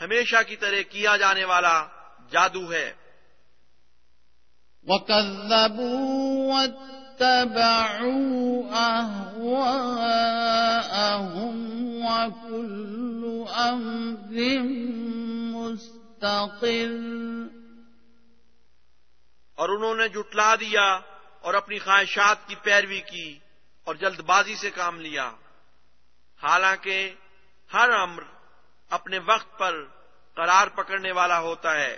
ہمیشہ 0.00 0.36
کی 0.46 0.56
طرح 0.56 0.82
کیا 0.90 1.16
جانے 1.16 1.44
والا 1.44 1.86
جادو 2.30 2.72
ہے۔ 2.72 2.92
وكذبوا 4.82 6.54
واتبعوا 6.54 7.48
أهواءهم 9.02 9.86
وكل 12.06 13.44
أمر 13.56 14.58
مستقر۔ 15.50 16.88
اور 19.54 19.68
انہوں 19.68 19.94
نے 19.94 20.08
جٹلا 20.08 20.54
دیا 20.54 21.00
اور 21.40 21.54
اپنی 21.54 21.78
خواہشات 21.78 22.48
کی 22.48 22.54
پیروی 22.62 23.00
کی۔ 23.00 23.38
اور 23.88 23.96
جلد 23.96 24.20
بازی 24.20 24.56
سے 24.56 24.70
کام 24.70 25.00
لیا۔ 25.00 25.30
حالانکہ 26.42 27.14
ہر 27.72 27.90
امر 27.90 28.22
اپنے 28.90 29.18
وقت 29.18 29.58
پر 29.58 29.84
قرار 30.34 30.66
پکڑنے 30.66 31.12
والا 31.12 31.38
ہوتا 31.38 31.74
ہے۔ 31.74 31.96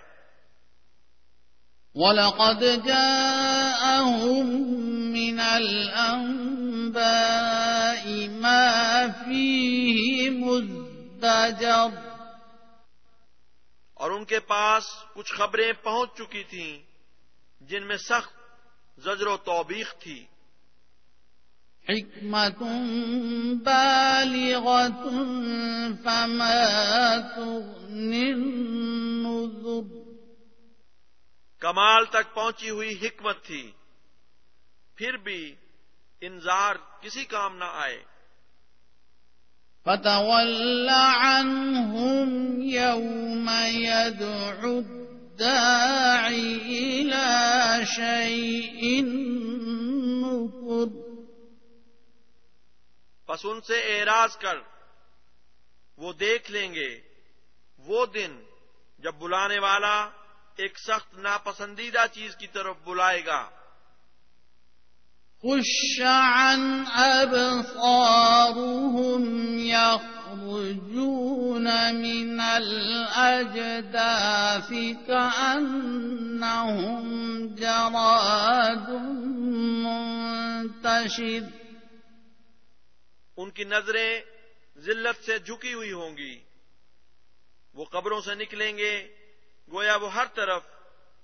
وَلَقَدْ 1.94 2.84
جَاءَهُم 2.84 5.12
مِّنَ 5.12 5.42
الْأَنبَاءِ 5.42 8.28
مَا 8.28 9.06
فِيهِ 9.24 10.28
مُزْدَجَرٌ۔ 10.28 11.90
اور 13.94 14.10
ان 14.10 14.24
کے 14.24 14.40
پاس 14.40 14.84
کچھ 15.14 15.32
خبریں 15.32 15.72
پہنچ 15.72 16.18
چکی 16.18 16.44
تھیں 16.44 16.82
جن 17.60 17.86
میں 17.86 17.96
سخت 17.96 18.32
زجر 18.98 19.26
و 19.26 19.36
توبیخ 19.36 19.98
تھی۔ 19.98 20.26
حکمت 21.90 22.62
بالغت 23.64 25.02
فما 26.04 27.16
تغنی 27.36 28.32
النذر۔ 28.32 30.00
کمال 31.60 32.04
تک 32.04 32.34
پہنچی 32.34 32.70
ہوئی 32.70 32.94
حکمت 33.02 33.42
تھی۔ 33.42 33.70
پھر 34.96 35.16
بھی 35.16 35.54
انذار 36.20 36.74
کسی 37.00 37.24
کام 37.24 37.56
نہ 37.56 37.64
آئے۔ 37.64 38.02
فتول 39.84 40.88
عنهم 40.88 42.60
يوم 42.62 43.50
يدعو 43.66 44.78
الداعي 44.78 46.58
إلى 46.58 47.84
شيء 47.84 49.02
نكر 50.22 51.10
پس 53.30 53.40
ان 53.44 53.60
سے 53.60 53.74
اعراض 53.74 54.36
کر، 54.36 54.58
وہ 55.96 56.12
دیکھ 56.12 56.50
لیں 56.50 56.74
گے۔ 56.74 57.00
وہ 57.78 58.06
دن 58.06 58.40
جب 58.98 59.14
بلانے 59.14 59.58
والا 59.58 60.08
ایک 60.56 60.78
سخت 60.78 61.18
ناپسندیدہ 61.18 62.04
چیز 62.12 62.36
کی 62.36 62.46
طرف 62.46 62.76
بلائے 62.84 63.26
گا۔ 63.26 63.50
خش 65.42 66.00
عن 66.00 66.84
أبصارهم 66.96 69.58
يخرجون 69.58 71.68
من 71.92 72.40
الأجداث 72.40 74.72
كأنهم 75.06 77.54
جراد 77.54 78.90
منتشر 79.84 81.69
ان 83.42 83.50
کی 83.50 83.64
نظریں 83.64 84.20
ذلت 84.78 85.24
سے 85.24 85.38
جھکی 85.38 85.72
ہوئی 85.72 85.92
ہوں 85.92 86.16
گی۔ 86.16 86.40
وہ 87.74 87.84
قبروں 87.84 88.20
سے 88.20 88.34
نکلیں 88.34 88.78
گے۔ 88.78 89.08
گویا 89.72 89.96
وہ 89.96 90.14
ہر 90.14 90.26
طرف 90.34 90.62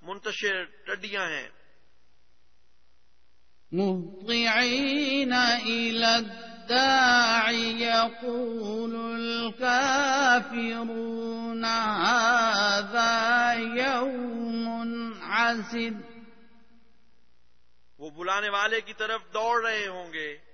منتشر 0.03 0.65
ٹڈیاں 0.65 1.27
ہیں۔ 1.27 1.49
مهطعين 3.73 5.33
إلى 5.63 6.05
الداع 6.05 7.53
يقول 7.53 8.97
الكافرون 8.97 11.65
هذا 12.05 13.55
يوم 13.75 15.13
عسر۔ 15.23 16.21
وہ 17.99 18.11
بلانے 18.11 18.49
والے 18.49 18.81
کی 18.81 18.93
طرف 18.93 19.21
دوڑ 19.35 19.67
رہے 19.67 19.87
ہوں 19.87 20.13
گے۔ 20.13 20.46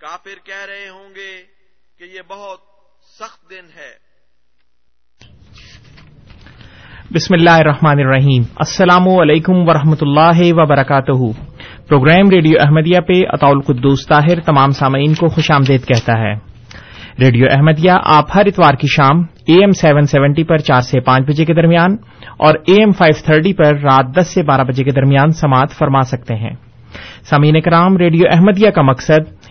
کافر 0.00 0.46
کہہ 0.46 0.66
رہے 0.68 0.88
ہوں 0.88 1.08
گے 1.08 1.32
کہ 1.98 2.04
یہ 2.16 2.20
بہت 2.30 2.58
سخت 3.20 3.50
دن 3.50 3.66
ہے۔ 3.76 3.90
بسم 7.14 7.34
اللہ 7.34 7.50
الرحمن 7.50 7.98
الرحیم۔ 7.98 8.42
السلام 8.56 9.08
علیکم 9.08 9.68
ورحمۃ 9.68 10.00
اللہ 10.00 10.52
وبرکاتہ۔ 10.54 11.42
پروگرام 11.88 12.30
ریڈیو 12.30 12.58
احمدیہ 12.60 13.00
پہ 13.00 13.12
اطول 13.28 13.60
قدوس 13.60 14.06
طاہر 14.06 14.40
تمام 14.40 14.70
سامعین 14.70 15.14
کو 15.14 15.28
خوش 15.28 15.50
آمدید 15.50 15.84
کہتا 15.84 16.18
ہے۔ 16.18 16.34
ریڈیو 17.20 17.46
احمدیہ 17.50 17.92
آپ 18.04 18.24
ہر 18.34 18.46
اتوار 18.46 18.74
کی 18.74 18.86
شام 18.86 19.20
اے 19.20 19.54
ایم 19.54 19.70
سیون 19.70 20.06
سیونٹی 20.06 20.44
پر 20.44 20.56
چار 20.56 20.80
سے 20.80 21.00
پانچ 21.00 21.28
بجے 21.28 21.44
کے 21.44 21.54
درمیان 21.54 21.96
اور 22.36 22.54
اے 22.66 22.72
ایم 22.72 22.92
فائیو 22.92 23.22
تھرٹی 23.24 23.52
پر 23.52 23.74
رات 23.74 24.04
دس 24.20 24.34
سے 24.34 24.42
بارہ 24.42 24.62
بجے 24.62 24.84
کے 24.84 24.90
درمیان 24.90 25.30
سماعت 25.30 25.72
فرما 25.78 26.00
سکتے 26.00 26.34
ہیں۔ 26.34 26.54
سامعین 27.22 27.60
کرام، 27.60 27.96
ریڈیو 27.96 28.22
احمدیہ 28.32 28.70
کا 28.70 28.82
مقصد 28.82 29.39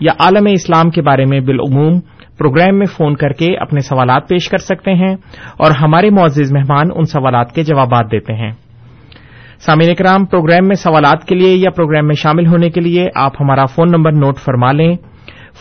یا 0.00 0.12
عالم 0.18 0.46
اسلام 0.50 0.90
کے 0.90 1.02
بارے 1.02 1.24
میں 1.24 1.40
بالعموم 1.40 2.00
پروگرام 2.38 2.78
میں 2.78 2.86
فون 2.86 3.16
کر 3.16 3.30
کے 3.30 3.56
اپنے 3.56 3.80
سوالات 3.80 4.28
پیش 4.28 4.48
کر 4.48 4.58
سکتے 4.58 4.90
ہیں 4.90 5.16
اور 5.56 5.70
ہمارے 5.70 6.10
معزز 6.10 6.52
مہمان 6.52 6.86
ان 6.94 7.04
سوالات 7.04 7.52
کے 7.52 7.62
جوابات 7.62 8.12
دیتے 8.12 8.34
ہیں۔ 8.34 8.52
سامعین 9.58 9.94
کرام 9.94 10.24
پروگرام 10.24 10.66
میں 10.68 10.74
سوالات 10.74 11.24
کے 11.24 11.34
لیے 11.34 11.54
یا 11.54 11.70
پروگرام 11.70 12.06
میں 12.06 12.14
شامل 12.14 12.46
ہونے 12.46 12.70
کے 12.70 12.80
لیے 12.80 13.08
آپ 13.14 13.32
ہمارا 13.40 13.66
فون 13.66 13.90
نمبر 13.90 14.12
نوٹ 14.12 14.38
فرما 14.38 14.72
لیں۔ 14.72 14.96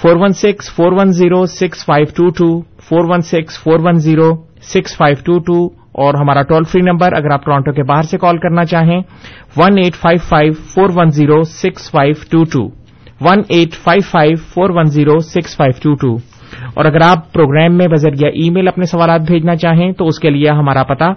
Four 0.01 0.15
one 0.15 0.29
six, 0.29 0.75
four 0.75 0.91
one 0.91 1.11
zero, 1.11 1.45
six 1.45 1.85
five 1.85 2.05
two 2.15 2.29
two, 2.29 2.61
four 2.61 3.05
one 3.09 3.21
six, 3.21 3.63
four 3.63 3.79
one 3.79 3.93
zero, 3.93 4.31
six 4.61 4.97
five 4.97 5.15
two 5.25 5.39
two 5.39 5.65
اور 5.91 6.13
ہمارا 6.13 6.41
ٹول 6.41 6.63
فری 6.63 6.81
نمبر 6.81 7.13
اگر 7.13 7.31
آپ 7.31 7.45
ٹورانٹو 7.45 7.71
کے 7.71 7.83
باہر 7.83 8.01
سے 8.01 8.17
کال 8.17 8.37
کرنا 8.37 8.65
چاہیں، 8.65 9.01
one 9.57 9.77
eight 9.77 9.95
five 9.95 10.19
five, 10.29 10.53
four 10.53 10.89
one 10.95 11.09
zero, 11.09 11.43
six 11.43 11.91
five 11.91 12.13
two 12.31 12.43
two. 12.43 12.76
One 13.21 13.41
eight 13.49 13.75
five 13.75 14.01
five 14.11 14.35
four 14.53 14.69
one 14.69 14.89
zero 14.91 15.19
six 15.19 15.55
five 15.57 15.73
two 15.83 15.93
two 15.95 16.15
اور 16.75 16.85
اگر 16.85 17.01
آپ 17.01 17.31
پروگرام 17.33 17.77
میں 17.77 17.87
بذریعہ 17.87 18.29
ای 18.31 18.49
میل 18.49 18.67
اپنے 18.67 18.85
سوالات 18.85 19.21
بھیجنا 19.21 19.55
چاہیں 19.55 19.91
تو 19.91 20.07
اس 20.07 20.19
کے 20.19 20.29
لیے 20.29 20.49
ہمارا 20.49 20.83
پتا 20.83 21.11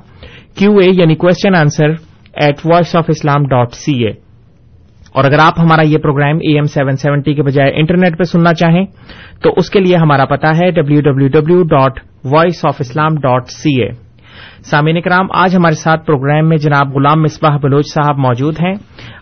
کیو 0.56 0.76
اے 0.78 0.88
یعنی 0.92 1.14
question 1.14 1.54
answer 1.54 1.92
at 2.34 2.66
voice 2.66 2.96
of 2.96 3.04
Islam 3.08 3.46
dot 3.46 3.74
C 3.74 3.94
A 4.04 4.10
اور 5.12 5.24
اگر 5.24 5.38
آپ 5.38 5.58
ہمارا 5.58 5.82
یہ 5.82 5.98
program 5.98 6.38
A 6.42 6.54
M 6.54 6.64
seven 6.64 6.96
seventy 6.96 7.34
کے 7.34 7.42
بجائے 7.42 7.72
انٹرنیٹ 7.74 8.18
پہ 8.18 8.24
سننا 8.24 8.54
چاہیں 8.54 8.84
تو 9.42 9.52
اس 9.56 9.70
کے 9.70 9.80
لیے 9.80 9.96
ہمارا 9.96 10.24
پتا 10.24 10.56
ہے 10.58 10.70
W 10.70 11.00
W 11.00 11.28
W 11.28 11.62
dot 11.68 12.00
voice 12.24 12.64
of 12.64 12.80
Islam 12.80 13.14
dot 13.14 13.48
C 13.50 13.80
A 13.82 13.88
سامعین 14.64 15.00
کرام 15.00 15.26
آج 15.30 15.56
ہمارے 15.56 15.74
ساتھ 15.74 16.06
پروگرام 16.06 16.48
میں 16.48 16.56
جناب 16.56 16.96
غلام 16.96 17.22
مصباح 17.22 17.56
بلوچ 17.56 17.86
صاحب 17.94 18.18
موجود 18.18 18.54
ہیں۔ 18.58 18.74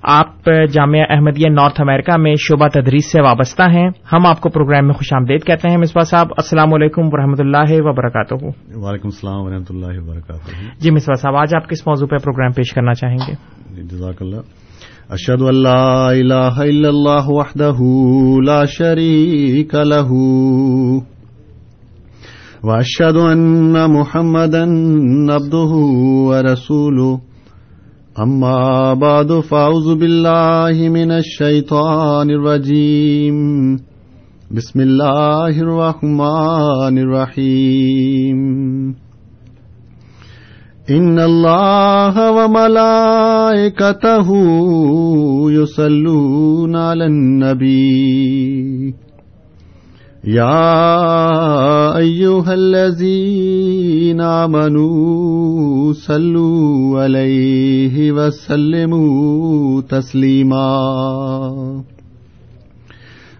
آپ 0.03 0.51
جامعہ 0.73 1.01
احمدیہ 1.11 1.47
نارتھ 1.51 1.81
امریکہ 1.81 2.17
میں 2.17 2.35
شعبہ 2.35 2.69
تدریس 2.69 3.13
سے 3.13 3.23
وابستہ 3.23 3.63
ہیں۔ 3.63 3.89
ہم 4.13 4.27
آپ 4.27 4.41
کو 4.41 4.49
پروگرام 4.49 4.87
میں 4.87 4.95
خوش 4.95 5.13
آمدید 5.13 5.45
کہتے 5.45 5.69
ہیں۔ 5.71 5.77
مصباح 5.77 6.05
صاحب 6.05 6.27
السلام 6.37 6.75
علیکم 6.75 7.03
و 7.13 7.23
رحمۃ 7.23 7.37
اللہ 7.39 7.83
وبرکاتہ۔ 7.83 8.35
وعلیکم 8.35 9.09
السلام 9.09 9.41
و 9.41 9.51
رحمۃ 9.51 9.71
اللہ 9.71 10.01
وبرکاتہ۔ 10.01 10.81
جی 10.81 10.91
مصباح 10.91 11.21
صاحب 11.21 11.37
آج 11.37 11.55
آپ 11.55 11.69
کس 11.69 11.87
موضوع 11.87 12.07
پہ 12.07 12.17
پروگرام 12.17 12.53
پیش 12.53 12.75
کرنا 12.75 12.95
چاہیں 12.95 13.19
گے؟ 13.29 13.35
جزاک 13.83 14.23
اللہ۔ 14.23 14.37
اشد 15.09 15.43
اللہ 15.43 16.09
الہ 16.09 16.35
الا 16.35 16.89
اللہ 16.89 17.27
وحدہ 17.27 17.73
لا 18.45 18.65
شریک 18.65 19.75
لہ۔ 19.75 20.09
واشهد 22.65 23.17
ان 23.17 23.91
محمدا 23.91 24.63
عبده 25.33 25.73
ورسوله. 26.29 27.21
اما 28.19 28.95
بعد 28.95 29.41
فاعوذ 29.41 29.95
بالله 29.95 30.89
من 30.89 31.11
الشيطان 31.13 32.31
الرجيم. 32.31 33.77
بسم 34.57 34.81
الله 34.81 35.61
الرحمن 35.61 36.99
الرحيم. 36.99 38.39
ان 40.91 41.19
الله 41.19 42.31
وملائكته 42.31 44.27
يصلون 45.51 46.77
على 46.77 47.07
النبي. 47.07 47.89
يا 50.25 51.97
أيها 51.97 52.55
الذين 52.55 54.21
آمنوا 54.21 55.93
صلوا 55.93 57.05
عليه 57.05 58.13
وسلموا 58.13 59.83
تسليما 59.83 60.71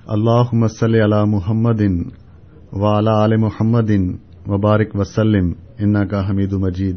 اللهم 0.09 0.69
صل 0.69 0.95
على 0.95 1.25
محمد 1.25 1.83
وعلى 2.73 3.11
آل 3.25 3.37
محمد 3.37 3.91
وبارك 4.47 4.97
وسلم 4.97 5.53
انك 5.79 6.15
حمید 6.31 6.53
مجید۔ 6.53 6.97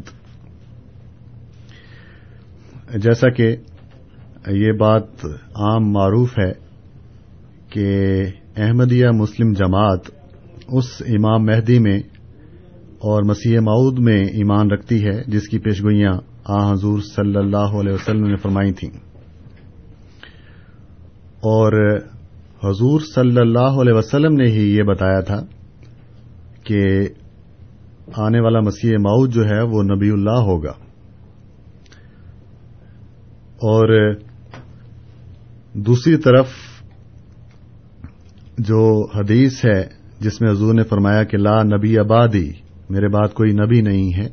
جیسا 2.94 3.30
کہ 3.30 3.56
یہ 4.46 4.72
بات 4.72 5.24
عام 5.54 5.92
معروف 5.92 6.38
ہے 6.38 6.52
کہ 7.68 8.24
احمدیہ 8.56 9.08
مسلم 9.08 9.52
جماعت 9.52 10.00
اس 10.68 11.02
امام 11.08 11.44
مہدی 11.44 11.78
میں 11.78 11.98
اور 12.98 13.22
مسیح 13.22 13.60
معود 13.60 13.98
میں 13.98 14.24
ایمان 14.24 14.70
رکھتی 14.70 15.04
ہے، 15.04 15.22
جس 15.26 15.48
کی 15.48 15.58
پیشگوئیاں 15.58 16.12
آ 16.44 16.72
حضور 16.72 16.98
صلی 16.98 17.36
اللہ 17.36 17.56
علیہ 17.56 17.92
وسلم 17.92 18.26
نے 18.26 18.36
فرمائی 18.36 18.72
تھیں۔ 18.72 18.90
اور 21.40 21.96
حضور 22.64 23.00
صلی 23.14 23.40
اللہ 23.40 23.80
علیہ 23.80 23.92
وسلم 23.92 24.34
نے 24.34 24.44
ہی 24.44 24.76
یہ 24.76 24.82
بتایا 24.82 25.20
تھا 25.20 25.46
کہ 26.64 27.08
آنے 28.16 28.40
والا 28.40 28.60
مسیح 28.60 28.90
معود 28.90 29.30
جو 29.32 29.44
ہے 29.44 29.62
وہ 29.62 29.82
نبی 29.82 30.10
اللہ 30.10 30.38
ہوگا۔ 30.38 30.72
اور 33.52 34.14
دوسری 35.72 36.16
طرف 36.16 36.46
جو 38.58 39.06
حدیث 39.14 39.64
ہے 39.64 39.86
جس 40.20 40.40
میں 40.40 40.50
حضور 40.50 40.74
نے 40.74 40.82
فرمایا 40.82 41.24
کہ 41.24 41.36
لا 41.36 41.62
نبی 41.62 41.98
آبادی 41.98 42.50
میرے 42.90 43.08
بعد 43.08 43.34
کوئی 43.34 43.52
نبی 43.52 43.80
نہیں 43.80 44.14
ہے۔ 44.14 44.28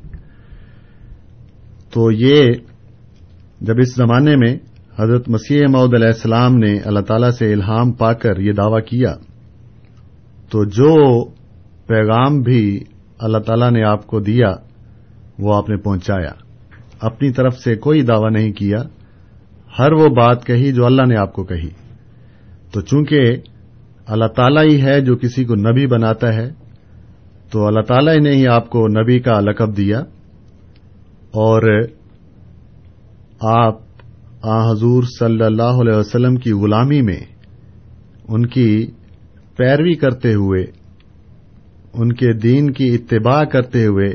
تو 1.94 2.12
یہ 2.12 2.51
جب 3.62 3.75
اس 3.80 3.95
زمانے 3.95 4.36
میں 4.36 4.57
حضرت 5.00 5.30
مسیح 5.30 5.62
معود 5.71 5.94
علیہ 5.94 6.07
السلام 6.07 6.57
نے 6.57 6.80
اللہ 6.80 7.00
تعالی 7.00 7.31
سے 7.31 7.54
الہام 7.54 7.92
پا 7.92 8.13
کر 8.13 8.39
یہ 8.39 8.51
دعوی 8.51 8.81
کیا، 8.81 9.16
تو 10.50 10.66
جو 10.66 11.25
پیغام 11.88 12.42
بھی 12.42 12.80
اللہ 13.19 13.38
تعالی 13.38 13.69
نے 13.69 13.83
آپ 13.83 14.07
کو 14.07 14.19
دیا، 14.19 14.56
وہ 15.39 15.56
آپ 15.56 15.69
نے 15.69 15.77
پہنچایا۔ 15.77 16.31
اپنی 17.00 17.31
طرف 17.31 17.57
سے 17.57 17.75
کوئی 17.75 18.01
دعوی 18.01 18.30
نہیں 18.30 18.51
کیا، 18.51 18.77
ہر 19.80 19.92
وہ 19.92 20.07
بات 20.07 20.45
کہی 20.45 20.71
جو 20.71 20.86
اللہ 20.86 21.01
نے 21.01 21.16
آپ 21.16 21.33
کو 21.33 21.44
کہی۔ 21.44 21.69
تو 22.71 22.81
چونکہ 22.81 23.21
اللہ 24.09 24.25
تعالیٰ 24.25 24.63
ہی 24.65 24.81
ہے 24.81 25.01
جو 25.01 25.17
کسی 25.17 25.45
کو 25.45 25.56
نبی 25.56 25.88
بناتا 25.88 26.33
ہے۔ 26.33 26.50
تو 27.51 27.67
اللہ 27.67 27.81
تعالیٰ 27.81 28.17
نے 28.19 28.31
ہی 28.31 28.47
آپ 28.47 28.69
کو 28.69 28.88
نبی 28.88 29.19
کا 29.19 29.39
لقب 29.39 29.77
دیا۔ 29.77 30.00
اور 31.31 31.83
آپ، 33.41 33.75
آ 34.41 34.71
حضور 34.71 35.03
صلی 35.19 35.44
اللہ 35.44 35.63
علیہ 35.63 35.97
وسلم 35.97 36.35
کی 36.35 36.51
غلامی 36.51 37.01
میں 37.01 37.19
ان 38.27 38.45
کی 38.45 38.91
پیروی 39.57 39.94
کرتے 39.94 40.33
ہوئے، 40.33 40.66
ان 41.94 42.13
کے 42.13 42.33
دین 42.33 42.71
کی 42.71 42.95
اتباع 42.95 43.44
کرتے 43.44 43.85
ہوئے 43.85 44.07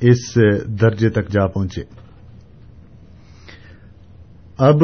اس 0.00 0.38
درجے 0.66 1.10
تک 1.10 1.28
جا 1.28 1.46
پہنچے۔ 1.46 1.82
اب 4.58 4.76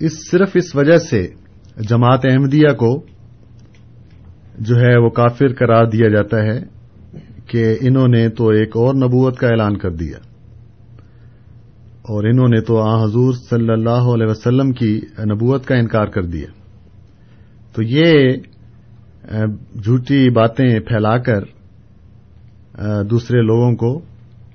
اس، 0.00 0.30
صرف 0.30 0.50
اس 0.54 0.76
وجہ 0.76 0.96
سے 0.96 1.26
جماعت 1.88 2.20
احمدیہ 2.24 2.72
کو 2.72 3.11
جو 4.58 4.76
ہے 4.76 4.96
وہ 4.96 5.10
کافر 5.10 5.54
قرار 5.54 5.84
دیا 5.84 6.08
جاتا 6.08 6.42
ہے 6.42 6.60
کہ 7.46 7.76
انہوں 7.80 8.08
نے 8.08 8.28
تو 8.28 8.48
ایک 8.48 8.76
اور 8.76 8.94
نبوت 8.94 9.36
کا 9.38 9.48
اعلان 9.48 9.76
کر 9.76 9.90
دیا 9.90 10.18
اور 12.02 12.24
انہوں 12.24 12.48
نے 12.48 12.60
تو 12.60 12.78
آ 12.78 13.04
حضور 13.04 13.32
صلی 13.50 13.72
اللہ 13.72 14.08
علیہ 14.14 14.26
وسلم 14.30 14.72
کی 14.72 15.00
نبوت 15.18 15.66
کا 15.66 15.74
انکار 15.74 16.06
کر 16.06 16.22
دیا۔ 16.22 16.46
تو 17.74 17.82
یہ 17.82 18.12
جھوٹی 19.82 20.30
باتیں 20.30 20.80
پھیلا 20.80 21.18
کر 21.18 21.44
دوسرے 23.04 23.42
لوگوں 23.42 23.76
کو 23.76 24.00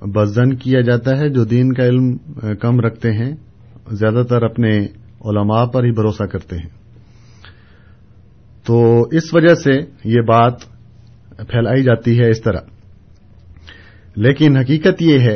بزن 0.01 0.55
کیا 0.55 0.81
جاتا 0.81 1.17
ہے 1.17 1.29
جو 1.29 1.43
دین 1.43 1.73
کا 1.73 1.85
علم 1.85 2.17
کم 2.59 2.79
رکھتے 2.79 3.11
ہیں، 3.11 3.35
زیادہ 3.91 4.23
تر 4.29 4.43
اپنے 4.43 4.77
علماء 5.25 5.65
پر 5.65 5.83
ہی 5.83 5.91
بھروسہ 5.91 6.23
کرتے 6.23 6.55
ہیں۔ 6.55 6.76
تو 8.67 9.01
اس 9.11 9.33
وجہ 9.33 9.55
سے 9.55 9.71
یہ 10.03 10.21
بات 10.21 10.53
پھیلائی 11.29 11.83
جاتی 11.83 12.19
ہے 12.19 12.29
اس 12.29 12.41
طرح۔ 12.41 12.59
لیکن 14.15 14.57
حقیقت 14.57 15.01
یہ 15.01 15.19
ہے 15.19 15.35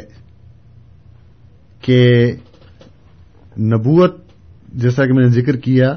کہ 1.82 2.32
نبوت، 3.60 4.16
جیسا 4.74 5.06
کہ 5.06 5.14
میں 5.14 5.24
نے 5.24 5.30
ذکر 5.30 5.56
کیا، 5.56 5.94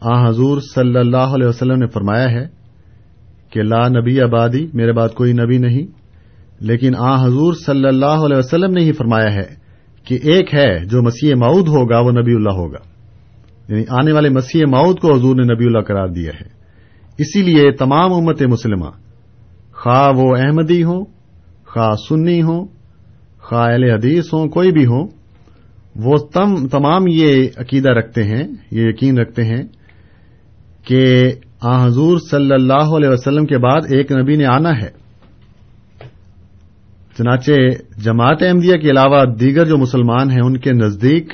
آ 0.00 0.28
حضور 0.28 0.60
صلی 0.74 0.98
اللہ 0.98 1.16
علیہ 1.16 1.46
وسلم 1.46 1.78
نے 1.78 1.86
فرمایا 1.86 2.30
ہے 2.30 2.48
کہ 3.50 3.62
لا 3.62 3.88
نبی 3.88 4.20
آبادی، 4.20 4.66
میرے 4.74 4.92
بعد 4.92 5.08
کوئی 5.08 5.32
نبی 5.32 5.58
نہیں۔ 5.58 5.86
لیکن 6.60 6.92
آ 6.98 7.26
حضور 7.26 7.54
صلی 7.54 7.88
اللہ 7.88 8.06
علیہ 8.06 8.38
وسلم 8.38 8.70
نے 8.70 8.80
ہی 8.80 8.92
فرمایا 8.92 9.34
ہے 9.34 9.54
کہ 10.04 10.14
ایک 10.14 10.54
ہے 10.54 10.84
جو 10.84 11.02
مسیح 11.02 11.34
ماؤد 11.34 11.68
ہوگا، 11.68 11.98
وہ 11.98 12.10
نبی 12.10 12.34
اللہ 12.34 12.52
ہوگا۔ 12.52 12.78
یعنی 13.68 13.84
آنے 13.88 14.12
والے 14.12 14.28
مسیح 14.28 14.64
ماؤد 14.68 14.98
کو 14.98 15.14
حضور 15.14 15.36
نے 15.36 15.54
نبی 15.54 15.64
اللہ 15.64 15.80
قرار 15.80 16.08
دیا 16.08 16.32
ہے۔ 16.40 16.55
اسی 17.18 17.42
لیے 17.42 17.72
تمام 17.72 18.12
امت 18.12 18.42
مسلمہ، 18.42 18.90
خواہ 19.72 20.10
وہ 20.16 20.36
احمدی 20.36 20.84
ہوں، 20.84 21.04
خواہ 21.66 21.94
سنی 22.08 22.42
ہوں، 22.42 22.66
خواہ 23.40 23.72
اہل 23.72 23.84
حدیث 23.84 24.24
ہوں، 24.34 24.48
کوئی 24.48 24.72
بھی 24.72 24.86
ہوں، 24.86 25.08
وہ 25.96 26.16
تم 26.16 26.68
تمام 26.68 27.02
یہ 27.08 27.48
عقیدہ 27.56 27.88
رکھتے 27.88 28.24
ہیں، 28.24 28.42
یہ 28.70 28.88
یقین 28.88 29.18
رکھتے 29.18 29.44
ہیں 29.44 29.62
کہ 30.84 31.32
آ 31.60 31.86
حضور 31.86 32.18
صلی 32.30 32.52
اللہ 32.52 32.96
علیہ 32.96 33.08
وسلم 33.08 33.46
کے 33.46 33.58
بعد 33.58 33.80
ایک 33.90 34.12
نبی 34.12 34.36
نے 34.36 34.44
آنا 34.44 34.70
ہے۔ 34.70 34.90
چنانچہ 37.18 37.52
جماعت 38.04 38.42
احمدیہ 38.42 38.76
کے 38.76 38.90
علاوہ 38.90 39.24
دیگر 39.24 39.64
جو 39.64 39.76
مسلمان 39.76 40.30
ہیں، 40.30 40.40
ان 40.44 40.56
کے 40.56 40.72
نزدیک 40.72 41.32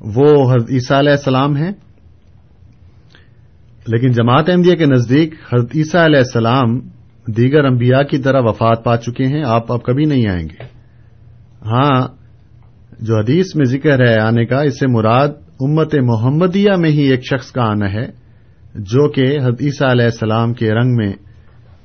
وہ 0.00 0.52
عیسیٰ 0.70 0.98
علیہ 0.98 1.10
السلام 1.10 1.56
ہیں۔ 1.56 1.72
لیکن 3.86 4.10
جماعت 4.10 4.48
احمدیہ 4.48 4.74
کے 4.74 4.86
نزدیک 4.86 5.34
حضرت 5.52 5.70
عیسیٰ 5.74 6.04
علیہ 6.04 6.18
السلام 6.18 6.80
دیگر 7.26 7.64
انبیاء 7.64 8.02
کی 8.02 8.18
طرح 8.18 8.40
وفات 8.40 8.84
پا 8.84 8.96
چکے 8.96 9.26
ہیں 9.26 9.42
آپ 9.46 9.72
اب 9.72 9.82
کبھی 9.82 10.04
نہیں 10.04 10.28
آئیں 10.28 10.42
گے۔ 10.42 10.64
ہاں 11.64 12.08
جو 13.00 13.16
حدیث 13.16 13.46
میں 13.54 13.64
ذکر 13.64 14.08
ہے 14.08 14.18
آنے 14.18 14.46
کا 14.46 14.60
اس 14.60 14.78
سے 14.78 14.86
مراد 14.86 15.28
امت 15.60 15.94
محمدیہ 15.94 16.72
میں 16.78 16.90
ہی 16.90 17.02
ایک 17.02 17.20
شخص 17.24 17.52
کا 17.52 17.62
آنا 17.62 17.92
ہے 17.92 18.06
جو 18.74 19.08
کہ 19.08 19.38
حضرت 19.38 19.62
عیسیٰ 19.62 19.90
علیہ 19.90 20.04
السلام 20.04 20.52
کے 20.52 20.70
رنگ 20.70 20.96
میں 20.96 21.12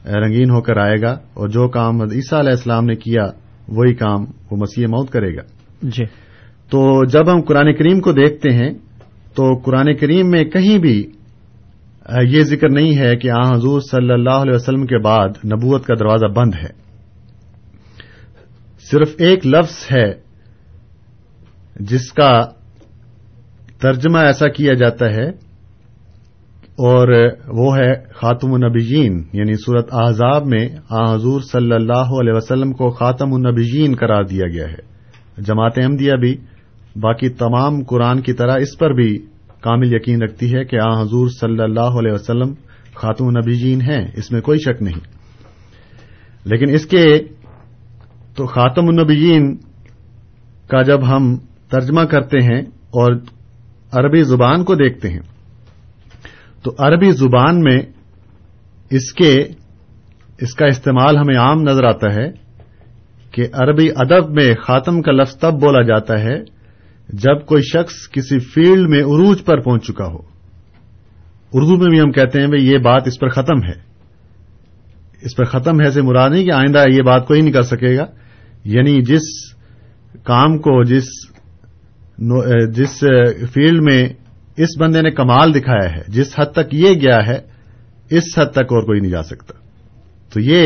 رنگین 0.06 0.50
ہو 0.50 0.62
کر 0.62 0.78
آئے 0.78 1.02
گا 1.02 1.12
اور 1.12 1.48
جو 1.48 1.68
کام 1.68 2.02
حضرت 2.02 2.14
عیسیٰ 2.14 2.40
علیہ 2.40 2.52
السلام 2.52 2.86
نے 2.86 2.96
کیا 2.96 3.24
وہی 3.68 3.94
کام 3.94 4.26
وہ 4.52 4.58
مسیح 4.58 4.88
موت 4.88 5.12
کرے 5.12 5.36
گا۔ 5.36 5.42
جی۔ 5.82 6.06
تو 6.70 7.06
جب 7.06 7.34
ہم 7.34 7.42
قرآن 7.42 7.74
کریم 7.74 8.00
کو 8.00 8.12
دیکھتے 8.12 8.50
ہیں 8.52 8.74
تو 9.36 9.56
قرآن 9.56 9.96
کریم 9.96 10.30
میں 10.30 10.44
کہیں 10.44 10.78
بھی 10.78 11.12
یہ 12.22 12.44
ذکر 12.44 12.70
نہیں 12.70 12.98
ہے 12.98 13.16
کہ 13.16 13.30
آ، 13.30 13.56
حضور 13.56 13.80
صلی 13.80 14.14
اللہ 14.14 14.30
علیہ 14.30 14.56
وسلم 14.56 14.86
کے 14.86 14.98
بعد 14.98 15.30
نبوت 15.46 15.86
کا 15.86 15.94
دروازہ 16.00 16.26
بند 16.26 16.54
ہے۔ 16.56 16.88
صرف 18.92 19.16
ایک 19.18 19.48
لفظ 19.48 19.88
ہے 19.92 20.14
جس 21.76 22.12
کا 22.12 22.46
ترجمہ 23.82 24.18
ایسا 24.18 24.48
کیا 24.48 24.74
جاتا 24.74 25.06
ہے 25.06 25.30
اور 26.78 27.30
وہ 27.48 27.78
ہے 27.78 27.94
خاتم 28.14 28.54
النبیین 28.54 29.24
یعنی 29.34 29.54
صورت 29.54 29.88
احزاب 29.92 30.46
میں 30.46 30.70
آ، 30.90 31.16
حضور 31.16 31.42
صلی 31.42 31.74
اللہ 31.74 32.22
علیہ 32.22 32.34
وسلم 32.34 32.72
کو 32.72 32.90
خاتم 32.90 33.34
النبیین 33.34 33.96
قرار 33.96 34.24
دیا 34.24 34.48
گیا 34.48 34.66
ہے۔ 34.66 34.98
جماعت 35.42 35.74
احمدیہ 35.78 36.14
بھی، 36.14 36.38
باقی 36.96 37.30
تمام 37.30 37.84
قرآن 37.84 38.22
کی 38.22 38.34
طرح 38.34 38.58
اس 38.58 38.78
پر 38.78 38.94
بھی 38.94 39.18
کامل 39.62 39.94
یقین 39.94 40.22
رکھتی 40.22 40.56
ہے 40.56 40.66
کہ 40.66 40.80
آ 40.80 41.02
حضور 41.02 41.28
صلی 41.28 41.64
اللہ 41.64 42.00
علیہ 42.00 42.12
وسلم 42.12 42.54
خاتم 42.96 43.28
النبیین 43.28 43.82
ہیں، 43.82 44.12
اس 44.16 44.32
میں 44.32 44.42
کوئی 44.42 44.60
شک 44.60 44.82
نہیں۔ 44.82 45.00
لیکن 46.46 46.70
اس 46.70 46.86
کے 46.86 47.20
تو 48.36 48.46
خاتم 48.46 48.88
النبیین 48.88 49.58
کا 50.68 50.82
جب 50.82 51.10
ہم 51.10 51.38
ترجمہ 51.70 52.02
کرتے 52.02 52.40
ہیں 52.40 52.62
اور 52.70 53.14
عربی 53.92 54.24
زبان 54.24 54.64
کو 54.64 54.76
دیکھتے 54.76 55.10
ہیں، 55.10 55.20
تو 56.64 56.76
عربی 56.80 57.12
زبان 57.12 57.60
میں 57.60 57.80
اس 58.90 59.14
کے، 59.14 59.44
اس 60.40 60.54
کا 60.54 60.66
استعمال 60.66 61.18
ہمیں 61.18 61.38
عام 61.38 61.62
نظر 61.62 61.84
آتا 61.84 62.14
ہے 62.14 62.32
کہ 63.32 63.44
عربی 63.54 63.90
ادب 63.96 64.30
میں 64.30 64.54
خاتم 64.64 65.02
کا 65.02 65.12
لفظ 65.12 65.36
تب 65.36 65.54
بولا 65.54 65.82
جاتا 65.82 66.20
ہے 66.20 66.57
جب 67.10 67.46
کوئی 67.46 67.62
شخص 67.62 68.10
کسی 68.12 68.40
فیلڈ 68.40 68.90
میں 68.90 69.00
عروج 69.00 69.46
پر 69.46 69.62
پہنچ 69.62 69.84
چکا 69.84 70.06
ہو۔ 70.06 70.18
اردو 71.54 71.78
میں 71.78 71.90
بھی 71.90 72.00
ہم 72.02 72.12
کہتے 72.12 72.40
ہیں 72.40 72.48
بھائی 72.48 72.68
یہ 72.68 72.78
بات 72.78 73.08
اس 73.08 73.20
پر 73.20 73.30
ختم 73.30 73.58
ہے۔ 73.68 73.88
اس 75.22 75.36
پر 75.36 75.44
ختم 75.44 75.82
ہے 75.82 75.92
سے 75.92 76.02
مراد 76.02 76.30
نہیں 76.30 76.46
کہ 76.46 76.52
آئندہ 76.52 76.84
یہ 76.90 77.02
بات 77.02 77.28
کوئی 77.28 77.42
نہیں 77.42 77.52
کر 77.52 77.62
سکے 77.62 77.98
گا۔ 77.98 78.06
یعنی 78.64 79.02
جس 79.02 79.54
کام 80.24 80.58
کو 80.58 80.84
جس 80.84 81.04
جس 82.72 83.04
فیلڈ 83.54 83.84
میں 83.84 84.10
اس 84.58 84.70
بندے 84.80 85.02
نے 85.02 85.12
کمال 85.12 85.54
دکھایا 85.54 85.96
ہے، 85.96 86.02
جس 86.08 86.40
حد 86.40 86.46
تک 86.46 86.74
یہ 86.74 86.94
گیا 86.94 87.28
ہے، 87.28 87.40
اس 88.10 88.24
حد 88.38 88.46
تک 88.46 88.60
اور 88.60 88.82
کوئی 88.82 89.00
نہیں 89.00 89.12
جا 89.12 89.24
سکتا۔ 89.24 89.54
تو 90.34 90.40
یہ 90.40 90.66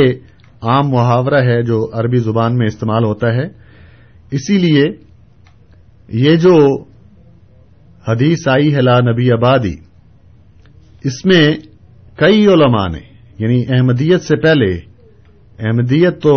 عام 0.62 0.90
محاورہ 0.90 1.42
ہے 1.42 1.64
جو 1.64 1.90
عربی 1.94 2.18
زبان 2.18 2.58
میں 2.58 2.68
استعمال 2.68 3.04
ہوتا 3.04 3.34
ہے۔ 3.34 3.46
اسی 4.32 4.58
لیے 4.58 4.84
یہ 6.14 6.36
جو 6.36 6.54
حدیث 8.08 8.48
آئی 8.48 8.74
ہے 8.76 8.82
لا 8.82 9.00
نبی 9.00 9.32
آبادی، 9.32 9.74
اس 11.04 11.26
میں 11.26 11.44
کئی 12.16 12.46
علماء 12.48 12.88
نے 12.88 13.00
یعنی 13.40 13.64
احمدیت 13.70 14.22
سے 14.22 14.36
پہلے، 14.36 14.72
احمدیت 15.60 16.22
تو 16.22 16.34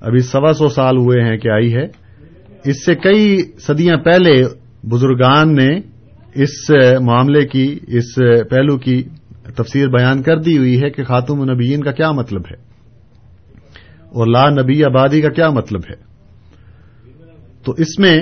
ابھی 0.00 0.18
سوا 0.18 0.52
سو 0.52 0.68
سال 0.68 0.96
ہوئے 0.96 1.22
ہیں 1.22 1.36
کہ 1.38 1.48
آئی 1.48 1.74
ہے، 1.74 1.84
اس 2.64 2.84
سے 2.84 2.94
کئی 2.94 3.42
صدیاں 3.58 3.96
پہلے 3.96 4.32
بزرگان 4.88 5.54
نے 5.54 5.68
اس 6.34 6.70
معاملے 7.00 7.44
کی، 7.46 7.78
اس 7.86 8.14
پہلو 8.50 8.78
کی 8.78 9.02
تفسیر 9.56 9.88
بیان 9.88 10.22
کر 10.22 10.38
دی 10.38 10.58
ہوئی 10.58 10.82
ہے 10.82 10.90
کہ 10.90 11.04
خاتون 11.04 11.40
النبیین 11.40 11.82
کا 11.82 11.92
کیا 11.92 12.10
مطلب 12.12 12.40
ہے 12.40 12.56
اور 14.12 14.26
لا 14.26 14.48
نبی 14.50 14.84
آبادی 14.84 15.20
کا 15.20 15.28
کیا 15.28 15.50
مطلب 15.50 15.80
ہے۔ 15.90 15.96
تو 17.64 17.72
اس 17.72 17.98
میں 17.98 18.20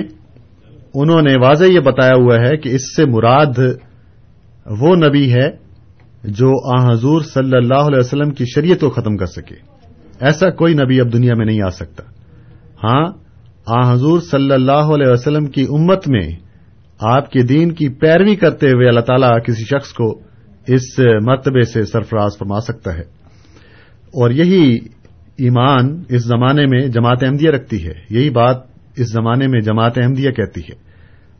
انہوں 0.93 1.21
نے 1.21 1.33
واضح 1.41 1.65
یہ 1.65 1.79
بتایا 1.79 2.15
ہوا 2.15 2.35
ہے 2.35 2.57
کہ 2.57 2.69
اس 2.69 2.95
سے 2.95 3.05
مراد 3.05 3.59
وہ 4.65 4.95
نبی 4.95 5.33
ہے 5.33 5.67
جو 6.23 6.79
آ 6.79 6.91
حضور 6.91 7.21
صلی 7.21 7.57
اللہ 7.57 7.73
علیہ 7.73 7.99
وسلم 7.99 8.29
کی 8.29 8.45
شریعت 8.55 8.79
کو 8.79 8.89
ختم 8.89 9.17
کر 9.17 9.25
سکے۔ 9.25 9.55
ایسا 10.19 10.49
کوئی 10.49 10.73
نبی 10.73 10.99
اب 10.99 11.13
دنیا 11.13 11.33
میں 11.37 11.45
نہیں 11.45 11.61
آ 11.61 11.69
سکتا۔ 11.69 12.03
ہاں 12.83 13.05
آ 13.65 13.93
حضور 13.93 14.19
صلی 14.19 14.51
اللہ 14.51 14.71
علیہ 14.71 15.11
وسلم 15.11 15.45
کی 15.45 15.61
امت 15.61 16.07
میں 16.07 16.29
آپ 16.99 17.31
کے 17.31 17.41
دین 17.41 17.71
کی 17.71 17.89
پیروی 17.89 18.35
کرتے 18.35 18.67
ہوئے 18.67 18.87
اللہ 18.87 18.99
تعالیٰ 18.99 19.43
کسی 19.45 19.63
شخص 19.63 19.93
کو 19.93 20.19
اس 20.67 20.99
مرتبے 20.99 21.61
سے 21.61 21.83
سرفراز 21.83 22.37
فرما 22.39 22.59
سکتا 22.59 22.93
ہے۔ 22.93 23.17
اور 24.07 24.31
یہی 24.31 24.79
ایمان 25.37 26.03
اس 26.09 26.23
زمانے 26.23 26.65
میں 26.65 26.87
جماعت 26.87 27.23
احمدیہ 27.23 27.49
رکھتی 27.49 27.87
ہے۔ 27.87 27.93
یہی 28.09 28.29
بات 28.29 28.76
اس 28.97 29.11
زمانے 29.11 29.47
میں 29.47 29.59
جماعت 29.61 29.97
احمدیہ 29.97 30.31
کہتی 30.31 30.61
ہے، 30.61 30.75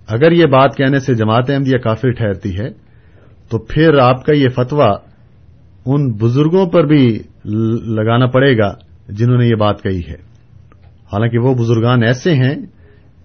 اگر 0.08 0.32
یہ 0.32 0.46
بات 0.46 0.76
کہنے 0.78 1.00
سے 1.00 1.14
جماعت 1.14 1.50
احمدیہ 1.50 1.78
کافر 1.78 2.12
ٹھہرتی 2.12 2.58
ہے، 2.60 2.70
تو 3.50 3.58
پھر 3.60 3.98
آپ 3.98 4.26
کا 4.26 4.34
یہ 4.36 4.50
فتویٰ 4.50 4.96
ان 5.86 6.12
بزرگوں 6.14 6.66
پر 6.66 6.86
بھی 6.86 7.04
لگانا 7.96 8.26
پڑے 8.26 8.58
گا 8.58 8.72
جنہوں 9.10 9.38
نے 9.38 9.46
یہ 9.48 9.56
بات 9.56 9.82
کہی 9.84 10.02
ہے۔ 10.08 10.16
حالانکہ 11.12 11.40
وہ 11.40 11.54
بزرگان 11.54 12.04
ایسے 12.04 12.34
ہیں 12.34 12.56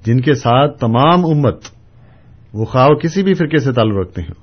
جن 0.06 0.20
کے 0.20 0.34
ساتھ 0.34 0.78
تمام 0.78 1.24
امت 1.24 1.58
وہ 2.54 2.64
خواہ 2.64 2.88
کسی 2.88 3.22
بھی 3.22 3.34
فرقے 3.34 3.58
سے 3.58 3.72
تعلق 3.72 3.96
رکھتے 4.00 4.22
ہیں، 4.22 4.34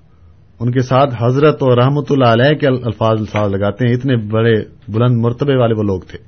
ان 0.60 0.72
کے 0.72 0.81
ساتھ 0.81 1.15
حضرت 1.22 1.62
اور 1.62 1.77
رحمت 1.77 2.12
اللہ 2.12 2.27
علیہ 2.27 2.58
کے 2.58 2.67
الفاظ 2.67 3.19
الفاظ 3.19 3.51
لگاتے 3.51 3.88
ہیں، 3.88 3.93
اتنے 3.93 4.15
بڑے 4.15 4.55
بلند 4.88 5.22
مرتبے 5.22 5.55
والے 5.55 5.74
وہ 5.74 5.84
لوگ 5.84 6.01
تھے۔ 6.01 6.19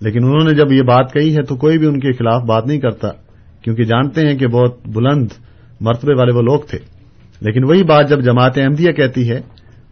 لیکن 0.00 0.24
انہوں 0.24 0.44
نے 0.44 0.54
جب 0.54 0.72
یہ 0.72 0.82
بات 0.82 1.12
کہی 1.12 1.36
ہے 1.36 1.42
تو 1.42 1.56
کوئی 1.56 1.78
بھی 1.78 1.86
ان 1.86 2.00
کے 2.00 2.12
خلاف 2.12 2.42
بات 2.42 2.66
نہیں 2.66 2.80
کرتا، 2.80 3.08
کیونکہ 3.62 3.84
جانتے 3.84 4.20
ہیں 4.20 4.38
کہ 4.38 4.46
بہت 4.46 4.76
بلند 4.86 5.28
مرتبے 5.80 6.14
والے 6.18 6.32
وہ 6.32 6.42
لوگ 6.42 6.60
تھے۔ 6.60 6.78
لیکن 7.40 7.64
وہی 7.64 7.82
بات 7.82 8.08
جب 8.08 8.20
جماعت 8.20 8.58
احمدیہ 8.58 8.92
کہتی 8.92 9.30
ہے، 9.30 9.40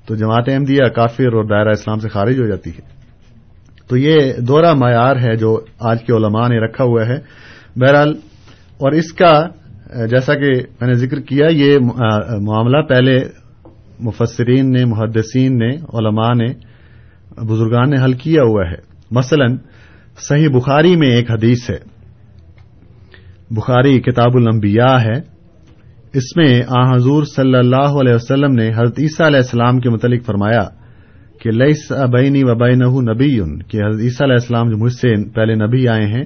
تو 0.07 0.15
جماعت 0.15 0.45
احمدیہ 0.49 0.89
کافر 0.97 1.27
اور 1.27 1.45
دائرہ 1.45 1.69
اسلام 1.69 1.99
سے 1.99 2.09
خارج 2.09 2.41
ہو 2.41 2.47
جاتی 2.47 2.71
ہے۔ 2.71 2.95
تو 3.89 3.97
یہ 3.97 4.33
دورہ 4.39 4.75
معیار 4.75 5.17
ہے 5.17 5.37
جو 5.37 5.61
آج 5.81 6.05
کے 6.05 6.13
علماء 6.13 6.49
نے 6.49 6.59
رکھا 6.59 6.85
ہوا 6.85 7.07
ہے۔ 7.07 7.19
بہرحال، 7.77 8.11
اور 8.79 8.93
اس 8.93 9.13
کا، 9.13 9.49
جیسا 10.07 10.35
کہ 10.35 10.51
میں 10.81 10.87
نے 10.87 10.95
ذکر 10.95 11.21
کیا، 11.21 11.47
یہ 11.51 11.79
معاملہ 12.41 12.83
پہلے 12.83 13.21
مفسرین 14.01 14.73
نے، 14.73 14.85
محدثین 14.85 15.59
نے، 15.59 15.69
علماء 15.69 16.33
نے، 16.33 16.47
بزرگان 17.47 17.91
نے 17.91 18.05
حل 18.05 18.13
کیا 18.13 18.43
ہوا 18.43 18.63
ہے۔ 18.67 18.95
مثلا 19.11 19.47
صحیح 20.19 20.49
بخاری 20.49 20.97
میں 20.97 21.09
ایک 21.09 21.31
حدیث 21.31 21.71
ہے۔ 21.71 21.79
بخاری 23.51 24.01
کتاب 24.01 24.37
الانبیاء 24.37 24.99
ہے۔ 24.99 25.35
اس 26.13 26.37
میں 26.37 26.63
آ 26.69 26.95
حضور 26.97 27.25
صلی 27.25 27.55
اللہ 27.55 27.77
علیہ 27.77 28.15
وسلم 28.15 28.53
نے 28.53 28.69
حضرت 28.69 28.99
عیسیٰ 28.99 29.27
علیہ 29.27 29.37
السلام 29.37 29.81
کے 29.81 29.91
متعلق 29.91 30.25
فرمایا 30.25 30.63
کہ 31.43 31.51
لئیس 31.51 31.93
ابینی 31.93 32.43
وبین 32.45 32.79
نبی 33.11 33.37
کہ 33.69 33.77
حضرت 33.77 34.01
عیسیٰ 34.01 34.27
علیہ 34.27 34.35
السلام 34.35 34.71
جو 34.71 34.77
مجھ 34.77 34.93
سے 34.93 35.29
پہلے 35.29 35.55
نبی 35.55 35.89
آئے 35.89 36.07
ہیں، 36.07 36.25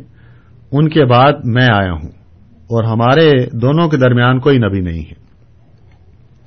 ان 0.73 0.89
کے 0.89 1.05
بعد 1.05 1.33
میں 1.45 1.69
آیا 1.75 1.93
ہوں 1.93 2.11
اور 2.47 2.85
ہمارے 2.85 3.47
دونوں 3.47 3.89
کے 3.89 3.97
درمیان 3.97 4.39
کوئی 4.41 4.59
نبی 4.59 4.81
نہیں 4.81 5.03
ہے۔ 5.03 5.15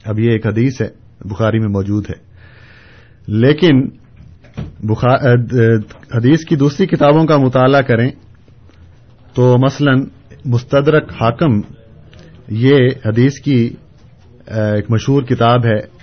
اب 0.05 0.19
یہ 0.19 0.31
ایک 0.31 0.48
حدیث 0.48 0.81
ہے، 0.81 0.89
بخاری 1.25 1.60
میں 1.60 1.67
موجود 1.67 2.05
ہے۔ 2.10 2.31
لیکن 3.27 4.00
حدیث 6.17 6.46
کی 6.46 6.55
دوسری 6.55 6.86
کتابوں 6.86 7.25
کا 7.25 7.38
مطالعہ 7.38 7.81
کریں 7.81 8.12
تو 9.34 9.55
مثلا 9.65 9.91
مستدرک 10.46 11.12
حاکم 11.12 11.62
یہ 12.48 12.75
حدیث 13.05 13.34
کی 13.34 13.70
ایک 14.48 14.91
مشہور 14.91 15.24
کتاب 15.24 15.65
ہے۔ 15.65 16.01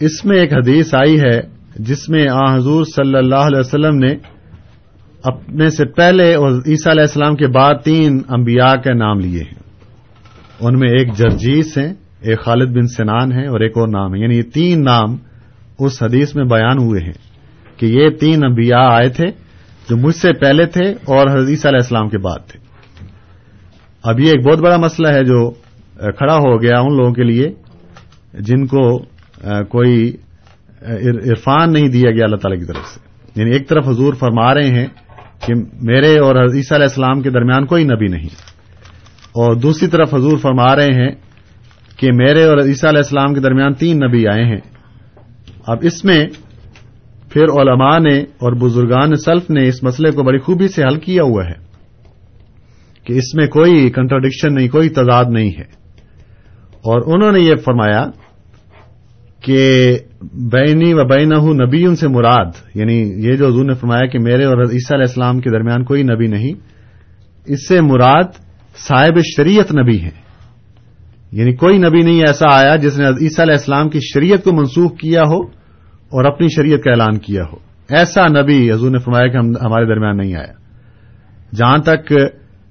اس 0.00 0.24
میں 0.24 0.38
ایک 0.38 0.52
حدیث 0.52 0.94
آئی 0.94 1.20
ہے 1.20 1.40
جس 1.76 2.08
میں 2.08 2.26
آ، 2.30 2.56
حضور 2.56 2.84
صلی 2.84 3.16
اللہ 3.16 3.34
علیہ 3.34 3.58
وسلم 3.58 3.96
نے 3.96 4.14
اپنے 5.22 5.68
سے 5.68 5.84
پہلے 5.86 6.34
اور 6.34 6.50
عیسیٰ 6.50 6.92
علیہ 6.92 7.02
السلام 7.02 7.36
کے 7.36 7.46
بعد 7.46 7.74
تین 7.84 8.22
انبیاء 8.28 8.74
کے 8.74 8.94
نام 8.94 9.18
لیے 9.18 9.42
ہیں۔ 9.42 9.64
ان 10.60 10.78
میں 10.78 10.88
ایک 10.88 11.14
جرجیس 11.16 11.78
ہیں، 11.78 11.94
ایک 12.20 12.40
خالد 12.40 12.76
بن 12.76 12.86
سنان 12.86 13.32
ہے 13.32 13.46
اور 13.46 13.60
ایک 13.60 13.78
اور 13.78 13.88
نام 13.88 14.14
ہے 14.14 14.20
یعنی 14.20 14.36
یہ 14.36 14.42
تین 14.42 14.84
نام 14.84 15.16
اس 15.78 16.02
حدیث 16.02 16.34
میں 16.34 16.44
بیان 16.44 16.78
ہوئے 16.78 17.00
ہیں۔ 17.00 17.33
کہ 17.76 17.86
یہ 17.86 18.08
تین 18.08 18.44
انبیاء 18.44 18.88
آئے 18.90 19.08
تھے 19.08 19.26
جو 19.90 19.96
مجھ 19.96 20.16
سے 20.16 20.32
پہلے 20.32 20.66
تھے 20.66 20.90
اور 20.90 21.26
حدیث 21.26 21.66
علیہ 21.66 21.78
السلام 21.82 22.08
کے 22.08 22.18
بعد 22.18 22.48
تھے۔ 22.48 22.58
اب 24.02 24.20
یہ 24.20 24.30
ایک 24.30 24.46
بہت 24.46 24.58
بڑا 24.58 24.76
مسئلہ 24.76 25.08
ہے 25.08 25.24
جو 25.24 25.50
کھڑا 26.12 26.36
ہو 26.36 26.62
گیا 26.62 26.80
ان 26.80 26.96
لوگوں 26.96 27.12
کے 27.12 27.22
لیے، 27.22 27.50
جن 28.40 28.66
کو 28.66 28.98
کوئی 29.68 30.12
عرفان 31.30 31.72
نہیں 31.72 31.88
دیا 31.88 32.10
گیا 32.10 32.24
اللہ 32.24 32.36
تعالی 32.36 32.60
کی 32.60 32.64
طرف 32.64 32.86
سے۔ 32.86 33.00
یعنی 33.40 33.50
ایک 33.50 33.68
طرف 33.68 33.88
حضور 33.88 34.14
فرما 34.14 34.54
رہے 34.54 34.68
ہیں 34.68 34.86
کہ 35.46 35.54
میرے 35.82 36.18
اور 36.18 36.36
عیسیٰ 36.36 36.78
علیہ 36.78 36.88
السلام 36.88 37.22
کے 37.22 37.30
درمیان 37.30 37.66
کوئی 37.66 37.84
نبی 37.84 38.06
نہیں۔ 38.06 38.28
اور 39.32 39.54
دوسری 39.54 39.88
طرف 39.88 40.14
حضور 40.14 40.38
فرما 40.38 40.76
رہے 40.76 40.94
ہیں 40.94 41.10
کہ 41.96 42.12
میرے 42.12 42.44
اور 42.44 42.58
عیسیٰ 42.58 42.88
علیہ 42.88 43.02
السلام 43.02 43.34
کے 43.34 43.40
درمیان 43.40 43.74
تین 43.74 43.96
نبی 43.96 44.28
آئے 44.28 44.44
ہیں۔ 44.44 44.60
اب 45.66 45.78
اس 45.82 46.04
میں 46.04 46.26
پھر 47.34 47.42
علماء 47.42 47.98
نے 47.98 48.18
اور 48.18 48.52
بزرگان 48.52 49.14
سلف 49.14 49.50
نے 49.50 49.68
اس 49.68 49.82
مسئلے 49.82 50.10
کو 50.10 50.22
بڑی 50.22 50.38
خوبی 50.38 50.68
سے 50.68 50.82
حل 50.82 50.96
کیا 50.96 51.22
ہوا 51.22 51.44
ہے 51.44 51.64
کہ 53.04 53.12
اس 53.12 53.34
میں 53.34 53.46
کوئی 53.46 53.90
کنٹراڈکشن 53.90 54.54
نہیں، 54.54 54.68
کوئی 54.68 54.88
تضاد 54.88 55.24
نہیں 55.28 55.48
ہے۔ 55.48 55.84
اور 56.72 57.00
انہوں 57.06 57.32
نے 57.32 57.40
یہ 57.40 57.54
فرمایا 57.64 58.06
کہ 59.40 59.98
بینی 60.32 60.94
و 60.94 61.04
بین 61.04 61.28
نبی 61.66 61.86
ان 61.86 61.96
سے 61.96 62.08
مراد 62.08 62.46
یعنی 62.74 63.12
یہ 63.16 63.32
جو 63.32 63.46
حضور 63.46 63.64
نے 63.64 63.74
فرمایا 63.74 64.06
کہ 64.06 64.18
میرے 64.18 64.44
اور 64.44 64.58
عیسیٰ 64.58 64.96
علیہ 64.96 65.06
السلام 65.08 65.40
کے 65.40 65.50
درمیان 65.50 65.84
کوئی 65.84 66.02
نبی 66.02 66.26
نہیں، 66.26 66.52
اس 67.46 67.68
سے 67.68 67.80
مراد 67.80 68.24
صاحب 68.76 69.18
شریعت 69.36 69.74
نبی 69.74 70.00
ہیں۔ 70.00 70.24
یعنی 71.32 71.52
کوئی 71.52 71.78
نبی 71.78 72.00
نہیں 72.00 72.20
ایسا 72.26 72.46
آیا 72.50 72.76
جس 72.76 72.98
نے 72.98 73.06
عیسیٰ 73.08 73.44
علیہ 73.44 73.54
السلام 73.54 73.88
کی 73.88 73.98
شریعت 74.14 74.44
کو 74.44 74.52
منسوخ 74.52 74.96
کیا 74.98 75.22
ہو۔ 75.22 75.63
اور 76.10 76.24
اپنی 76.24 76.48
شریعت 76.56 76.80
کا 76.80 76.90
اعلان 76.90 77.18
کیا 77.18 77.42
ہو۔ 77.52 77.56
ایسا 77.90 78.26
نبی 78.26 78.72
حضور 78.72 78.90
نے 78.90 78.98
فرمایا 78.98 79.26
کہ 79.26 79.36
ہمارے 79.36 79.86
درمیان 79.86 80.16
نہیں 80.16 80.34
آیا۔ 80.34 80.52
جہاں 81.54 81.78
تک 81.78 82.12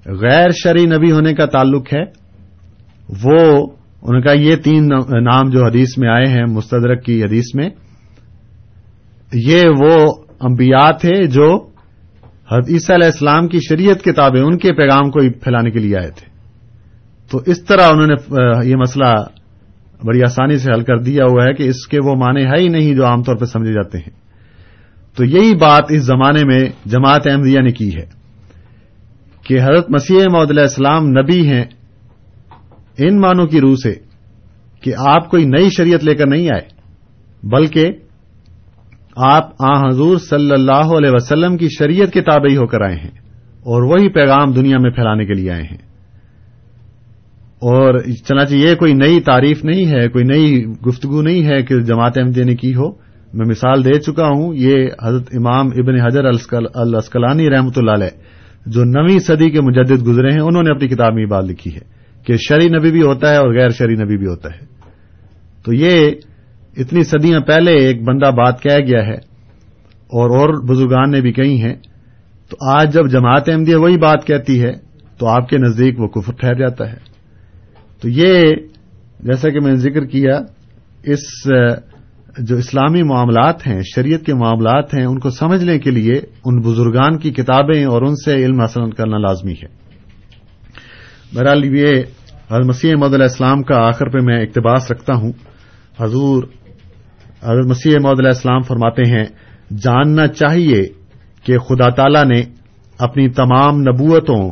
غیر 0.06 0.48
شرعی 0.62 0.86
نبی 0.86 1.12
ہونے 1.12 1.34
کا 1.34 1.46
تعلق 1.46 1.94
ہے، 1.94 2.02
وہ 3.24 3.66
ان 4.02 4.22
کا 4.22 4.32
یہ 4.32 4.56
تین 4.56 4.88
نام 5.24 5.50
جو 5.50 5.64
حدیث 5.66 5.98
میں 5.98 6.08
آئے 6.08 6.26
ہیں، 6.26 6.44
مستدرک 6.44 7.04
کی 7.04 7.22
حدیث 7.22 7.54
میں، 7.54 7.70
یہ 9.32 9.62
وہ 9.80 10.12
انبیاء 10.40 10.90
تھے 11.00 11.26
جو 11.26 11.56
عیسیٰ 12.50 12.96
علیہ 12.96 13.06
السلام 13.06 13.48
کی 13.48 13.58
شریعت 13.68 14.04
کتابیں 14.04 14.42
ان 14.42 14.58
کے 14.58 14.72
پیغام 14.72 15.10
کو 15.10 15.20
پھیلانے 15.20 15.70
کے 15.70 15.78
لیے 15.78 15.96
آئے 15.96 16.10
تھے۔ 16.10 16.26
تو 17.30 17.40
اس 17.46 17.64
طرح 17.64 17.82
انہوں 17.90 18.06
نے 18.06 18.14
یہ 18.68 18.76
مسئلہ 18.76 19.14
بڑی 20.02 20.22
آسانی 20.22 20.58
سے 20.58 20.72
حل 20.72 20.82
کر 20.82 20.98
دیا 20.98 21.24
ہوا 21.24 21.44
ہے 21.44 21.54
کہ 21.54 21.62
اس 21.62 21.86
کے 21.86 21.98
وہ 22.04 22.14
معنی 22.14 22.44
ہے 22.44 22.60
ہی 22.60 22.68
نہیں 22.68 22.94
جو 22.94 23.06
عام 23.06 23.22
طور 23.22 23.36
پہ 23.36 23.44
سمجھے 23.44 23.72
جاتے 23.72 23.98
ہیں۔ 23.98 24.10
تو 25.16 25.24
یہی 25.24 25.54
بات 25.54 25.82
اس 25.88 26.02
زمانے 26.02 26.44
میں 26.44 26.60
جماعت 26.86 27.26
احمدیہ 27.26 27.60
نے 27.60 27.72
کی 27.72 27.96
ہے 27.96 28.06
کہ 29.42 29.60
حضرت 29.60 29.90
مسیح 29.90 30.18
محدود 30.32 30.50
علیہ 30.50 30.62
السلام 30.62 31.08
نبی 31.08 31.48
ہیں۔ 31.48 31.64
ان 32.98 33.20
معنوں 33.20 33.46
کی 33.46 33.60
روح 33.60 33.74
سے 33.82 33.94
کہ 34.80 34.92
آپ 34.98 35.30
کوئی 35.30 35.44
نئی 35.44 35.68
شریعت 35.70 36.04
لے 36.04 36.14
کر 36.14 36.26
نہیں 36.26 36.48
آئے، 36.48 36.62
بلکہ 37.42 37.86
آپ 39.16 39.50
آ 39.58 39.88
حضور 39.88 40.18
صلی 40.18 40.50
اللہ 40.50 40.96
علیہ 40.96 41.10
وسلم 41.12 41.56
کی 41.56 41.68
شریعت 41.78 42.12
کے 42.12 42.20
تابعی 42.20 42.56
ہو 42.56 42.66
کر 42.66 42.80
آئے 42.80 42.96
ہیں 42.96 43.10
اور 43.60 43.82
وہی 43.82 44.08
پیغام 44.08 44.52
دنیا 44.52 44.78
میں 44.78 44.90
پھیلانے 44.90 45.26
کے 45.26 45.34
لیے 45.34 45.50
آئے 45.50 45.62
ہیں۔ 45.62 45.93
اور 47.64 47.98
چنانچہ 48.28 48.54
یہ 48.54 48.74
کوئی 48.74 48.92
نئی 48.92 49.20
تعریف 49.20 49.64
نہیں 49.64 49.86
ہے، 49.86 50.08
کوئی 50.08 50.24
نئی 50.24 50.64
گفتگو 50.64 51.22
نہیں 51.22 51.44
ہے 51.44 51.62
کہ 51.62 51.80
جماعت 51.80 52.18
احمدیہ 52.18 52.44
نے 52.44 52.56
کی 52.56 52.74
ہو۔ 52.74 52.90
میں 53.34 53.46
مثال 53.48 53.84
دے 53.84 54.00
چکا 54.00 54.26
ہوں، 54.26 54.54
یہ 54.54 54.88
حضرت 55.02 55.28
امام 55.32 55.66
ابن 55.66 56.00
حجر 56.00 56.24
الاسکلانی 56.74 57.50
رحمۃ 57.50 57.76
اللہ 57.76 57.90
علیہ، 57.90 58.08
جو 58.66 58.84
نویں 58.84 59.18
صدی 59.18 59.50
کے 59.50 59.60
مجدد 59.60 60.06
گزرے 60.06 60.28
ہیں، 60.32 60.40
انہوں 60.40 60.62
نے 60.62 60.70
اپنی 60.70 60.88
کتاب 60.88 61.14
میں 61.14 61.22
یہ 61.22 61.28
بات 61.28 61.44
لکھی 61.44 61.74
ہے 61.74 61.80
کہ 62.26 62.34
شری 62.48 62.68
نبی 62.68 62.90
بھی 62.90 63.02
ہوتا 63.02 63.30
ہے 63.30 63.36
اور 63.36 63.54
غیر 63.54 63.68
شری 63.68 63.94
نبی 63.94 64.16
بھی 64.16 64.26
ہوتا 64.26 64.48
ہے۔ 64.48 64.66
تو 65.64 65.72
یہ 65.72 66.10
اتنی 66.76 67.04
صدیاں 67.04 67.40
پہلے 67.40 67.72
ایک 67.72 68.02
بندہ 68.02 68.30
بات 68.30 68.62
کہہ 68.62 68.86
گیا 68.86 69.06
ہے 69.06 69.16
اور 70.14 70.30
اور 70.30 70.68
بزرگان 70.68 71.10
نے 71.10 71.20
بھی 71.20 71.32
کہی 71.32 71.62
ہیں۔ 71.62 71.74
تو 72.50 72.56
آج 72.70 72.94
جب 72.94 73.10
جماعت 73.10 73.48
احمدیہ 73.48 73.76
وہی 73.76 73.96
بات 73.96 74.26
کہتی 74.26 74.62
ہے، 74.62 74.72
تو 75.18 75.26
آپ 75.26 75.48
کے 75.48 75.58
نزدیک 75.58 76.00
وہ 76.00 76.08
کفر 76.08 76.32
ٹھہر 76.32 76.54
جاتا 76.54 76.92
ہے۔ 76.92 77.13
تو 78.04 78.10
یہ 78.10 78.50
جیسا 79.20 79.50
کہ 79.50 79.60
میں 79.60 79.70
نے 79.70 79.76
ذکر 79.76 80.04
کیا، 80.04 80.40
اس 81.02 81.20
جو 82.38 82.56
اسلامی 82.56 83.02
معاملات 83.02 83.66
ہیں، 83.66 83.80
شریعت 83.94 84.20
کے 84.20 84.34
معاملات 84.34 84.94
ہیں، 84.94 85.04
ان 85.04 85.18
کو 85.18 85.30
سمجھنے 85.30 85.78
کے 85.78 85.90
لیے 85.90 86.12
ان 86.44 86.60
بزرگان 86.60 87.18
کی 87.18 87.30
کتابیں 87.30 87.84
اور 87.84 88.02
ان 88.02 88.14
سے 88.14 88.34
علم 88.34 88.60
حاصل 88.60 88.90
کرنا 88.90 89.18
لازمی 89.18 89.52
ہے۔ 89.52 89.66
بہرحال 91.34 91.64
یہ 91.64 92.02
حضرت 92.50 92.66
مسیح 92.66 92.94
محدود 92.98 93.14
علیہ 93.14 93.26
السلام 93.30 93.62
کا 93.62 93.86
آخر 93.86 94.08
پہ 94.08 94.18
میں 94.20 94.42
اقتباس 94.42 94.90
رکھتا 94.90 95.14
ہوں۔ 95.14 95.32
حضور، 96.00 96.44
حضرت 97.42 97.66
مسیح 97.66 97.92
محدود 98.02 98.20
علیہ 98.20 98.30
السلام 98.30 98.60
فرماتے 98.60 99.02
ہیں، 99.10 99.24
جاننا 99.76 100.26
چاہیے 100.26 100.82
کہ 101.44 101.58
خدا 101.58 101.88
تعالی 101.88 102.34
نے 102.34 102.42
اپنی 102.98 103.28
تمام 103.28 103.80
نبوتوں 103.80 104.50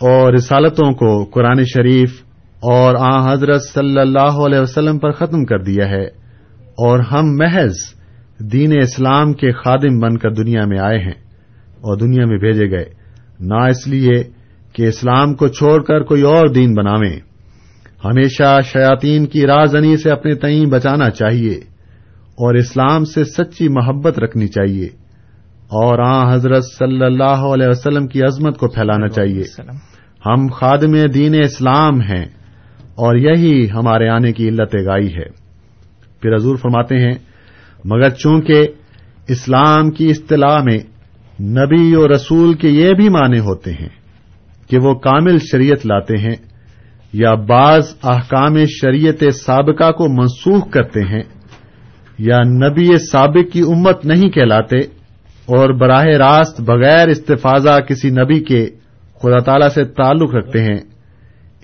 اور 0.00 0.32
رسالتوں 0.32 0.92
کو 0.92 1.24
قرآن 1.24 1.64
شریف 1.64 2.24
اور 2.64 2.94
آ 2.98 3.32
حضرت 3.32 3.62
صلی 3.62 4.00
اللہ 4.00 4.46
علیہ 4.46 4.60
وسلم 4.60 4.98
پر 4.98 5.10
ختم 5.10 5.44
کر 5.44 5.58
دیا 5.58 5.88
ہے 5.88 6.04
اور 6.58 6.98
ہم 6.98 7.36
محض 7.36 7.74
دین 8.38 8.72
اسلام 8.82 9.32
کے 9.32 9.52
خادم 9.52 9.98
بن 9.98 10.18
کر 10.18 10.30
دنیا 10.30 10.66
میں 10.66 10.78
آئے 10.78 10.98
ہیں 10.98 11.24
اور 11.74 11.96
دنیا 11.96 12.26
میں 12.26 12.38
بھیجے 12.38 12.70
گئے 12.70 12.84
نہ 13.40 13.54
اس 13.54 13.88
لیے 13.88 14.22
کہ 14.72 14.82
اسلام 14.88 15.34
کو 15.34 15.48
چھوڑ 15.48 15.82
کر 15.82 16.02
کوئی 16.02 16.22
اور 16.22 16.48
دین 16.48 16.74
بناویں۔ 16.74 17.20
ہمیشہ 18.04 18.58
شیاطین 18.64 19.26
کی 19.26 19.46
رازنی 19.46 19.96
سے 19.96 20.10
اپنے 20.10 20.34
تئیں 20.34 20.66
بچانا 20.66 21.10
چاہیے 21.10 21.54
اور 22.30 22.54
اسلام 22.54 23.04
سے 23.04 23.24
سچی 23.24 23.68
محبت 23.68 24.18
رکھنی 24.18 24.46
چاہیے 24.46 24.86
اور 25.64 25.98
آ 25.98 26.34
حضرت 26.34 26.64
صلی 26.64 27.04
اللہ 27.04 27.22
علیہ 27.22 27.68
وسلم 27.68 28.06
کی 28.06 28.22
عظمت 28.22 28.58
کو 28.58 28.68
پھیلانا 28.68 29.08
چاہیے۔ 29.08 29.42
ہم 30.26 30.46
خادم 30.46 31.06
دین 31.14 31.34
اسلام 31.44 32.00
ہیں۔ 32.00 32.24
اور 32.96 33.16
یہی 33.16 33.70
ہمارے 33.70 34.08
آنے 34.08 34.32
کی 34.32 34.48
علت 34.48 34.74
گائی 34.74 35.14
ہے۔ 35.14 35.28
پھر 36.20 36.34
حضور 36.34 36.56
فرماتے 36.56 36.96
ہیں، 36.96 37.14
مگر 37.84 38.10
چونکہ 38.10 38.66
اسلام 39.28 39.90
کی 39.90 40.10
اصطلاح 40.10 40.62
میں 40.62 40.78
نبی 41.40 41.94
اور 41.94 42.10
رسول 42.10 42.54
کے 42.54 42.68
یہ 42.68 42.92
بھی 42.92 43.08
معنی 43.08 43.38
ہوتے 43.38 43.72
ہیں 43.72 43.88
کہ 44.70 44.78
وہ 44.78 44.94
کامل 44.94 45.38
شریعت 45.38 45.86
لاتے 45.86 46.16
ہیں 46.16 46.34
یا 47.12 47.34
بعض 47.34 47.94
احکام 48.02 48.56
شریعت 48.66 49.34
سابقہ 49.34 49.92
کو 49.92 50.08
منسوخ 50.08 50.70
کرتے 50.70 51.00
ہیں 51.00 51.22
یا 52.18 52.38
نبی 52.38 52.96
سابق 52.96 53.52
کی 53.52 53.60
امت 53.60 54.06
نہیں 54.06 54.28
کہلاتے 54.28 54.78
اور 55.46 55.70
براہ 55.70 56.04
راست 56.04 56.60
بغیر 56.60 57.08
استفاضہ 57.08 57.80
کسی 57.80 58.10
نبی 58.10 58.44
کے 58.44 58.66
خدا 59.22 59.38
تعالی 59.38 59.68
سے 59.74 59.84
تعلق 59.84 60.34
رکھتے 60.34 60.62
ہیں 60.62 60.78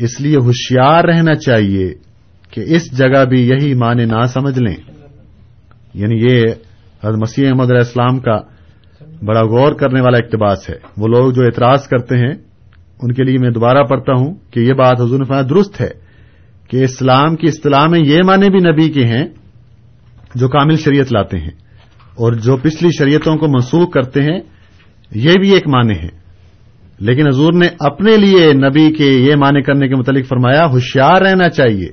اس 0.00 0.20
لیے 0.20 0.36
ہوشیار 0.36 1.04
رہنا 1.04 1.34
چاہیے 1.34 1.94
کہ 2.50 2.60
اس 2.66 2.98
جگہ 2.98 3.24
بھی 3.24 3.48
یہی 3.48 3.74
معنی 3.74 4.04
نہ 4.04 4.26
سمجھ 4.26 4.58
لیں۔ 4.58 4.76
یعنی 5.94 6.16
یہ 6.16 6.44
حضرت 7.04 7.18
مسیح 7.18 7.48
احمد 7.48 7.64
علیہ 7.64 7.78
السلام 7.78 8.18
کا 8.18 8.38
بڑا 9.24 9.42
غور 9.42 9.72
کرنے 9.72 10.00
والا 10.00 10.18
اقتباس 10.18 10.70
ہے۔ 10.70 10.74
وہ 10.96 11.08
لوگ 11.08 11.32
جو 11.32 11.42
اعتراض 11.42 11.82
کرتے 11.82 12.16
ہیں، 12.16 12.34
ان 13.02 13.12
کے 13.12 13.22
لیے 13.22 13.36
میں 13.38 13.50
دوبارہ 13.50 13.82
پڑھتا 13.82 14.12
ہوں 14.12 14.34
کہ 14.50 14.60
یہ 14.60 14.72
بات 14.72 15.00
حضور 15.00 15.24
فرمایا 15.24 15.42
درست 15.42 15.80
ہے 15.80 15.88
کہ 16.68 16.84
اسلام 16.84 17.36
کی 17.36 17.46
اصطلاح 17.46 17.86
میں 17.86 18.00
یہ 18.00 18.18
معنی 18.24 18.50
بھی 18.50 18.58
نبی 18.58 18.88
کے 18.88 19.04
ہیں 19.04 19.24
جو 20.34 20.48
کامل 20.48 20.76
شریعت 20.76 21.12
لاتے 21.12 21.38
ہیں 21.38 21.50
اور 22.14 22.32
جو 22.32 22.56
پچھلی 22.56 22.90
شریعتوں 22.98 23.36
کو 23.36 23.48
منسوخ 23.48 23.92
کرتے 23.92 24.22
ہیں، 24.22 24.40
یہ 25.14 25.32
بھی 25.40 25.50
ایک 25.50 25.68
معنی 25.68 25.94
ہے۔ 25.94 26.19
لیکن 27.00 27.26
حضور 27.26 27.52
نے 27.52 27.68
اپنے 27.80 28.16
لیے 28.16 28.52
نبی 28.52 28.92
کے 28.92 29.04
یہ 29.04 29.34
معنی 29.34 29.62
کرنے 29.62 29.88
کے 29.88 29.94
متعلق 29.94 30.26
فرمایا، 30.28 30.66
ہوشیار 30.66 31.22
رہنا 31.22 31.48
چاہیے 31.48 31.88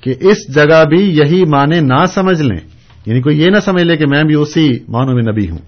کہ 0.00 0.14
اس 0.20 0.54
جگہ 0.54 0.84
بھی 0.84 1.16
یہی 1.16 1.44
معنی 1.44 1.80
نہ 1.80 2.06
سمجھ 2.06 2.42
لیں۔ 2.42 2.58
یعنی 3.06 3.20
کوئی 3.20 3.40
یہ 3.40 3.46
نہ 3.46 3.60
سمجھ 3.60 3.82
لے 3.82 3.96
کہ 3.96 4.06
میں 4.06 4.24
بھی 4.24 4.34
اسی 4.34 4.70
معنوں 4.88 5.14
میں 5.14 5.22
نبی 5.32 5.50
ہوں 5.50 5.58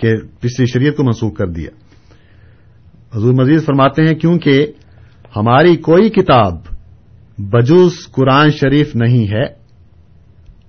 کہ 0.00 0.16
پچھلی 0.40 0.66
شریعت 0.66 0.96
کو 0.96 1.04
منسوخ 1.04 1.36
کر 1.36 1.46
دیا۔ 1.46 1.70
حضور 3.16 3.34
مزید 3.34 3.64
فرماتے 3.64 4.02
ہیں، 4.02 4.14
کیونکہ 4.14 4.66
ہماری 5.36 5.76
کوئی 5.76 6.10
کتاب 6.10 6.54
بجوز 7.38 7.92
قرآن 8.12 8.50
شریف 8.50 8.96
نہیں 8.96 9.32
ہے 9.32 9.42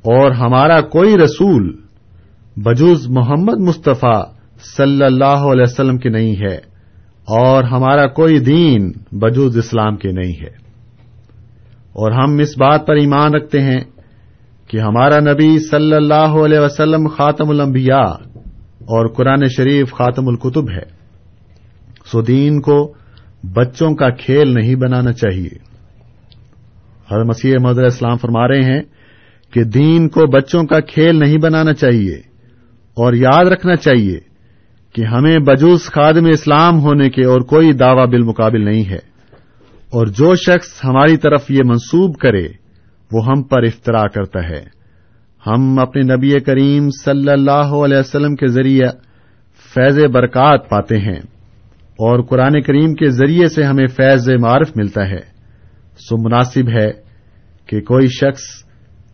اور 0.01 0.31
ہمارا 0.31 0.81
کوئی 0.81 1.17
رسول 1.17 1.77
بجوز 2.55 3.07
محمد 3.09 3.59
مصطفیٰ 3.59 4.23
صلی 4.77 5.03
اللہ 5.03 5.25
علیہ 5.25 5.63
وسلم 5.63 5.97
کے 5.97 6.09
نہیں 6.09 6.35
ہے۔ 6.35 6.70
اور 7.25 7.63
ہمارا 7.63 8.07
کوئی 8.07 8.39
دین 8.39 8.91
بجوز 9.11 9.57
اسلام 9.57 9.97
کے 9.97 10.11
نہیں 10.11 10.41
ہے۔ 10.41 10.61
اور 11.93 12.11
ہم 12.11 12.37
اس 12.37 12.57
بات 12.57 12.87
پر 12.87 12.95
ایمان 12.95 13.33
رکھتے 13.33 13.61
ہیں 13.61 13.81
کہ 14.67 14.77
ہمارا 14.77 15.19
نبی 15.19 15.59
صلی 15.59 15.95
اللہ 15.95 16.45
علیہ 16.45 16.59
وسلم 16.59 17.07
خاتم 17.07 17.49
الانبیاء 17.49 18.13
اور 18.81 19.07
قرآن 19.07 19.47
شریف 19.57 19.93
خاتم 19.93 20.27
القتب 20.27 20.71
ہے۔ 20.71 21.01
سو 22.05 22.21
دین 22.21 22.61
کو 22.61 22.93
بچوں 23.43 23.95
کا 23.95 24.09
کھیل 24.09 24.53
نہیں 24.53 24.75
بنانا 24.75 25.13
چاہیے۔ 25.13 25.71
حضرت 27.11 27.27
مسیح 27.27 27.57
محدود 27.61 27.85
اسلام 27.85 28.17
فرما 28.17 28.47
رہے 28.47 28.61
ہیں 28.61 28.81
کہ 29.53 29.63
دین 29.63 30.09
کو 30.09 30.25
بچوں 30.25 30.63
کا 30.63 30.79
کھیل 30.79 31.19
نہیں 31.19 31.37
بنانا 31.37 31.73
چاہیے 31.73 32.15
اور 32.93 33.13
یاد 33.13 33.45
رکھنا 33.45 33.75
چاہیے 33.75 34.30
کہ 34.93 35.05
ہمیں 35.05 35.39
بجوز 35.39 35.83
خادم 35.83 36.25
اسلام 36.25 36.79
ہونے 36.79 37.09
کے 37.09 37.25
اور 37.25 37.41
کوئی 37.41 37.73
دعوی 37.73 38.07
بالمقابل 38.07 38.65
نہیں 38.65 38.89
ہے۔ 38.89 39.11
اور 39.91 40.07
جو 40.07 40.35
شخص 40.35 40.85
ہماری 40.85 41.17
طرف 41.17 41.51
یہ 41.51 41.59
منسوب 41.65 42.17
کرے، 42.17 42.47
وہ 43.11 43.25
ہم 43.25 43.43
پر 43.43 43.63
افطرا 43.63 44.07
کرتا 44.07 44.49
ہے۔ 44.49 44.81
ہم 45.47 45.79
اپنے 45.79 46.15
نبی 46.15 46.39
کریم 46.39 46.89
صلی 46.89 47.29
اللہ 47.29 47.51
علیہ 47.51 47.97
وسلم 47.97 48.35
کے 48.35 48.47
ذریعے 48.47 48.85
فیض 49.73 49.99
برکات 50.13 50.69
پاتے 50.69 50.97
ہیں 50.97 51.19
اور 51.75 52.21
قرآن 52.21 52.61
کریم 52.61 52.93
کے 52.93 53.09
ذریعے 53.09 53.47
سے 53.47 53.63
ہمیں 53.63 53.87
فیض 53.87 54.29
معرف 54.39 54.71
ملتا 54.75 55.09
ہے۔ 55.09 55.31
سو 55.97 56.17
مناسب 56.17 56.69
ہے 56.79 56.91
کہ 57.65 57.81
کوئی 57.81 58.07
شخص 58.07 58.41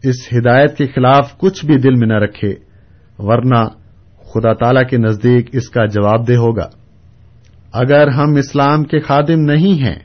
اس 0.03 0.15
ہدایت 0.37 0.77
کے 0.77 0.87
خلاف 0.87 1.37
کچھ 1.37 1.65
بھی 1.65 1.77
دل 1.77 1.95
میں 1.95 2.07
نہ 2.07 2.13
رکھے، 2.13 2.55
ورنہ 3.17 3.86
خدا 4.33 4.53
تعالی 4.53 4.85
کے 4.85 4.97
نزدیک 4.97 5.49
اس 5.53 5.69
کا 5.69 5.85
جواب 5.85 6.27
دہ 6.27 6.33
ہوگا۔ 6.33 6.69
اگر 7.73 8.07
ہم 8.07 8.35
اسلام 8.35 8.83
کے 8.83 8.99
خادم 8.99 9.39
نہیں 9.39 9.83
ہیں، 9.83 9.99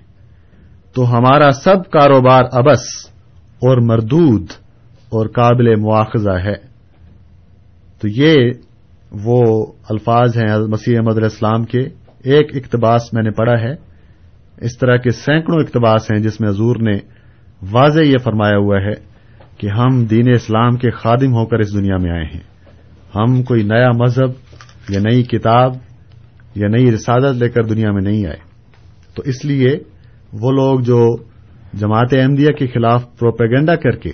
تو 0.95 1.19
ہمارا 1.19 1.51
سب 1.51 1.91
کاروبار 1.91 2.43
ابس 2.53 2.81
اور 3.53 3.81
مردود 3.81 4.43
اور 5.09 5.27
قابل 5.27 5.77
مواخذہ 5.77 6.39
ہے۔ 6.45 6.55
تو 8.01 8.09
یہ 8.09 8.51
وہ 9.25 9.67
الفاظ 9.89 10.37
ہیں 10.37 10.57
مسیح 10.59 10.97
احمد 10.97 11.13
علیہ 11.13 11.25
السلام 11.25 11.65
کے۔ 11.65 11.81
ایک 12.25 12.57
اقتباس 12.57 13.13
میں 13.13 13.23
نے 13.23 13.31
پڑھا 13.31 13.61
ہے۔ 13.61 13.75
اس 14.57 14.79
طرح 14.79 14.97
کے 14.97 15.11
سینکڑوں 15.11 15.59
اقتباس 15.59 16.13
ہیں 16.13 16.23
جس 16.23 16.41
میں 16.41 16.49
حضور 16.49 16.77
نے 16.77 16.99
واضح 17.73 18.01
یہ 18.01 18.19
فرمایا 18.25 18.57
ہوا 18.57 18.77
ہے 18.77 18.93
کہ 19.59 19.67
ہم 19.67 20.05
دین 20.05 20.31
اسلام 20.31 20.71
کے 20.71 20.91
خادم 20.91 21.35
ہو 21.35 21.47
کر 21.47 21.59
اس 21.59 21.75
دنیا 21.75 21.97
میں 21.97 22.11
آئے 22.11 22.25
ہیں۔ 22.25 22.52
ہم 23.17 23.43
کوئی 23.43 23.63
نیا 23.63 23.91
مذہب 23.91 24.31
یا 24.89 25.01
نئی 25.01 25.23
کتاب 25.23 25.75
یا 26.55 26.69
نئی 26.69 26.93
رسادت 26.93 27.37
لے 27.37 27.49
کر 27.49 27.63
دنیا 27.63 27.93
میں 27.93 28.03
نہیں 28.03 28.27
آئے۔ 28.27 28.37
تو 29.15 29.23
اس 29.27 29.45
لیے 29.45 29.71
وہ 30.33 30.53
لوگ 30.53 30.81
جو 30.81 31.17
جماعت 31.75 32.15
احمدیہ 32.15 32.49
کے 32.49 32.67
خلاف 32.67 33.19
پروپیگنڈا 33.19 33.77
کر 33.77 33.91
کے 33.91 34.11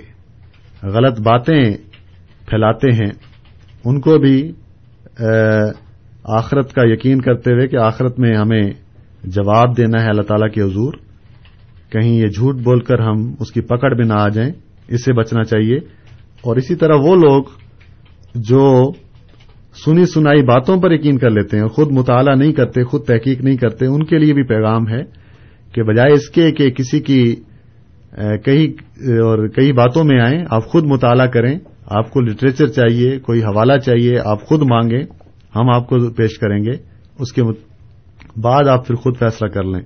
غلط 0.82 1.20
باتیں 1.20 1.64
پھیلاتے 2.46 2.92
ہیں، 2.92 3.10
ان 3.84 4.00
کو 4.00 4.18
بھی 4.18 4.52
آخرت 6.24 6.72
کا 6.72 6.82
یقین 6.84 7.20
کرتے 7.20 7.52
ہوئے 7.52 7.68
کہ 7.68 7.76
آخرت 7.76 8.18
میں 8.18 8.36
ہمیں 8.36 8.70
جواب 9.24 9.76
دینا 9.76 10.02
ہے 10.02 10.08
اللہ 10.08 10.22
تعالی 10.22 10.48
کے 10.50 10.62
حضور۔ 10.62 10.92
کہیں 11.90 12.12
یہ 12.12 12.26
جھوٹ 12.26 12.54
بول 12.54 12.80
کر 12.80 12.98
ہم 12.98 13.34
اس 13.40 13.52
کی 13.52 13.60
پکڑ 13.60 13.94
میں 13.94 14.06
نہ 14.06 14.12
آ 14.12 14.28
جائیں، 14.28 14.52
اس 14.88 15.04
سے 15.04 15.12
بچنا 15.12 15.44
چاہیے۔ 15.44 15.76
اور 16.42 16.56
اسی 16.56 16.74
طرح 16.74 16.94
وہ 16.94 17.14
لوگ 17.14 17.44
جو 18.40 18.92
سنی 19.84 20.04
سنائی 20.06 20.42
باتوں 20.42 20.80
پر 20.80 20.92
یقین 20.92 21.18
کر 21.18 21.30
لیتے 21.30 21.58
ہیں، 21.58 21.66
خود 21.66 21.90
مطالعہ 21.92 22.34
نہیں 22.34 22.52
کرتے، 22.52 22.84
خود 22.84 23.04
تحقیق 23.04 23.40
نہیں 23.40 23.56
کرتے، 23.56 23.86
ان 23.86 24.04
کے 24.04 24.18
لیے 24.18 24.34
بھی 24.34 24.42
پیغام 24.42 24.88
ہے 24.88 25.02
کہ 25.72 25.82
بجائے 25.82 26.12
اس 26.12 26.28
کے 26.28 26.50
کہ 26.52 26.70
کسی 26.70 27.00
کی 27.00 27.20
کئی، 28.44 28.66
اور 29.20 29.46
کئی 29.48 29.72
باتوں 29.72 30.04
میں 30.04 30.20
آئیں، 30.20 30.44
آپ 30.50 30.66
خود 30.66 30.84
مطالعہ 30.84 31.26
کریں، 31.26 31.58
آپ 31.90 32.10
کو 32.10 32.20
لٹریچر 32.20 32.66
چاہیے، 32.66 33.18
کوئی 33.18 33.42
حوالہ 33.42 33.78
چاہیے، 33.78 34.18
آپ 34.24 34.44
خود 34.46 34.62
مانگیں، 34.62 35.02
ہم 35.56 35.70
آپ 35.70 35.88
کو 35.88 35.98
پیش 36.10 36.38
کریں 36.38 36.58
گے۔ 36.64 36.76
اس 37.18 37.32
کے 37.32 37.42
بعد 38.40 38.68
آپ 38.68 38.86
پھر 38.86 38.94
خود 38.94 39.18
فیصلہ 39.18 39.48
کر 39.48 39.64
لیں 39.64 39.82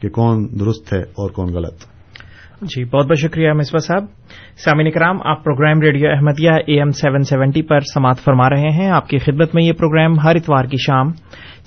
کہ 0.00 0.08
کون 0.08 0.46
درست 0.60 0.92
ہے 0.92 1.00
اور 1.00 1.30
کون 1.30 1.52
غلط۔ 1.54 1.93
جی 2.64 2.84
بہت 2.84 3.06
بہت 3.06 3.18
شکریہ 3.18 3.52
مصباح 3.52 3.86
صاحب۔ 3.86 4.04
سامعین 4.64 4.90
کرام، 4.90 5.16
آپ 5.24 5.44
program 5.44 5.80
radio 5.80 6.10
Ahmadiyya 6.10 6.50
A 6.50 6.78
M 6.78 6.90
seven 6.90 7.22
seventy 7.22 7.62
پر 7.62 7.80
سماعت 7.80 8.18
فرما 8.24 8.50
رہے 8.50 8.70
ہیں۔ 8.70 8.90
آپ 8.90 9.08
کی 9.08 9.18
خدمت 9.18 9.54
میں 9.54 9.64
یہ 9.64 9.72
پروگرام 9.72 10.18
ہر 10.18 10.36
اتوار 10.36 10.64
کی 10.64 10.76
شام 10.76 11.06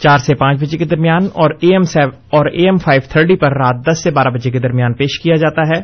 چار 0.03 0.17
سے 0.17 0.35
پانچ 0.35 0.61
بجے 0.61 0.77
کے 0.77 0.85
درمیان 0.85 1.23
اور 1.33 1.49
اے 1.59 1.67
ایم 1.67 1.81
اور 2.31 2.45
اے 2.45 2.65
ایم 2.65 2.77
فائیو 2.77 3.01
تھرٹی 3.11 3.35
پر 3.35 3.51
رات 3.51 3.75
دس 3.91 4.03
سے 4.03 4.11
بارہ 4.11 4.27
بجے 4.27 4.51
کے 4.51 4.59
درمیان 4.59 4.93
پیش 4.93 5.19
کیا 5.19 5.35
جاتا 5.35 5.61
ہے۔ 5.61 5.81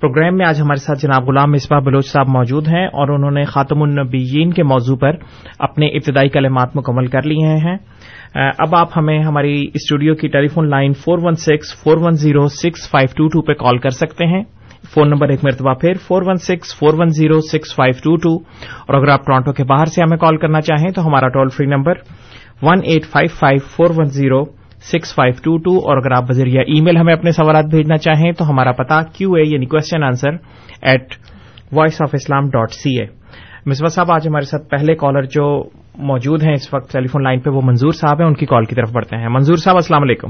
پروگرام 0.00 0.36
میں 0.36 0.46
آج 0.46 0.60
ہمارے 0.60 0.76
ساتھ 0.76 0.98
جناب 0.98 1.28
غلام 1.28 1.52
مصباح 1.52 1.80
بلوچ 1.80 2.06
صاحب 2.06 2.28
موجود 2.28 2.68
ہیں 2.68 2.86
اور 2.86 3.08
انہوں 3.08 3.30
نے 3.30 3.44
خاتم 3.44 3.82
النبیین 3.82 4.52
کے 4.52 4.62
موضوع 4.62 4.96
پر 4.96 5.12
اپنے 5.58 5.86
ابتدائی 5.86 6.28
کلمات 6.28 6.76
مکمل 6.76 7.06
کر 7.06 7.22
لیے 7.22 7.46
ہیں۔ 7.46 7.76
اب 8.34 8.76
آپ 8.76 8.88
ہمیں 8.96 9.18
ہماری 9.22 9.66
اسٹوڈیو 9.74 10.14
کی 10.14 10.28
telephone 10.48 10.70
line 10.70 10.92
four 10.92 11.18
one 11.22 11.34
six 11.34 11.82
four 11.82 11.96
one 11.96 12.12
zero 12.12 12.46
six 12.48 12.90
five 12.90 13.14
two 13.16 13.28
two 13.28 13.42
پہ 13.42 13.52
کال 13.52 13.78
کر 13.78 13.90
سکتے 13.90 14.26
ہیں۔ 14.26 14.42
فون 14.94 15.10
نمبر 15.10 15.28
ایک 15.28 15.44
مرتبہ 15.44 15.74
پھر 15.74 15.92
four 16.06 16.22
one 16.26 16.36
six 16.36 16.78
four 16.78 16.94
one 16.98 17.08
zero 17.08 17.40
six 17.40 17.74
five 17.74 17.94
two 18.02 18.16
two 18.16 18.34
اور 18.86 18.94
اگر 18.94 19.08
آپ 19.08 19.26
ٹورانٹو 19.26 19.52
کے 19.52 19.64
باہر 19.64 19.86
سے 19.86 20.02
ہمیں 20.02 20.16
کال 20.16 20.36
کرنا 20.36 20.60
چاہیں 20.60 20.90
تو 20.90 21.06
ہمارا 21.06 21.28
toll 21.28 21.48
free 21.48 21.66
number 21.66 21.92
one 22.62 22.80
eight 22.84 23.06
five 23.06 23.28
five 23.40 23.58
four 23.76 23.86
one 23.96 24.04
zero 24.04 24.44
six 24.92 25.14
five 25.14 25.34
two 25.42 25.56
two 25.58 25.76
اور 25.78 25.96
اگر 25.96 26.12
آپ 26.12 26.28
بذریعہ 26.28 26.62
ای 26.66 26.80
میل 26.80 26.96
ہمیں 26.96 27.14
اپنے 27.14 27.30
سوالات 27.30 27.64
بھیجنا 27.64 27.96
چاہیں 27.96 28.32
تو 28.32 28.50
ہمارا 28.50 28.72
پتا 28.72 29.02
کیو 29.02 29.32
اے 29.32 29.42
یعنی 29.42 29.66
question 29.66 30.02
answer 30.02 30.30
at 30.82 31.14
voice 31.72 32.02
of 32.02 32.10
Islam 32.12 32.48
dot 32.48 32.72
C 32.72 32.98
A 33.00 33.06
Misbah 33.66 33.88
صاحب، 33.88 34.10
آج 34.10 34.28
ہمارے 34.28 34.44
ساتھ 34.44 34.68
پہلے 34.68 34.94
کالر 34.94 35.22
جو 35.22 35.64
موجود 35.98 36.42
ہیں 36.42 36.52
اس 36.52 36.74
وقت 36.74 36.92
ٹیلی 36.92 37.06
فون 37.06 37.22
لائن 37.22 37.40
پہ 37.40 37.50
وہ 37.50 37.60
منظور 37.64 37.90
صاحب 37.90 38.20
ہیں، 38.20 38.26
ان 38.26 38.34
کی 38.34 38.46
کال 38.46 38.64
کی 38.64 38.74
طرف 38.74 38.92
بڑھتے 38.92 39.16
ہیں۔ 39.16 39.28
منظور 39.28 39.56
صاحب، 39.56 39.76
السلام 39.76 40.02
علیکم۔ 40.02 40.28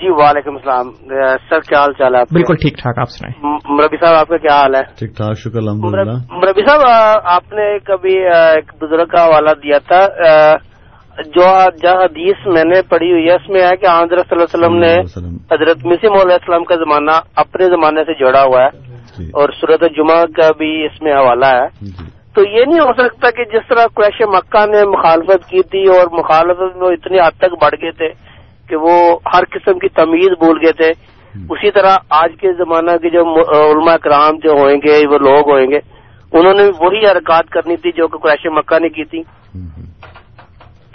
جی 0.00 0.10
وعلیکم 0.10 0.54
السلام۔ 0.54 0.90
سر 1.48 1.60
کیا 1.60 1.80
حال 1.80 1.92
چال 1.92 2.14
ہے 2.14 2.22
بالکل 2.32 2.54
ٹھیک 2.54 2.78
ٹھاک 2.78 2.98
آپ 2.98 3.08
سنائیں۔ 3.08 3.58
مربی 3.68 3.96
صاحب 3.96 4.14
آپ 4.14 4.28
کا 4.28 4.36
کیا 4.36 4.56
حال 4.56 4.74
ہے؟ 4.74 4.82
ٹھیک 4.98 5.16
ٹھاک 5.16 5.38
شکر 5.38 5.56
الحمد 5.56 5.94
للہ 5.94 6.16
مربی 6.30 6.60
صاحب 6.68 6.80
آپ 7.24 7.52
نے 7.52 7.78
کبھی 7.78 8.14
ایک 8.18 8.72
بزرگ 8.82 9.06
کا 9.06 9.24
حوالہ 9.24 9.50
دیا 9.62 9.78
تھا۔ 9.78 10.06
جو 11.36 11.44
حدیث 12.00 12.46
میں 12.46 12.64
نے 12.64 12.82
پڑھی 12.82 13.12
ہوئی 13.12 13.26
ہے 13.26 13.34
اس 13.34 13.48
میں 13.48 13.60
ہے 13.60 13.76
کہ 13.76 13.86
حضرت 13.86 14.26
صلی 14.28 14.42
اللہ 14.42 14.66
علیہ 14.66 14.66
وسلم 14.66 14.76
نے 14.76 14.94
حضرت 15.54 15.86
مسیم 15.86 16.12
علیہ 16.12 16.32
السلام 16.32 16.64
کا 16.64 16.74
زمانہ 16.74 17.10
اپنے 17.36 17.64
زمانے 17.64 18.04
سے 18.04 18.14
جوڑا 18.14 18.42
ہوا 18.42 18.60
ہے 18.62 18.68
اور 19.22 19.48
صورت 19.60 19.80
جمعہ 19.80 20.24
کا 20.24 20.50
بھی 20.58 20.86
اس 20.86 21.02
میں 21.02 21.12
حوالہ 21.12 21.46
ہے۔ 21.46 21.66
تو 22.34 22.42
یہ 22.42 22.64
نہیں 22.66 22.80
ہو 22.80 22.92
سکتا 22.92 23.30
کہ 23.30 23.44
جس 23.44 23.68
طرح 23.68 23.86
قریش 23.94 24.20
مکہ 24.20 24.66
نے 24.66 24.84
مخالفت 24.84 25.48
کی 25.50 25.62
تھی 25.62 25.88
اور 25.88 26.18
مخالفت 26.18 26.76
میں 26.76 26.88
اتنی 26.88 27.20
حد 27.20 27.38
تک 27.38 27.52
بڑھ 27.62 27.74
گئے 27.82 27.90
تھے۔ 27.90 28.35
کہ 28.68 28.76
وہ 28.76 29.18
ہر 29.34 29.42
قسم 29.50 29.78
کی 29.78 29.88
تمیز 29.88 30.28
بھول 30.38 30.58
گئے 30.64 30.72
تھے۔ 30.72 31.16
اسی 31.50 31.70
طرح 31.70 31.96
آج 32.10 32.30
کے 32.40 32.52
زمانہ 32.52 32.90
کے 32.90 33.10
جو 33.10 33.20
علماء 33.72 33.96
کرام 33.96 34.36
جو 34.44 34.50
ہوئیں 34.50 34.76
گے 34.76 35.06
وہ 35.08 35.18
لوگ 35.18 35.50
ہوئیں 35.50 35.70
گے 35.70 35.78
انہوں 36.32 36.54
نے 36.54 36.62
وہی 36.62 37.06
حرکات 37.06 37.48
کرنی 37.48 37.76
تھی 37.76 37.92
جو 37.92 38.08
کہ 38.08 38.18
قریش 38.18 38.46
مکہ 38.46 38.78
نے 38.78 38.88
کی 38.88 39.04
تھی۔ 39.04 39.22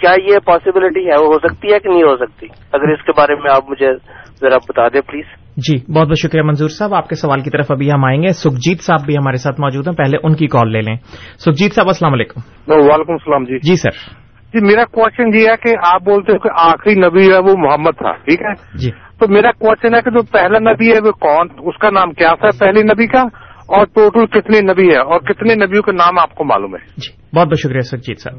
کیا 0.00 0.12
یہ 0.24 0.38
پاسبلٹی 0.44 1.06
ہے؟ 1.06 1.20
وہ 1.20 1.26
ہو 1.26 1.38
سکتی 1.38 1.72
ہے 1.72 1.78
کہ 1.78 1.88
نہیں 1.88 2.02
ہو 2.02 2.16
سکتی؟ 2.16 2.46
اگر 2.72 2.88
اس 2.88 3.02
کے 3.02 3.12
بارے 3.16 3.34
میں 3.34 3.50
آپ 3.54 3.70
مجھے 3.70 3.94
ذرا 4.40 4.56
بتا 4.56 4.88
دیں 4.88 5.00
پلیز 5.00 5.24
جی 5.56 5.92
بہت 5.92 6.08
بہت 6.08 6.18
شکریہ 6.18 6.42
منظور 6.42 6.68
صاحب۔ 6.68 6.94
آپ 6.94 7.08
کے 7.08 7.14
سوال 7.14 7.40
کی 7.40 7.50
طرف 7.50 7.66
ابھی 7.70 7.92
ہم 7.92 8.04
آئیں 8.04 8.22
گے۔ 8.22 8.28
سکھجیت 8.28 8.80
صاحب 8.80 9.06
بھی 9.06 9.14
ہمارے 9.16 9.36
ساتھ 9.36 9.60
موجود 9.60 9.88
ہیں۔ 9.88 9.94
پہلے 9.94 10.18
ان 10.22 10.34
کی 10.34 10.46
کال 10.46 10.72
لے 10.72 10.80
لیں۔ 10.80 10.96
سکھجیت 11.38 11.74
صاحب 11.74 11.86
السلام 11.86 12.12
علیکم۔ 12.12 12.40
وعلیکم 12.68 13.12
السلام 13.12 13.44
جی۔ 13.44 13.58
جی 13.58 13.76
سر۔ 13.76 14.21
جی 14.54 14.60
میرا 14.60 14.84
کوشچن 14.84 15.34
یہ 15.34 15.48
ہے 15.48 15.56
کہ 15.62 15.74
آپ 15.94 16.02
بولتے 16.02 16.32
ہیں 16.32 16.38
کہ 16.38 16.48
آخری 16.54 16.94
نبی 16.94 17.32
ہے 17.32 17.38
وہ 17.38 17.56
محمد 17.58 17.90
تھا 17.90 18.12
ٹھیک 18.12 18.40
ہے؟ 18.40 18.78
جی۔ 18.78 18.90
تو 18.90 19.28
میرا 19.28 19.52
کوشچن 19.52 19.94
ہے 19.94 20.00
کہ 20.02 20.10
جو 20.10 20.22
پہلا 20.22 20.58
نبی 20.58 20.92
ہے 20.92 20.98
وہ 21.04 21.12
کون؟ 21.12 21.48
اس 21.58 21.78
کا 21.78 21.90
نام 21.90 22.12
کیا 22.12 22.34
تھا؟ 22.34 22.48
پہلی 22.58 22.82
نبی 22.82 23.06
کا؟ 23.06 23.22
اور 23.62 23.86
ٹوٹل 23.86 24.26
کتنے 24.26 24.60
نبی 24.60 24.88
ہے 24.88 24.98
اور 24.98 25.20
کتنے 25.20 25.54
نبیوں 25.54 25.82
کے 25.82 25.92
نام 25.92 26.18
آپ 26.18 26.34
کو 26.34 26.44
معلوم 26.44 26.74
ہے 26.74 26.84
جی 26.96 27.36
بہت 27.36 27.48
بہت 27.48 27.58
شکریہ 27.58 27.80
سکھجیت 27.80 28.20
صاحب۔ 28.20 28.38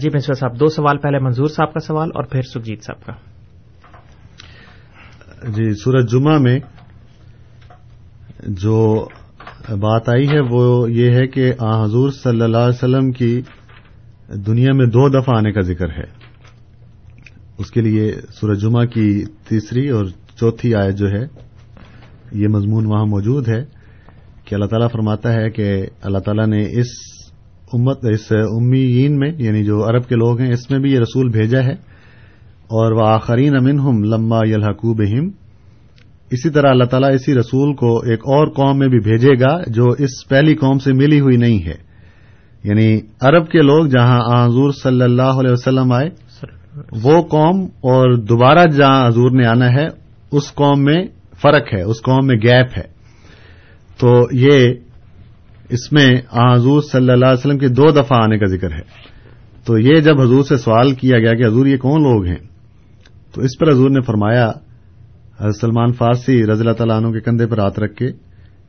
جی 0.00 0.08
مصباح 0.14 0.34
صاحب 0.34 0.60
دو 0.60 0.66
سوال 0.66 0.98
پہلے 0.98 1.18
منظور 1.18 1.46
صاحب 1.46 1.72
کا 1.72 1.80
سوال 1.80 2.08
اور 2.14 2.24
پھر 2.24 2.42
سکھجیت 2.42 2.84
صاحب 2.84 3.06
کا۔ 3.06 3.12
جی 5.48 5.72
سورج 5.72 6.12
جمعہ 6.12 6.38
میں 6.38 6.58
جو 8.48 9.06
بات 9.80 10.08
آئی 10.08 10.28
ہے 10.28 10.40
وہ 10.50 10.90
یہ 10.90 11.10
ہے 11.10 11.26
کہ 11.26 11.52
آ 11.58 11.84
حضور 11.84 12.10
صلی 12.10 12.42
اللہ 12.42 12.58
علیہ 12.58 12.84
وسلم 12.84 13.10
کی 13.10 13.42
دنیا 14.28 14.72
میں 14.72 14.86
دو 14.86 15.08
دفعہ 15.08 15.36
آنے 15.36 15.52
کا 15.52 15.60
ذکر 15.60 15.90
ہے۔ 15.90 16.24
اس 17.58 17.70
کے 17.70 17.80
لیے 17.80 18.12
سورج 18.40 18.60
جمعہ 18.60 18.84
کی 18.84 19.24
تیسری 19.48 19.88
اور 19.88 20.04
چوتھی 20.40 20.74
آیت 20.74 20.96
جو 20.96 21.06
ہے، 21.08 21.24
یہ 22.32 22.48
مضمون 22.48 22.86
وہاں 22.86 23.06
موجود 23.06 23.48
ہے 23.48 23.64
کہ 24.44 24.54
اللہ 24.54 24.66
تعالیٰ 24.66 24.88
فرماتا 24.92 25.32
ہے 25.32 25.50
کہ 25.50 25.86
اللہ 26.02 26.18
تعالیٰ 26.18 26.46
نے 26.46 26.80
اس 26.80 26.86
امت، 27.72 27.98
اس 28.10 28.32
امیین 28.32 29.18
میں 29.18 29.32
یعنی 29.38 29.64
جو 29.64 29.88
عرب 29.88 30.08
کے 30.08 30.14
لوگ 30.14 30.40
ہیں، 30.40 30.52
اس 30.52 30.70
میں 30.70 30.78
بھی 30.78 30.92
یہ 30.92 31.00
رسول 31.00 31.28
بھیجا 31.28 31.64
ہے۔ 31.64 31.94
اور 32.64 32.92
وہ 32.92 33.08
آخرین 33.08 33.56
امن 33.56 33.78
ہم 33.78 34.04
لما 34.04 34.38
یلحقو 34.44 34.94
بہم۔ 34.94 35.28
اسی 36.30 36.50
طرح 36.50 36.70
اللہ 36.70 36.84
تعالیٰ 36.84 37.14
اسی 37.14 37.34
رسول 37.34 37.74
کو 37.74 37.98
ایک 37.98 38.20
اور 38.20 38.46
قوم 38.46 38.78
میں 38.78 38.88
بھی 38.88 38.98
بھیجے 38.98 39.32
گا 39.40 39.62
جو 39.66 39.84
اس 39.98 40.28
پہلی 40.28 40.54
قوم 40.54 40.78
سے 40.78 40.92
ملی 40.92 41.20
ہوئی 41.20 41.36
نہیں 41.36 41.66
ہے۔ 41.66 41.93
یعنی 42.64 43.00
عرب 43.20 43.48
کے 43.48 43.58
لوگ 43.58 43.86
جہاں 43.86 44.46
حضور 44.46 44.72
صلی 44.82 45.02
اللہ 45.02 45.22
علیہ 45.22 45.52
وسلم 45.52 45.92
آئے، 45.92 46.08
وہ 47.02 47.22
قوم 47.22 47.64
اور 47.64 48.14
دوبارہ 48.14 48.66
جہاں 48.66 49.08
حضور 49.08 49.30
نے 49.30 49.46
آنا 49.46 49.66
ہے، 49.66 49.86
اس 50.32 50.54
قوم 50.54 50.82
میں 50.82 51.06
فرق 51.42 51.74
ہے، 51.74 51.82
اس 51.82 52.02
قوم 52.02 52.26
میں 52.26 52.36
گیپ 52.36 52.78
ہے۔ 52.78 52.94
تو 53.98 54.22
یہ 54.32 54.74
اس 55.68 55.92
میں 55.92 56.10
حضور 56.32 56.82
صلی 56.82 57.10
اللہ 57.10 57.26
علیہ 57.26 57.38
وسلم 57.38 57.58
کے 57.58 57.68
دو 57.68 57.90
دفعہ 57.90 58.18
آنے 58.22 58.38
کا 58.38 58.46
ذکر 58.46 58.72
ہے۔ 58.72 59.14
تو 59.66 59.78
یہ 59.78 60.00
جب 60.00 60.20
حضور 60.20 60.44
سے 60.44 60.56
سوال 60.56 60.94
کیا 60.94 61.18
گیا 61.18 61.34
کہ 61.34 61.46
حضور 61.46 61.66
یہ 61.66 61.76
کون 61.76 62.02
لوگ 62.02 62.24
ہیں، 62.24 62.38
تو 63.34 63.40
اس 63.40 63.58
پر 63.60 63.70
حضور 63.70 63.90
نے 63.90 64.00
فرمایا، 64.00 64.52
حضرت 65.40 65.56
سلمان 65.60 65.92
فارسی 65.92 66.42
رضی 66.42 66.60
اللہ 66.60 66.72
تعالیٰ 66.72 66.96
عنہ 66.96 67.12
کے 67.12 67.20
کندھے 67.20 67.46
پر 67.46 67.58
ہاتھ 67.58 67.80
رکھ 67.80 67.94
کے 67.94 68.06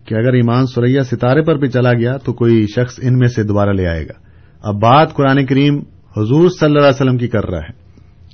کہ 0.05 0.15
اگر 0.15 0.33
ایمان 0.33 0.65
سریا 0.65 1.03
ستارے 1.03 1.41
پر 1.41 1.55
بھی 1.55 1.67
چلا 1.67 1.93
گیا 1.93 2.17
تو 2.17 2.33
کوئی 2.33 2.65
شخص 2.67 2.99
ان 3.01 3.17
میں 3.17 3.27
سے 3.27 3.43
دوبارہ 3.43 3.69
لے 3.69 3.87
آئے 3.87 4.03
گا۔ 4.03 4.19
اب 4.61 4.75
بات 4.75 5.13
قرآن 5.13 5.45
کریم 5.45 5.77
حضور 6.17 6.49
صلی 6.49 6.65
اللہ 6.65 6.79
علیہ 6.79 6.89
وسلم 6.89 7.17
کی 7.17 7.27
کر 7.27 7.45
رہا 7.45 7.59
ہے 7.59 7.71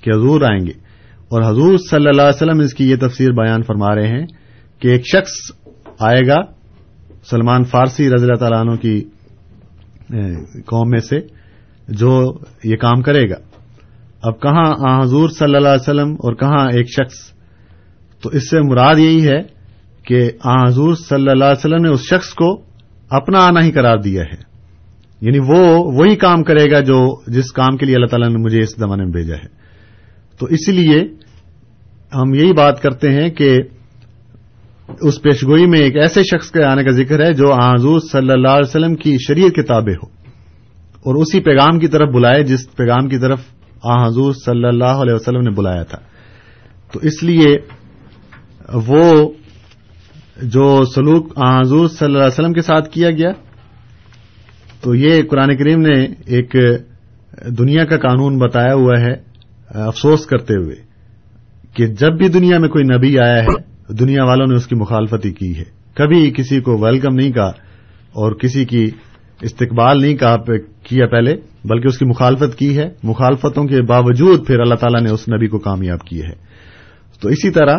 کہ 0.02 0.10
حضور 0.10 0.42
آئیں 0.42 0.66
گے۔ 0.66 0.72
اور 1.32 1.42
حضور 1.42 1.78
صلی 1.78 2.08
اللہ 2.08 2.22
علیہ 2.22 2.36
وسلم 2.36 2.60
اس 2.60 2.74
کی 2.74 2.92
یہ 2.92 2.96
تفسیر 2.96 3.32
بیان 3.32 3.62
فرما 3.62 3.96
رہے 3.96 4.08
ہیں 4.08 4.26
کہ 4.80 4.88
ایک 4.88 5.02
شخص 5.06 5.52
آئے 6.00 6.28
گا 6.28 6.36
سلمان 7.30 7.64
فارسی 7.64 8.10
رضی 8.10 8.24
اللہ 8.24 8.36
تعالیٰ 8.36 8.60
عنہ 8.60 8.76
کی 8.76 9.04
قوم 10.54 10.90
میں 10.90 11.00
سے 11.00 11.20
جو 11.88 12.34
یہ 12.64 12.76
کام 12.76 13.02
کرے 13.02 13.30
گا۔ 13.30 13.36
اب 14.22 14.42
کہاں 14.42 15.02
حضور 15.02 15.30
صلی 15.30 15.56
اللہ 15.56 15.68
علیہ 15.68 15.90
وسلم 15.90 16.14
اور 16.14 16.34
کہاں 16.34 16.66
ایک 16.74 16.88
شخص؟ 16.90 17.14
تو 18.22 18.30
اس 18.30 18.50
سے 18.50 18.62
مراد 18.62 18.96
یہی 18.98 19.28
ہے 19.28 19.61
کہ 20.06 20.30
حضور 20.46 20.96
صلی 20.96 21.30
اللہ 21.30 21.46
علیہ 21.46 21.60
وسلم 21.60 21.82
نے 21.82 21.90
اس 21.90 22.02
شخص 22.02 22.30
کو 22.30 22.62
اپنا 23.10 23.46
آنا 23.46 23.64
ہی 23.64 23.72
قرار 23.72 23.98
دیا 23.98 24.24
ہے۔ 24.24 24.52
یعنی 25.22 25.40
وہ 25.40 25.92
وہی 25.94 26.16
کام 26.16 26.44
کرے 26.44 26.72
گا 26.72 26.80
جو 26.80 27.22
جس 27.28 27.52
کام 27.52 27.78
کے 27.78 27.86
لیے 27.86 27.96
اللہ 27.96 28.06
تعالیٰ 28.06 28.30
نے 28.30 28.36
مجھے 28.38 28.60
اس 28.60 28.76
زمانے 28.78 29.04
میں 29.04 29.12
بھیجا 29.12 29.36
ہے۔ 29.36 29.62
تو 30.40 30.46
اسی 30.46 30.72
لیے 30.72 31.04
ہم 32.16 32.34
یہی 32.34 32.54
بات 32.54 32.82
کرتے 32.82 33.10
ہیں 33.10 33.30
کہ 33.30 33.60
اس 35.02 35.22
پیشگوئی 35.22 35.66
میں 35.66 35.80
ایک 35.80 35.98
ایسے 35.98 36.24
شخص 36.24 36.52
کے 36.52 36.64
آنے 36.64 36.84
کا 36.84 36.92
ذکر 36.92 37.26
ہے 37.26 37.34
جو 37.34 37.54
حضور 37.54 38.00
صلی 38.00 38.32
اللہ 38.32 38.48
علیہ 38.48 38.70
وسلم 38.70 38.96
کی 38.96 39.18
شریعت 39.28 39.52
کتابیں 39.52 39.94
ہو۔ 39.94 40.08
اور 40.98 41.16
اسی 41.16 41.40
پیغام 41.40 41.80
کی 41.80 41.88
طرف 41.88 42.10
بلائے 42.10 42.44
جس 42.44 42.76
پیغام 42.76 43.08
کی 43.10 43.18
طرف 43.18 43.40
حضور 43.86 44.34
صلی 44.34 44.66
اللہ 44.66 44.86
علیہ 44.86 45.14
وسلم 45.14 45.42
نے 45.42 45.50
بلایا 45.50 45.84
تھا۔ 45.84 45.98
تو 46.94 47.00
اس 47.00 47.24
لیے 47.24 47.58
وہ 48.74 49.30
جو 50.38 50.84
سلوک 50.96 51.40
حضور 51.40 51.88
صلی 51.88 52.06
اللہ 52.06 52.18
علیہ 52.18 52.28
وسلم 52.28 52.54
کے 52.54 52.62
ساتھ 52.62 52.90
کیا 52.90 53.12
گیا، 53.12 53.32
تو 54.82 54.96
یہ 54.96 55.22
قرآن 55.22 55.58
کریم 55.58 55.82
نے 55.82 56.06
ایک 56.26 56.56
دنیا 57.60 57.86
کا 57.86 57.98
قانون 57.98 58.38
بتایا 58.38 58.74
ہوا 58.74 59.00
ہے، 59.00 59.14
افسوس 59.82 60.26
کرتے 60.26 60.54
ہوئے 60.54 60.76
کہ 61.74 61.88
جب 61.88 62.18
بھی 62.18 62.28
دنیا 62.28 62.60
میں 62.60 62.70
کوئی 62.70 62.84
نبی 62.84 63.20
آیا 63.20 63.44
ہے، 63.44 63.94
دنیا 63.94 64.24
والوں 64.24 64.48
نے 64.48 64.56
اس 64.56 64.68
کی 64.68 64.76
مخالفت 64.76 65.26
ہی 65.26 65.32
کی 65.32 65.58
ہے۔ 65.58 65.64
کبھی 65.94 66.32
کسی 66.32 66.62
کو 66.62 66.78
ویلکم 66.78 67.16
نہیں 67.16 67.32
کہا 67.32 67.52
اور 68.14 68.32
کسی 68.32 68.66
کی 68.66 68.90
استقبال 69.42 70.02
نہیں 70.02 70.16
کیا 70.84 71.08
پہلے، 71.08 71.36
بلکہ 71.66 71.88
اس 71.88 71.98
کی 71.98 72.06
مخالفت 72.06 72.58
کی 72.58 72.78
ہے۔ 72.78 72.90
مخالفتوں 73.04 73.66
کے 73.66 73.82
باوجود 73.82 74.48
پھر 74.48 74.60
اللہ 74.60 74.76
تعالیٰ 74.76 75.02
نے 75.02 75.12
اس 75.12 75.30
نبی 75.30 75.48
کو 75.48 75.60
کامیاب 75.60 76.00
کیا 76.00 76.28
ہے۔ 76.30 76.36
تو 77.22 77.30
اسی 77.30 77.52
طرح 77.52 77.78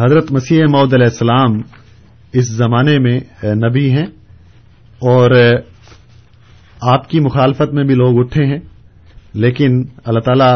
حضرت 0.00 0.30
مسیح 0.32 0.62
محدود 0.70 0.92
علیہ 0.94 1.06
السلام 1.06 1.56
اس 2.32 2.50
زمانے 2.56 2.98
میں 2.98 3.18
نبی 3.56 3.90
ہیں 3.90 4.04
اور 5.02 5.30
آپ 6.92 7.08
کی 7.10 7.20
مخالفت 7.20 7.74
میں 7.74 7.84
بھی 7.84 7.94
لوگ 7.94 8.18
اٹھے 8.18 8.44
ہیں، 8.44 8.58
لیکن 9.34 9.82
اللہ 10.04 10.20
تعالی 10.20 10.52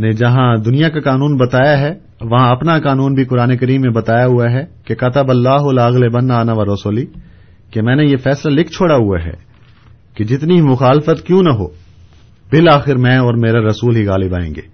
نے 0.00 0.12
جہاں 0.12 0.46
دنیا 0.56 0.88
کا 0.88 1.00
قانون 1.00 1.36
بتایا 1.36 1.78
ہے، 1.80 1.92
وہاں 2.22 2.50
اپنا 2.50 2.78
قانون 2.78 3.14
بھی 3.14 3.24
قرآن 3.24 3.56
کریم 3.56 3.80
میں 3.80 3.90
بتایا 3.90 4.26
ہوا 4.26 4.50
ہے 4.50 4.64
کہ 4.86 4.94
کتب 4.94 5.30
اللہ 5.30 5.70
لاغل 5.72 6.08
بن 6.08 6.30
آنا 6.30 6.52
و 6.52 6.64
رسولی، 6.64 7.06
کہ 7.72 7.82
میں 7.82 7.96
نے 7.96 8.04
یہ 8.04 8.16
فیصلہ 8.16 8.50
لکھ 8.50 8.72
چھوڑا 8.72 8.96
ہوا 8.96 9.18
ہے 9.24 9.36
کہ 10.16 10.24
جتنی 10.24 10.60
مخالفت 10.62 11.26
کیوں 11.26 11.42
نہ 11.42 11.52
ہو، 11.52 11.66
بالآخر 12.52 12.96
میں 12.96 13.18
اور 13.18 13.34
میرا 13.36 13.68
رسول 13.68 13.96
ہی 13.96 14.06
غالب 14.06 14.34
آئیں 14.34 14.54
گے۔ 14.54 14.68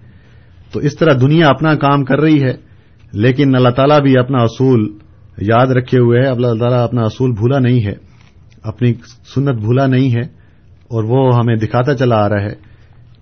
تو 0.72 0.80
اس 0.80 0.96
طرح 0.96 1.12
دنیا 1.20 1.48
اپنا 1.48 1.74
کام 1.76 2.04
کر 2.04 2.20
رہی 2.20 2.42
ہے 2.42 2.52
لیکن 3.12 3.56
اللہ 3.56 3.68
تعالیٰ 3.68 4.00
بھی 4.00 4.18
اپنا 4.18 4.38
اصول 4.42 4.98
یاد 5.38 5.66
رکھے 5.66 5.98
ہوئے 5.98 6.20
ہے 6.20 6.26
اللہ 6.26 6.46
تعالیٰ 6.46 6.82
اپنا 6.82 7.02
اصول 7.02 7.32
بھولا 7.32 7.58
نہیں 7.58 7.84
ہے 7.84 7.94
اپنی 8.62 8.94
سنت 9.34 9.54
بھولا 9.54 9.86
نہیں 9.86 10.10
ہے 10.10 10.20
اور 10.88 11.04
وہ 11.04 11.38
ہمیں 11.38 11.56
دکھاتا 11.56 11.94
چلا 11.94 12.16
آ 12.16 12.28
رہا 12.28 12.42
ہے 12.42 12.54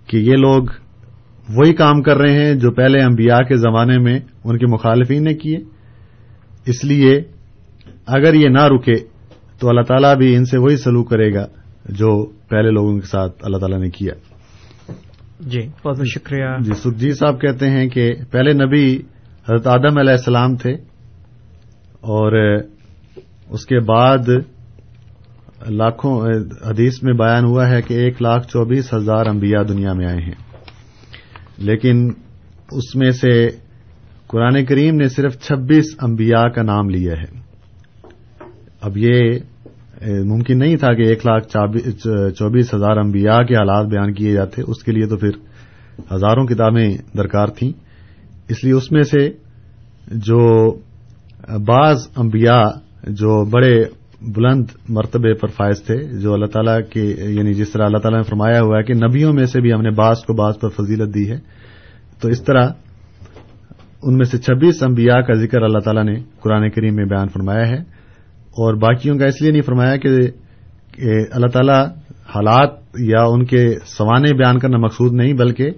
کہ 0.06 0.16
یہ 0.16 0.32
لوگ 0.32 0.64
وہی 1.56 1.72
کام 1.72 2.02
کر 2.02 2.16
رہے 2.16 2.32
ہیں 2.32 2.54
جو 2.54 2.70
پہلے 2.70 3.00
انبیاء 3.00 3.38
کے 3.38 3.56
زمانے 3.56 3.98
میں 3.98 4.20
ان 4.44 4.58
کے 4.58 4.66
مخالفین 4.66 5.24
نے 5.24 5.34
کیے۔ 5.34 5.56
اس 6.66 6.84
لیے 6.84 7.22
اگر 8.06 8.34
یہ 8.34 8.48
نہ 8.48 8.62
رکے 8.62 8.94
تو 9.58 9.68
اللہ 9.68 9.80
تعالیٰ 9.80 10.16
بھی 10.16 10.36
ان 10.36 10.44
سے 10.44 10.58
وہی 10.58 10.76
سلوک 10.76 11.10
کرے 11.10 11.34
گا 11.34 11.46
جو 11.88 12.26
پہلے 12.26 12.70
لوگوں 12.70 12.98
کے 12.98 13.06
ساتھ 13.06 13.32
اللہ 13.42 13.56
تعالیٰ 13.56 13.78
نے 13.78 13.90
کیا۔ 13.90 14.14
جی 15.40 15.60
بہت 15.84 15.98
بہت 15.98 16.06
شکریہ۔ 16.06 16.58
جی 16.60 16.72
سکھجیت 16.72 17.18
صاحب 17.18 17.40
کہتے 17.40 17.70
ہیں 17.70 17.88
کہ 17.88 18.12
پہلے 18.30 18.52
نبی 18.52 18.98
حضرت 19.48 19.66
آدم 19.66 19.98
علیہ 19.98 20.12
السلام 20.12 20.56
تھے 20.56 20.72
اور 22.00 22.56
اس 23.50 23.66
کے 23.66 23.80
بعد 23.80 24.18
لاکھوں 25.68 26.26
حدیث 26.70 27.02
میں 27.02 27.12
بیان 27.12 27.44
ہوا 27.44 27.68
ہے 27.68 27.82
کہ 27.82 27.94
ایک 27.94 28.22
لاکھ 28.22 28.48
چوبیس 28.48 28.94
ہزار 28.94 29.26
انبیاء 29.26 29.62
دنیا 29.62 29.92
میں 29.92 30.06
آئے 30.06 30.18
ہیں۔ 30.18 30.34
لیکن 31.58 32.10
اس 32.72 32.96
میں 32.96 33.10
سے 33.10 33.48
قرآن 34.26 34.64
کریم 34.64 34.96
نے 34.96 35.08
صرف 35.08 35.40
چھبیس 35.40 35.84
انبیاء 36.02 36.44
کا 36.44 36.62
نام 36.62 36.88
لیا 36.88 37.12
ہے۔ 37.12 37.40
اب 38.80 38.96
یہ 38.96 39.38
ممکن 40.24 40.58
نہیں 40.58 40.76
تھا 40.76 40.94
کہ 40.94 41.02
ایک 41.02 41.26
لاکھ 41.26 41.48
چوبیس 42.38 42.74
ہزار 42.74 42.96
انبیاء 42.96 43.42
کے 43.42 43.54
حالات 43.54 43.86
بیان 43.86 44.12
کیے 44.12 44.32
جاتے، 44.32 44.62
اس 44.66 44.84
کے 44.84 44.92
لیے 44.92 45.06
تو 45.06 45.16
پھر 45.16 45.30
ہزاروں 46.14 46.46
کتابیں 46.46 47.16
درکار 47.16 47.46
تھیں۔ 47.46 47.87
اس 48.48 48.64
لیے 48.64 48.72
اس 48.72 48.92
میں 48.92 49.02
سے 49.02 49.30
جو 50.12 50.70
بعض 51.66 52.08
انبیاء 52.16 52.64
جو 53.04 53.44
بڑے 53.44 53.84
بلند 54.22 54.64
مرتبے 54.88 55.34
پر 55.34 55.48
فائز 55.48 55.82
تھے، 55.82 56.20
جو 56.20 56.34
اللہ 56.34 56.46
تعالیٰ 56.46 56.80
کے 56.90 57.14
یعنی 57.18 57.54
جس 57.54 57.70
طرح 57.70 57.84
اللہ 57.84 57.98
تعالیٰ 57.98 58.18
نے 58.18 58.28
فرمایا 58.28 58.60
ہوا 58.60 58.78
ہے 58.78 58.82
کہ 58.82 58.94
نبیوں 58.94 59.32
میں 59.32 59.44
سے 59.44 59.60
بھی 59.60 59.72
ہم 59.72 59.80
نے 59.80 59.90
بعض 59.90 60.18
کو 60.18 60.34
بعض 60.34 60.54
پر 60.60 60.68
فضیلت 60.68 61.14
دی 61.14 61.30
ہے۔ 61.30 61.38
تو 62.20 62.28
اس 62.28 62.44
طرح 62.44 62.68
ان 64.02 64.16
میں 64.16 64.24
سے 64.24 64.38
چھبیس 64.38 64.82
انبیاء 64.82 65.20
کا 65.20 65.34
ذکر 65.34 65.62
اللہ 65.62 65.78
تعالیٰ 65.78 66.04
نے 66.04 66.14
قرآن 66.40 66.70
کریم 66.70 66.94
میں 66.94 67.04
بیان 67.04 67.28
فرمایا 67.28 67.68
ہے۔ 67.68 67.98
اور 68.60 68.74
باقیوں 68.74 69.18
کا 69.18 69.26
اس 69.26 69.42
لیے 69.42 69.50
نہیں 69.50 69.62
فرمایا 69.62 69.96
کہ 69.96 70.08
اللہ 71.32 71.46
تعالیٰ 71.46 71.86
حالات 72.26 72.70
یا 72.98 73.22
ان 73.22 73.44
کے 73.44 73.74
سوانے 73.84 74.34
بیان 74.34 74.58
کرنا 74.58 74.76
مقصود 74.78 75.12
نہیں، 75.12 75.32
بلکہ 75.32 75.70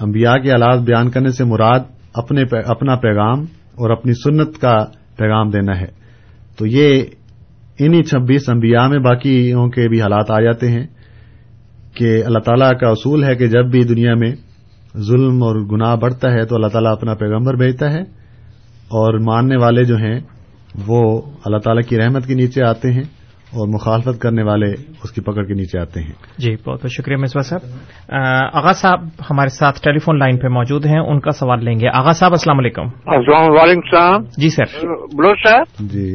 انبیاء 0.00 0.34
کے 0.34 0.50
حالات 0.50 0.78
بیان 0.78 1.10
کرنے 1.10 1.30
سے 1.30 1.44
مراد 1.44 1.80
اپنے 2.14 2.42
اپنا 2.66 2.94
پیغام 2.94 3.40
اور 3.74 3.90
اپنی 3.90 4.12
سنت 4.12 4.58
کا 4.60 4.84
پیغام 5.16 5.50
دینا 5.50 5.80
ہے۔ 5.80 5.86
تو 6.58 6.66
یہ 6.66 7.02
انہی 7.78 8.02
چھبیس 8.02 8.48
انبیاء 8.48 8.86
میں 8.86 8.98
باقیوں 8.98 9.68
کے 9.68 9.88
بھی 9.88 10.00
حالات 10.02 10.30
آ 10.30 10.40
جاتے 10.40 10.68
ہیں 10.68 10.86
کہ 11.94 12.22
اللہ 12.24 12.38
تعالیٰ 12.38 12.70
کا 12.80 12.88
اصول 12.88 13.24
ہے 13.24 13.34
کہ 13.36 13.46
جب 13.46 13.70
بھی 13.70 13.84
دنیا 13.84 14.14
میں 14.14 14.32
ظلم 14.98 15.42
اور 15.42 15.56
گناہ 15.72 15.96
بڑھتا 15.96 16.32
ہے 16.32 16.44
تو 16.44 16.54
اللہ 16.54 16.66
تعالیٰ 16.66 16.92
اپنا 16.92 17.14
پیغمبر 17.14 17.54
بھیجتا 17.54 17.92
ہے 17.92 18.00
اور 18.88 19.18
ماننے 19.18 19.56
والے 19.56 19.84
جو 19.84 19.96
ہیں 19.96 20.20
وہ 20.86 21.22
اللہ 21.44 21.58
تعالیٰ 21.58 21.88
کی 21.88 21.96
رحمت 21.96 22.26
کے 22.26 22.34
نیچے 22.34 22.64
آتے 22.64 22.92
ہیں۔ 22.92 23.19
اور 23.50 23.68
مخالفت 23.68 24.22
کرنے 24.22 24.42
والے 24.42 24.70
اس 25.04 25.10
کی 25.12 25.20
پکڑ 25.20 25.42
کے 25.44 25.54
نیچے 25.54 25.78
آتے 25.78 26.00
ہیں۔ 26.00 26.12
جی 26.38 26.56
بہت 26.66 26.80
بہت 26.82 26.90
شکریہ 26.90 27.16
مصباح 27.16 27.42
صاحب۔ 27.42 27.60
آغا 28.52 28.72
صاحب 28.72 29.00
ہمارے 29.30 29.48
ساتھ 29.48 29.80
ٹیلی 29.82 29.98
فون 29.98 30.18
لائن 30.18 30.38
پہ 30.38 30.48
موجود 30.48 30.86
ہیں 30.86 30.98
ان 30.98 31.20
کا 31.20 31.30
سوال 31.30 31.64
لیں 31.64 31.80
گے۔ 31.80 31.88
آغا 31.88 32.12
صاحب 32.12 32.32
السلام 32.32 32.58
علیکم۔ 32.58 32.82
السلام 32.82 33.50
وعلیکم 33.50 33.80
السلام 33.84 34.22
جی 34.38 34.48
سر۔ 34.48 34.64
بلوچ 35.16 35.38
صاحب؟ 35.48 35.64
جی 35.78 36.14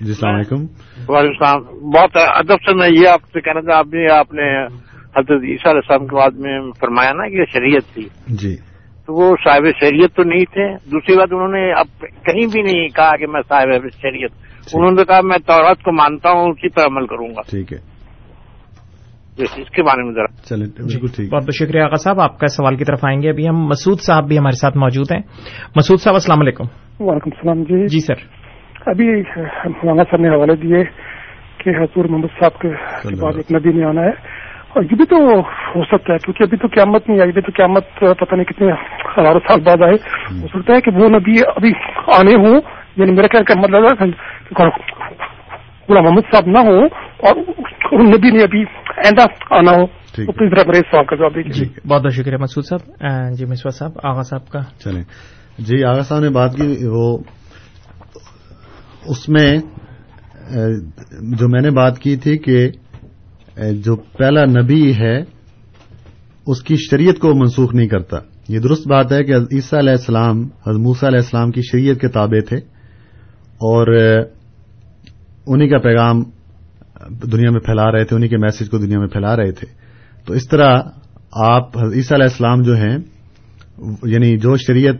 جی 0.00 0.08
السلام 0.08 0.34
علیکم۔ 0.34 0.62
وعلیکم 1.08 1.44
السلام 1.44 1.90
بہت 1.90 2.10
ادب 2.14 2.54
سے 2.54 2.74
میں 2.74 2.88
یہ 2.88 3.08
آپ 3.08 3.20
سے 3.32 3.40
کہنا 3.40 3.60
تھا 3.60 3.78
آپ 3.78 3.86
نے 3.86 4.12
آپ 4.12 4.32
نے 4.32 4.66
حضرت 5.16 5.42
عیسیٰ 5.42 5.70
علیہ 5.70 5.80
السلام 5.84 6.06
کے 6.06 6.16
بعد 6.16 6.30
میں 6.30 6.60
فرمایا 6.80 7.12
نا 7.12 7.28
کہ 7.28 7.44
شریعت 7.52 7.94
تھی۔ 7.94 8.08
جی۔ 8.28 8.56
تو 9.06 9.14
وہ 9.14 9.36
صاحب 9.44 9.62
شریعت 9.80 10.16
تو 10.16 10.22
نہیں 10.22 10.44
تھے۔ 10.44 10.74
دوسری 10.90 11.16
بات 11.16 11.28
انہوں 11.32 11.48
نے 11.48 11.72
اب 11.72 11.86
کہیں 12.00 12.46
بھی 12.46 12.62
نہیں 12.62 12.88
کہا 12.88 13.16
کہ 13.16 13.26
میں 13.26 13.40
صاحب 13.48 13.68
شریعت۔ 14.02 14.51
انہوں 14.74 14.90
نے 14.90 15.04
کہا 15.04 15.20
میں 15.24 15.38
تورات 15.38 15.82
کو 15.82 15.92
مانتا 15.92 16.30
ہوں 16.30 16.50
اسی 16.50 16.68
پر 16.68 16.82
عمل 16.82 17.06
کروں 17.06 17.28
گا۔ 17.28 17.40
ٹھیک 17.50 17.72
ہے۔ 17.72 17.78
اس 19.38 19.70
کے 19.70 19.82
بارے 19.82 20.02
میں 20.02 20.14
ذرا۔ 20.14 20.26
چلیں 20.26 20.66
بالکل 20.66 21.06
ٹھیک۔ 21.16 21.32
بہت 21.32 21.42
بہت 21.42 21.54
شکریہ 21.54 21.82
آغا 21.82 21.96
صاحب 21.96 22.20
آپ 22.20 22.38
کا 22.38 22.46
سوال 22.46 22.76
کی 22.76 22.84
طرف 22.84 22.98
آئیں 23.02 23.22
گے۔ 23.22 23.30
ابھی 23.30 23.48
ہم 23.48 23.66
مسعود 23.66 24.00
صاحب 24.00 24.28
بھی 24.28 24.38
ہمارے 24.38 24.56
ساتھ 24.56 24.76
موجود 24.76 25.12
ہیں۔ 25.12 25.20
مسعود 25.76 26.00
صاحب 26.00 26.14
السلام 26.14 26.40
علیکم۔ 26.40 26.64
وعلیکم 27.00 27.30
السلام 27.36 27.62
جی۔ 27.62 27.86
جی 27.86 28.00
سر۔ 28.00 28.14
ابھی 28.86 29.20
مولانا 29.66 30.02
صاحب 30.02 30.20
نے 30.20 30.28
حوالے 30.28 30.56
دیے 30.56 30.84
کہ 31.58 31.70
حضور 31.70 32.04
محمد 32.04 32.40
صاحب 32.40 32.58
کے 32.58 32.68
بعد 33.22 33.32
ایک 33.36 33.52
نبی 33.52 33.78
نے 33.78 33.84
آنا 33.84 34.00
ہے۔ 34.00 34.42
اور 34.68 34.82
یہ 34.82 34.96
بھی 34.96 35.04
تو 35.04 35.16
ہو 35.74 35.84
سکتا 35.84 36.12
ہے 36.12 36.18
کیونکہ 36.18 36.42
ابھی 36.42 36.56
تو 36.56 36.66
قیامت 36.66 37.08
نہیں 37.08 37.20
آئی 37.20 37.30
ابھی 37.30 37.42
تو 37.42 37.52
قیامت 37.56 37.84
پتہ 37.94 38.34
نہیں 38.34 38.44
کتنے 38.44 38.72
ہزاروں 38.72 39.40
سال 39.48 39.60
بعد 39.60 39.82
آئے۔ 39.82 39.94
ہو 40.42 40.60
سکتا 40.60 40.74
ہے 40.74 40.80
کہ 40.80 40.90
وہ 40.94 41.08
نبی 41.08 41.34
ابھی 41.56 41.72
آنے 42.06 42.34
ہوں۔ 42.34 42.60
یعنی 42.96 43.12
میرا 43.12 43.26
کیا 43.26 43.60
مطلب 43.60 43.84
ہے 43.84 44.10
غلام 45.88 46.04
محمد 46.04 46.20
صاحب 46.20 46.46
نہ 46.46 46.58
ہو 46.58 46.84
اور 47.26 47.36
ان 47.92 48.06
نبی 48.06 48.30
نے 48.30 48.42
ابھی 48.42 48.64
آئندہ 48.96 49.22
آنا 49.50 49.70
ہو۔ 49.70 49.86
ٹھیک 49.86 50.26
تو 50.26 50.32
پلیز 50.32 50.50
ذرا 50.50 50.62
میرے 50.66 50.78
اس 50.78 50.90
سوال 50.90 51.04
کا 51.04 51.16
جواب 51.16 51.34
دیجیے۔ 51.34 51.88
بہت 51.88 52.02
بہت 52.02 52.12
شکریہ 52.12 52.36
مسعود 52.36 52.64
صاحب 52.64 53.06
جی 53.38 53.44
مسوا 53.44 53.70
صاحب 53.70 53.92
آغا 54.02 54.22
صاحب 54.22 54.48
کا۔ 54.48 54.60
چلیں۔ 54.84 55.02
جی 55.58 55.84
آغا 55.84 56.02
صاحب 56.02 56.20
نے 56.20 56.28
بات 56.28 56.54
کی 56.56 56.76
وہ 56.86 57.18
اس 59.06 59.28
میں 59.28 59.58
جو 61.20 61.48
میں 61.48 61.60
نے 61.60 61.70
بات 61.70 61.98
کی 61.98 62.16
تھی 62.16 62.38
کہ 62.38 62.68
جو 63.72 63.96
پہلا 63.96 64.44
نبی 64.44 64.94
ہے 64.94 65.20
اس 66.46 66.62
کی 66.62 66.76
شریعت 66.76 67.18
کو 67.18 67.34
منسوخ 67.34 67.74
نہیں 67.74 67.88
کرتا۔ 67.88 68.16
یہ 68.48 68.58
درست 68.58 68.88
بات 68.88 69.12
ہے 69.12 69.24
کہ 69.24 69.32
عیسیٰ 69.32 69.78
علیہ 69.78 69.90
السلام 69.90 70.38
حضرت 70.40 70.80
موسیٰ 70.80 71.08
علیہ 71.08 71.18
السلام 71.18 71.50
کی 71.50 71.60
شریعت 71.62 71.96
کے 72.00 72.08
تابع 72.08 72.40
تھے۔ 72.48 72.56
اور 73.62 73.86
انہی 75.46 75.68
کا 75.68 75.78
پیغام 75.78 76.22
دنیا 77.32 77.50
میں 77.50 77.60
پھیلا 77.60 77.92
رہے 77.92 78.04
تھے، 78.04 78.16
انہی 78.16 78.28
کے 78.28 78.36
میسج 78.36 78.70
کو 78.70 78.78
دنیا 78.78 78.98
میں 78.98 79.06
پھیلا 79.06 79.36
رہے 79.36 79.52
تھے۔ 79.52 79.66
تو 80.26 80.34
اس 80.34 80.48
طرح 80.48 80.80
آپ 81.32 81.78
عیسیٰ 81.78 82.16
علیہ 82.16 82.28
السلام 82.30 82.62
جو 82.62 82.76
ہیں 82.76 82.98
یعنی 84.02 84.36
جو 84.36 84.56
شریعت 84.56 84.94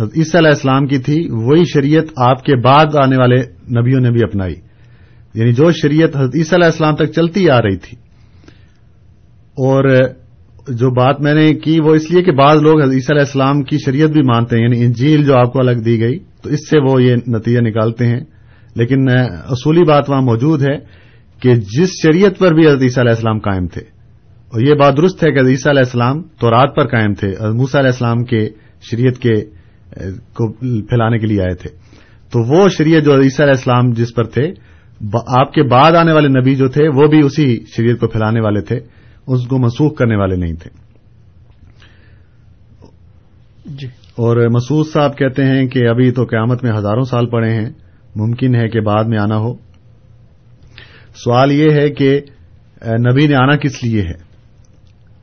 عیسیٰ 0.00 0.40
علیہ 0.40 0.50
السلام 0.50 0.86
کی 0.86 0.98
تھی، 0.98 1.28
وہی 1.30 1.64
شریعت 1.64 2.04
آپ 2.16 2.44
کے 2.44 2.56
بعد 2.56 2.84
آنے 3.04 3.16
والے 3.16 3.36
نبیوں 3.80 4.00
نے 4.00 4.10
بھی 4.10 4.22
اپنائی۔ 4.22 4.54
یعنی 5.34 5.52
جو 5.52 5.70
شریعت 5.72 6.16
عیسیٰ 6.16 6.58
علیہ 6.58 6.66
السلام 6.66 6.96
تک 6.96 7.04
چلتی 7.04 7.50
آ 7.50 7.62
رہی 7.62 7.76
تھی۔ 7.76 7.96
اور، 9.50 9.98
جو 10.68 10.90
بات 10.90 11.20
میں 11.20 11.34
نے 11.34 11.54
کی، 11.54 11.80
وہ 11.80 11.94
اس 11.94 12.10
لیے 12.10 12.22
کہ 12.22 12.32
بعض 12.32 12.56
لوگ 12.56 12.80
عیسیٰ 12.80 13.10
علیہ 13.10 13.26
السلام 13.26 13.62
کی 13.62 13.78
شریعت 13.78 14.10
بھی 14.10 14.22
مانتے 14.22 14.56
ہیں 14.56 14.62
یعنی 14.62 14.84
انجیل 14.84 15.24
جو 15.24 15.38
آپ 15.38 15.52
کو 15.52 15.58
الگ 15.58 15.80
دی 15.80 16.00
گئی 16.00 16.18
تو 16.42 16.50
اس 16.50 16.68
سے 16.70 16.78
وہ 16.78 17.02
یہ 17.02 17.16
نتیجہ 17.28 17.60
نکالتے 17.60 18.06
ہیں۔ 18.06 18.20
لیکن 18.74 19.08
اصولی 19.08 19.82
بات 19.84 20.10
وہاں 20.10 20.22
موجود 20.22 20.62
ہے 20.62 20.76
کہ 21.40 21.54
جس 21.54 21.90
شریعت 22.02 22.38
پر 22.38 22.54
بھی 22.54 22.66
حضرت 22.66 22.82
عیسیٰ 22.82 23.02
علیہ 23.02 23.14
السلام 23.14 23.38
قائم 23.38 23.66
تھے، 23.66 23.80
اور 24.52 24.60
یہ 24.60 24.74
بات 24.74 24.96
درست 24.96 25.24
ہے 25.24 25.32
کہ 25.32 25.38
حضرت 25.38 25.50
عیسیٰ 25.50 25.72
علیہ 25.72 25.82
السلام 25.84 26.22
تو 26.22 26.50
رات 26.50 26.74
پر 26.76 26.86
قائم 26.88 27.12
تھے 27.14 27.28
حضرت 27.28 27.54
موسیٰ 27.54 27.80
علیہ 27.80 27.90
السلام 27.90 28.24
کے 28.24 28.48
شریعت 28.80 29.18
کے 29.18 29.34
کو 30.34 30.52
پھیلانے 30.52 31.18
کے 31.18 31.26
لیے 31.26 31.40
آئے 31.40 31.54
تھے۔ 31.54 31.70
تو 32.32 32.40
وہ 32.40 32.68
شریعت 32.68 33.04
جو 33.04 33.14
عیسیٰ 33.20 33.46
علیہ 33.46 33.56
السلام 33.56 33.90
جس 33.92 34.14
پر 34.14 34.24
تھے 34.24 34.52
آپ 35.36 35.52
کے 35.52 35.62
بعد 35.62 35.92
آنے 35.92 36.12
والے 36.12 36.28
نبی 36.28 36.54
جو 36.54 36.68
تھے، 36.68 36.88
وہ 36.88 37.06
بھی 37.08 37.20
اسی 37.24 37.58
شریعت 37.76 38.00
کو 38.00 38.08
پھیلانے 38.08 38.40
والے 38.40 38.60
تھے، 38.60 38.76
اس 39.26 39.46
کو 39.46 39.58
منسوخ 39.58 39.96
کرنے 39.96 40.16
والے 40.16 40.36
نہیں 40.36 40.52
تھے۔ 40.52 40.70
جی۔ 43.66 43.86
اور 44.18 44.48
مسعود 44.48 44.86
صاحب 44.86 45.18
کہتے 45.18 45.44
ہیں 45.44 45.66
کہ 45.66 45.88
ابھی 45.88 46.10
تو 46.10 46.24
قیامت 46.24 46.64
میں 46.64 46.72
ہزاروں 46.72 47.02
سال 47.02 47.26
پڑے 47.26 47.50
ہیں، 47.50 47.70
ممکن 48.16 48.54
ہے 48.54 48.68
کہ 48.68 48.80
بعد 48.80 49.04
میں 49.04 49.18
آنا 49.18 49.36
ہو۔ 49.36 49.54
سوال 51.24 51.52
یہ 51.52 51.70
ہے 51.70 51.90
کہ 51.90 52.20
نبی 52.84 53.26
نے 53.26 53.34
آنا 53.34 53.56
کس 53.56 53.84
لیے 53.84 54.02
ہے؟ 54.02 54.28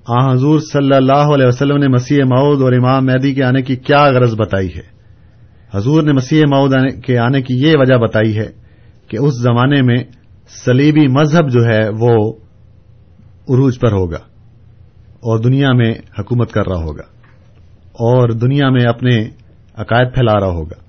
آ، 0.08 0.34
حضور 0.34 0.60
صلی 0.60 0.96
اللہ 0.96 1.14
علیہ 1.14 1.48
وسلم 1.48 1.78
نے 1.78 1.88
مسیح 1.88 2.24
مود 2.24 2.62
اور 2.62 2.74
امام 2.74 3.06
مہدی 3.06 3.34
کے 3.34 3.44
آنے 3.44 3.62
کی 3.62 3.76
کیا 3.76 4.06
غرض 4.06 4.36
بتائی 4.36 4.70
ہے؟ 4.76 4.96
حضور 5.78 6.04
نے 6.04 6.12
مسیح 6.12 6.42
مود 6.42 6.74
کے 7.06 7.18
آنے 7.18 7.42
کی 7.42 7.54
یہ 7.54 7.74
وجہ 7.78 7.96
بتائی 7.96 8.38
ہے 8.38 8.48
کہ 9.08 9.18
اس 9.18 9.34
زمانے 9.34 9.82
میں 9.82 9.98
سلیبی 10.66 11.08
مذہب 11.08 11.50
جو 11.50 11.66
ہے 11.66 11.90
وہ 11.90 12.34
عروج 13.50 13.80
پر 13.80 13.92
ہوگا 13.92 14.20
اور 15.16 15.40
دنیا 15.40 15.74
میں 15.74 15.94
حکومت 16.20 16.52
کر 16.52 16.68
رہا 16.68 16.84
ہوگا۔ 16.84 17.15
اور 18.00 18.30
دنیا 18.30 18.70
میں 18.70 18.86
اپنے 18.86 19.30
عقائد 19.76 20.14
پھیلا 20.14 20.40
رہا 20.40 20.48
ہوگا۔ 20.48 20.84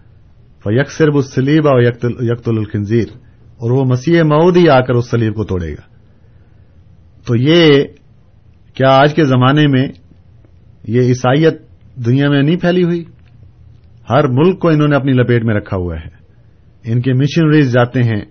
فیک 0.65 0.91
صرف 0.91 1.15
اس 1.15 1.35
سلیب 1.35 1.67
اور 1.67 1.83
یکت 1.83 2.49
الخنزیر 2.49 3.05
اور 3.57 3.71
وہ 3.71 3.85
مسیح 3.85 4.23
مود 4.23 4.57
ہی 4.57 4.69
آ 4.69 4.81
کر 4.81 4.95
اس 4.95 5.11
سلیب 5.11 5.35
کو 5.35 5.45
توڑے 5.45 5.73
گا۔ 5.73 5.97
تو 7.27 7.37
یہ 7.37 7.85
کیا 8.75 8.89
آج 8.89 9.15
کے 9.15 9.25
زمانے 9.25 9.63
میں 9.67 9.89
یہ 10.85 11.01
عیسائیت 11.01 11.63
دنیا 12.07 12.31
میں 12.31 12.43
نہیں 12.43 12.57
پھیلی 12.57 12.85
ہوئی؟ 12.85 13.05
ہر 14.11 14.27
ملک 14.29 14.59
کو 14.59 14.69
انہوں 14.69 14.89
نے 14.89 14.97
اپنی 14.97 15.13
لپیٹ 15.13 15.45
میں 15.45 15.55
رکھا 15.55 15.77
ہوا 15.77 15.95
ہے۔ 15.95 16.17
ان 16.93 17.01
کے 17.01 17.13
مشنریز 17.13 17.73
جاتے 17.73 18.03
ہیں، 18.03 18.25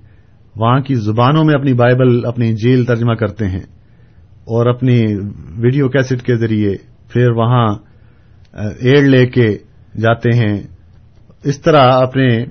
وہاں 0.56 0.80
کی 0.80 0.94
زبانوں 0.94 1.44
میں 1.44 1.54
اپنی 1.54 1.74
بائبل، 1.74 2.26
اپنی 2.26 2.54
جیل 2.54 2.86
ترجمہ 2.86 3.14
کرتے 3.14 3.48
ہیں 3.48 3.64
اور 4.24 4.66
اپنی 4.66 5.04
ویڈیو 5.58 5.90
کیسٹ 5.90 6.22
کے 6.22 6.36
ذریعے 6.36 6.76
پھر 7.10 7.30
وہاں 7.30 7.68
ایڈ 8.56 9.08
لے 9.08 9.28
کے 9.28 9.58
جاتے 9.98 10.36
ہیں، 10.36 10.64
اس 11.44 11.62
طرح 11.62 11.92
اپنے 11.92 12.46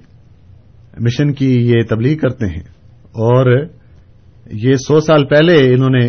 مشن 1.00 1.32
کی 1.32 1.68
یہ 1.68 1.82
تبلیغ 1.88 2.16
کرتے 2.16 2.46
ہیں۔ 2.46 2.62
اور 2.94 3.66
یہ 4.52 4.74
سو 4.74 5.00
سال 5.00 5.24
پہلے 5.24 5.74
انہوں 5.74 5.90
نے 5.90 6.06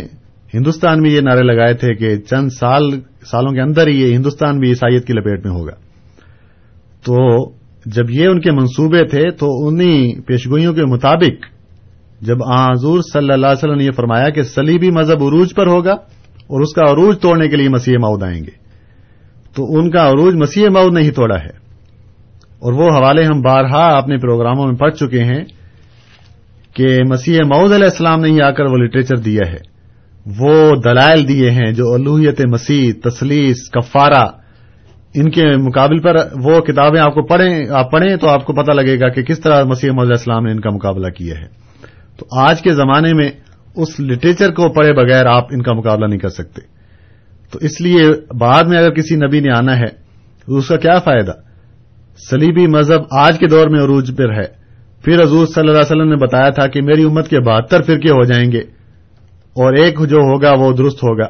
ہندوستان 0.53 1.01
میں 1.01 1.09
یہ 1.09 1.21
نعرے 1.21 1.41
لگائے 1.41 1.73
تھے 1.73 1.95
کہ 1.95 2.17
چند 2.17 2.49
سال، 2.59 2.89
سالوں 3.25 3.51
کے 3.51 3.61
اندر 3.61 3.87
ہی 3.87 4.01
یہ 4.01 4.15
ہندوستان 4.15 4.59
بھی 4.59 4.69
عیسائیت 4.69 5.07
کی 5.07 5.13
لپیٹ 5.13 5.45
میں 5.45 5.53
ہوگا۔ 5.53 5.73
تو 7.05 7.49
جب 7.85 8.09
یہ 8.09 8.27
ان 8.27 8.41
کے 8.41 8.51
منصوبے 8.51 9.07
تھے، 9.07 9.31
تو 9.31 9.67
انہی 9.67 10.21
پیشگوئیوں 10.21 10.73
کے 10.73 10.85
مطابق 10.85 11.45
جب 12.21 12.43
حضور 12.43 12.99
صلی 13.13 13.33
اللہ 13.33 13.45
علیہ 13.45 13.57
وسلم 13.57 13.77
نے 13.77 13.83
یہ 13.83 13.91
فرمایا 13.91 14.29
کہ 14.29 14.41
سلیبی 14.41 14.91
مذہب 14.91 15.23
عروج 15.23 15.55
پر 15.55 15.67
ہوگا 15.67 15.93
اور 16.47 16.61
اس 16.61 16.73
کا 16.73 16.91
عروج 16.91 17.19
توڑنے 17.19 17.49
کے 17.49 17.55
لیے 17.55 17.69
مسیح 17.69 17.97
مود 17.97 18.23
آئیں 18.23 18.43
گے۔ 18.43 18.64
تو 19.55 19.77
ان 19.77 19.91
کا 19.91 20.09
عروج 20.09 20.35
مسیح 20.35 20.69
مود 20.69 20.93
نے 20.93 21.01
ہی 21.01 21.11
توڑا 21.11 21.39
ہے۔ 21.39 21.65
اور 22.59 22.73
وہ 22.73 22.97
حوالے 22.97 23.23
ہم 23.23 23.41
بارہا 23.41 23.97
اپنے 23.97 24.17
پروگراموں 24.17 24.65
میں 24.67 24.75
پڑھ 24.75 24.95
چکے 24.95 25.23
ہیں 25.23 25.43
کہ 26.73 26.97
مسیح 27.09 27.39
مود 27.39 27.73
علیہ 27.73 27.85
السلام 27.85 28.19
نے 28.19 28.29
ہی 28.29 28.41
آ 28.41 28.51
کر 28.51 28.63
وہ 28.63 28.77
لٹریچر 28.77 29.15
دیا 29.15 29.51
ہے۔ 29.51 29.75
وہ 30.39 30.75
دلائل 30.75 31.27
دیے 31.27 31.51
ہیں 31.51 31.71
جو 31.71 31.93
الوحیت 31.93 32.41
مسیح، 32.45 32.93
تسلیس، 33.03 33.69
کفارہ، 33.69 34.27
ان 35.13 35.31
کے 35.31 35.57
مقابل 35.57 36.01
پر 36.01 36.15
وہ 36.43 36.59
کتابیں 36.59 37.01
آپ 37.01 37.13
کو 37.13 37.23
پڑھیں، 37.23 37.69
آپ 37.69 37.91
پڑھیں 37.91 38.15
تو 38.15 38.29
آپ 38.29 38.45
کو 38.45 38.53
پتہ 38.53 38.71
لگے 38.71 38.99
گا 38.99 39.09
کہ 39.09 39.23
کس 39.23 39.39
طرح 39.39 39.63
مسیح 39.63 39.89
علیہ 39.89 40.09
السلام 40.09 40.45
نے 40.45 40.51
ان 40.51 40.59
کا 40.59 40.69
مقابلہ 40.69 41.09
کیا 41.09 41.35
ہے۔ 41.39 41.47
تو 42.17 42.25
آج 42.39 42.61
کے 42.61 42.71
زمانے 42.71 43.13
میں 43.13 43.29
اس 43.75 43.99
لٹریچر 43.99 44.51
کو 44.51 44.69
پڑھے 44.69 44.93
بغیر 44.93 45.25
آپ 45.25 45.47
ان 45.51 45.61
کا 45.61 45.73
مقابلہ 45.73 46.05
نہیں 46.05 46.19
کر 46.19 46.29
سکتے۔ 46.29 46.74
تو 47.51 47.59
اس 47.61 47.81
لیے 47.81 48.09
بعد 48.37 48.63
میں 48.63 48.77
اگر 48.77 48.91
کسی 48.91 49.15
نبی 49.15 49.39
نے 49.39 49.57
آنا 49.57 49.79
ہے 49.79 49.87
تو 50.45 50.55
اس 50.55 50.67
کا 50.67 50.77
کیا 50.77 50.99
فائدہ؟ 50.99 51.31
سلیبی 52.29 52.67
مذہب 52.67 53.01
آج 53.11 53.39
کے 53.39 53.47
دور 53.47 53.67
میں 53.67 53.83
عروج 53.83 54.11
پر 54.17 54.33
ہے۔ 54.33 54.65
پھر 55.03 55.23
حضور 55.23 55.45
صلی 55.45 55.59
اللہ 55.59 55.71
علیہ 55.71 55.81
وسلم 55.81 56.09
نے 56.09 56.15
بتایا 56.15 56.49
تھا 56.49 56.67
کہ 56.67 56.81
میری 56.81 57.03
امت 57.03 57.27
کے 57.27 57.39
بہتر 57.39 57.81
فرقے 57.81 58.09
ہو 58.09 58.23
جائیں 58.23 58.51
گے 58.51 58.59
اور 59.53 59.73
ایک 59.73 59.99
جو 60.09 60.17
ہوگا 60.17 60.53
وہ 60.53 60.71
درست 60.71 60.97
ہوگا۔ 60.97 61.27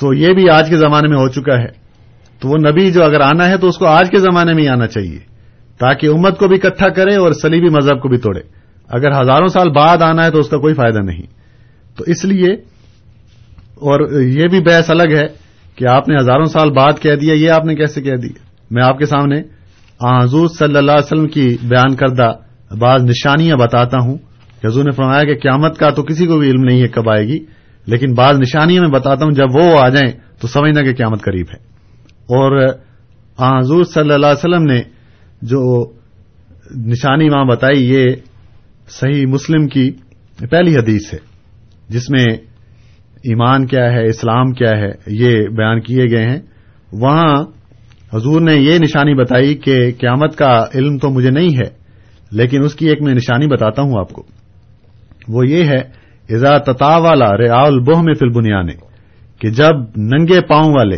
تو 0.00 0.14
یہ 0.14 0.32
بھی 0.32 0.50
آج 0.50 0.68
کے 0.68 0.76
زمانے 0.76 1.08
میں 1.08 1.16
ہو 1.16 1.28
چکا 1.28 1.58
ہے۔ 1.58 1.80
تو 2.40 2.48
وہ 2.48 2.56
نبی 2.56 2.92
جو 2.92 3.04
اگر 3.04 3.20
آنا 3.20 3.48
ہے 3.48 3.58
تو 3.58 3.68
اس 3.68 3.78
کو 3.78 3.86
آج 3.86 4.10
کے 4.10 4.18
زمانے 4.18 4.54
میں 4.54 4.62
ہی 4.62 4.68
آنا 4.68 4.86
چاہیے۔ 4.86 5.18
تاکہ 5.78 6.06
امت 6.06 6.38
کو 6.38 6.48
بھی 6.48 6.58
اکٹھا 6.62 6.88
کرے 6.88 7.14
اور 7.14 7.32
سلیبی 7.32 7.68
مذہب 7.68 8.00
کو 8.00 8.08
بھی 8.08 8.18
توڑے۔ 8.18 8.40
اگر 8.88 9.20
ہزاروں 9.20 9.48
سال 9.48 9.70
بعد 9.70 10.02
آنا 10.02 10.24
ہے 10.24 10.30
تو 10.30 10.38
اس 10.38 10.48
کا 10.48 10.58
کوئی 10.58 10.74
فائدہ 10.74 10.98
نہیں۔ 10.98 11.22
تو 11.96 12.04
اس 12.06 12.24
لیے 12.24 12.56
اور 13.80 14.22
یہ 14.22 14.46
بھی 14.46 14.60
بحث 14.60 14.90
الگ 14.90 15.16
ہے 15.16 15.26
کہ 15.76 15.86
آپ 15.88 16.08
نے 16.08 16.16
ہزاروں 16.16 16.44
سال 16.44 16.70
بعد 16.70 16.92
کہہ 17.02 17.14
دیا، 17.14 17.34
یہ 17.34 17.50
آپ 17.50 17.64
نے 17.64 17.74
کیسے 17.74 18.02
کہہ 18.02 18.16
دیا؟ 18.16 18.42
میں 18.70 18.82
آپ 18.82 18.98
کے 18.98 19.04
سامنے 19.04 19.42
حضور 20.00 20.48
صلی 20.48 20.76
اللہ 20.76 20.92
علیہ 20.92 21.12
وسلم 21.12 21.28
کی 21.28 21.56
بیان 21.62 21.96
کردہ 21.96 22.32
بعض 22.78 23.04
نشانیاں 23.04 23.56
بتاتا 23.56 23.98
ہوں۔ 23.98 24.18
کہ 24.60 24.66
حضور 24.66 24.84
نے 24.84 24.90
فرمایا 24.90 25.24
کہ 25.24 25.34
قیامت 25.34 25.78
کا 25.78 25.90
تو 25.90 26.02
کسی 26.02 26.26
کو 26.26 26.38
بھی 26.38 26.50
علم 26.50 26.64
نہیں 26.64 26.82
ہے 26.82 26.88
کب 26.88 27.10
آئے 27.10 27.26
گی، 27.26 27.38
لیکن 27.86 28.14
بعض 28.14 28.40
نشانیاں 28.40 28.82
میں 28.82 28.90
بتاتا 28.90 29.24
ہوں، 29.24 29.32
جب 29.32 29.56
وہ 29.56 29.78
آ 29.80 29.88
جائیں 29.88 30.12
تو 30.40 30.48
سمجھنا 30.48 30.82
کہ 30.82 30.94
قیامت 30.94 31.22
قریب 31.22 31.46
ہے۔ 31.48 31.58
اور 32.12 32.68
حضور 33.38 33.84
صلی 33.84 34.12
اللہ 34.12 34.26
علیہ 34.26 34.48
وسلم 34.48 34.62
نے 34.62 34.82
جو 35.42 35.90
نشانی 36.76 37.28
وہاں 37.30 37.44
بتائی، 37.44 37.94
یہ 37.94 38.06
صحیح 38.88 39.26
مسلم 39.26 39.66
کی 39.66 39.90
پہلی 40.50 40.76
حدیث 40.76 41.14
ہے، 41.14 41.18
جس 41.88 42.10
میں 42.10 42.26
ایمان 43.24 43.66
کیا 43.66 43.92
ہے، 43.92 44.04
اسلام 44.04 44.52
کیا 44.52 44.70
ہے، 44.70 44.90
یہ 45.06 45.48
بیان 45.48 45.80
کیے 45.80 46.04
گئے 46.10 46.26
ہیں۔ 46.26 46.40
وہاں 46.92 47.44
حضور 48.14 48.40
نے 48.40 48.54
یہ 48.54 48.78
نشانی 48.78 49.14
بتائی 49.14 49.54
کہ 49.54 49.90
قیامت 50.00 50.36
کا 50.36 50.64
علم 50.74 50.98
تو 50.98 51.10
مجھے 51.10 51.30
نہیں 51.30 51.56
ہے، 51.56 51.70
لیکن 52.32 52.64
اس 52.64 52.74
کی 52.74 52.88
ایک 52.88 53.02
میں 53.02 53.14
نشانی 53.14 53.46
بتاتا 53.46 53.82
ہوں 53.82 53.98
آپ 53.98 54.12
کو۔ 54.12 54.22
وہ 55.28 55.48
یہ 55.48 55.64
ہے 55.64 56.00
ازا 56.30 56.58
تتا 56.58 56.96
والا 56.96 57.36
ریا 57.36 57.60
البہ 57.60 58.02
میں 58.02 58.14
فل 58.14 58.28
بنیانے 58.28 58.72
کہ 59.38 59.50
جب 59.50 59.74
ننگے 59.96 60.40
پاؤں 60.40 60.72
والے 60.74 60.96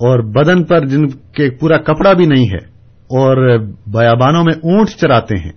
اور 0.00 0.18
بدن 0.18 0.64
پر 0.64 0.86
جن 0.86 1.08
کے 1.08 1.50
پورا 1.50 1.76
کپڑا 1.76 2.12
بھی 2.12 2.26
نہیں 2.26 2.44
ہے 2.44 2.66
اور 3.16 3.58
بیابانوں 3.86 4.44
میں 4.44 4.54
اونٹ 4.54 4.88
چراتے 4.88 5.36
ہیں، 5.36 5.52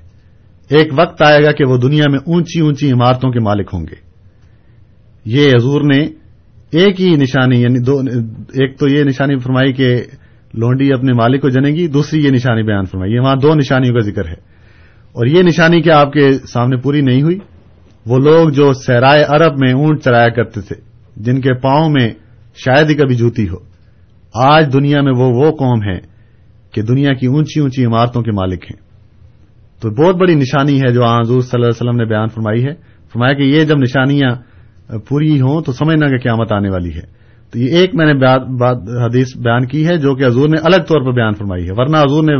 ایک 0.69 0.93
وقت 0.97 1.21
آئے 1.21 1.43
گا 1.43 1.51
کہ 1.51 1.65
وہ 1.65 1.77
دنیا 1.77 2.05
میں 2.11 2.19
اونچی 2.25 2.59
اونچی 2.59 2.91
عمارتوں 2.91 3.31
کے 3.31 3.39
مالک 3.39 3.69
ہوں 3.73 3.81
گے۔ 3.81 4.10
یہ 5.25 5.51
حضور 5.55 5.81
نے 5.81 6.07
ایک 6.71 7.01
ہی 7.01 7.15
نشانی 7.15 7.61
یعنی 7.61 7.79
دو، 7.79 7.99
ایک 8.53 8.79
تو 8.79 8.87
یہ 8.87 9.03
نشانی 9.03 9.37
فرمائی 9.37 9.73
کہ 9.73 10.03
لونڈی 10.53 10.93
اپنے 10.93 11.13
مالک 11.13 11.41
کو 11.41 11.49
جنے 11.49 11.69
گی، 11.69 11.87
دوسری 11.87 12.25
یہ 12.25 12.29
نشانی 12.29 12.63
بیان 12.63 12.85
فرمائی۔ 12.85 13.19
وہاں 13.19 13.35
دو 13.35 13.55
نشانیوں 13.55 13.93
کا 13.93 13.99
ذکر 13.99 14.27
ہے۔ 14.27 14.51
اور 15.13 15.25
یہ 15.25 15.43
نشانی 15.43 15.81
کیا 15.81 15.99
آپ 15.99 16.13
کے 16.13 16.31
سامنے 16.31 16.77
پوری 16.77 17.01
نہیں 17.01 17.21
ہوئی، 17.21 17.39
وہ 18.05 18.19
لوگ 18.19 18.49
جو 18.49 18.73
سہرائے 18.73 19.23
عرب 19.23 19.53
میں 19.59 19.73
اونٹ 19.73 20.01
چرایا 20.03 20.29
کرتے 20.29 20.61
تھے، 20.61 20.75
جن 21.17 21.41
کے 21.41 21.53
پاؤں 21.53 21.89
میں 21.89 22.09
شاید 22.55 22.89
ہی 22.89 22.95
کبھی 22.95 23.15
جوتی 23.15 23.49
ہو۔ 23.49 23.55
آج 24.33 24.73
دنیا 24.73 25.01
میں 25.01 25.13
وہ 25.17 25.29
وہ 25.33 25.51
قوم 25.51 25.83
ہے 25.83 25.99
کہ 26.71 26.81
دنیا 26.81 27.13
کی 27.13 27.27
اونچی 27.27 27.59
اونچی 27.59 27.85
عمارتوں 27.85 28.21
کے 28.21 28.31
مالک 28.31 28.63
ہیں۔ 28.63 28.81
تو 29.81 29.89
بہت 29.89 30.15
بڑی 30.15 30.35
نشانی 30.35 30.79
ہے 30.79 30.93
جو 30.93 31.05
حضور 31.05 31.41
صلی 31.41 31.49
اللہ 31.53 31.65
علیہ 31.65 31.89
وسلم 31.89 31.97
نے 31.97 32.05
بیان 32.05 32.27
فرمائی 32.27 32.65
ہے۔ 32.65 32.73
فرمایا 33.13 33.33
کہ 33.33 33.41
یہ 33.41 33.63
جب 33.63 33.77
نشانیاں 33.77 34.50
پوری 34.97 35.41
ہوں 35.41 35.61
تو 35.61 35.71
سمجھنا 35.71 36.07
کہ 36.07 36.17
قیامت 36.17 36.51
آنے 36.51 36.69
والی 36.69 36.89
ہے۔ 36.89 37.21
تو 37.51 37.59
یہ 37.59 37.77
ایک 37.77 37.95
میں 37.95 38.13
نے 38.13 38.25
حدیث 39.05 39.27
بیان 39.37 39.65
کی 39.65 39.87
ہے 39.87 39.97
جو 39.97 40.15
کہ 40.15 40.25
حضور 40.25 40.49
نے 40.49 40.61
الگ 40.63 40.75
طور 40.75 41.05
پر 41.05 41.11
بیان 41.11 41.33
فرمائی 41.33 41.65
ہے۔ 41.65 41.71
ورنہ 41.71 41.97
حضور 41.97 42.23
نے 42.23 42.35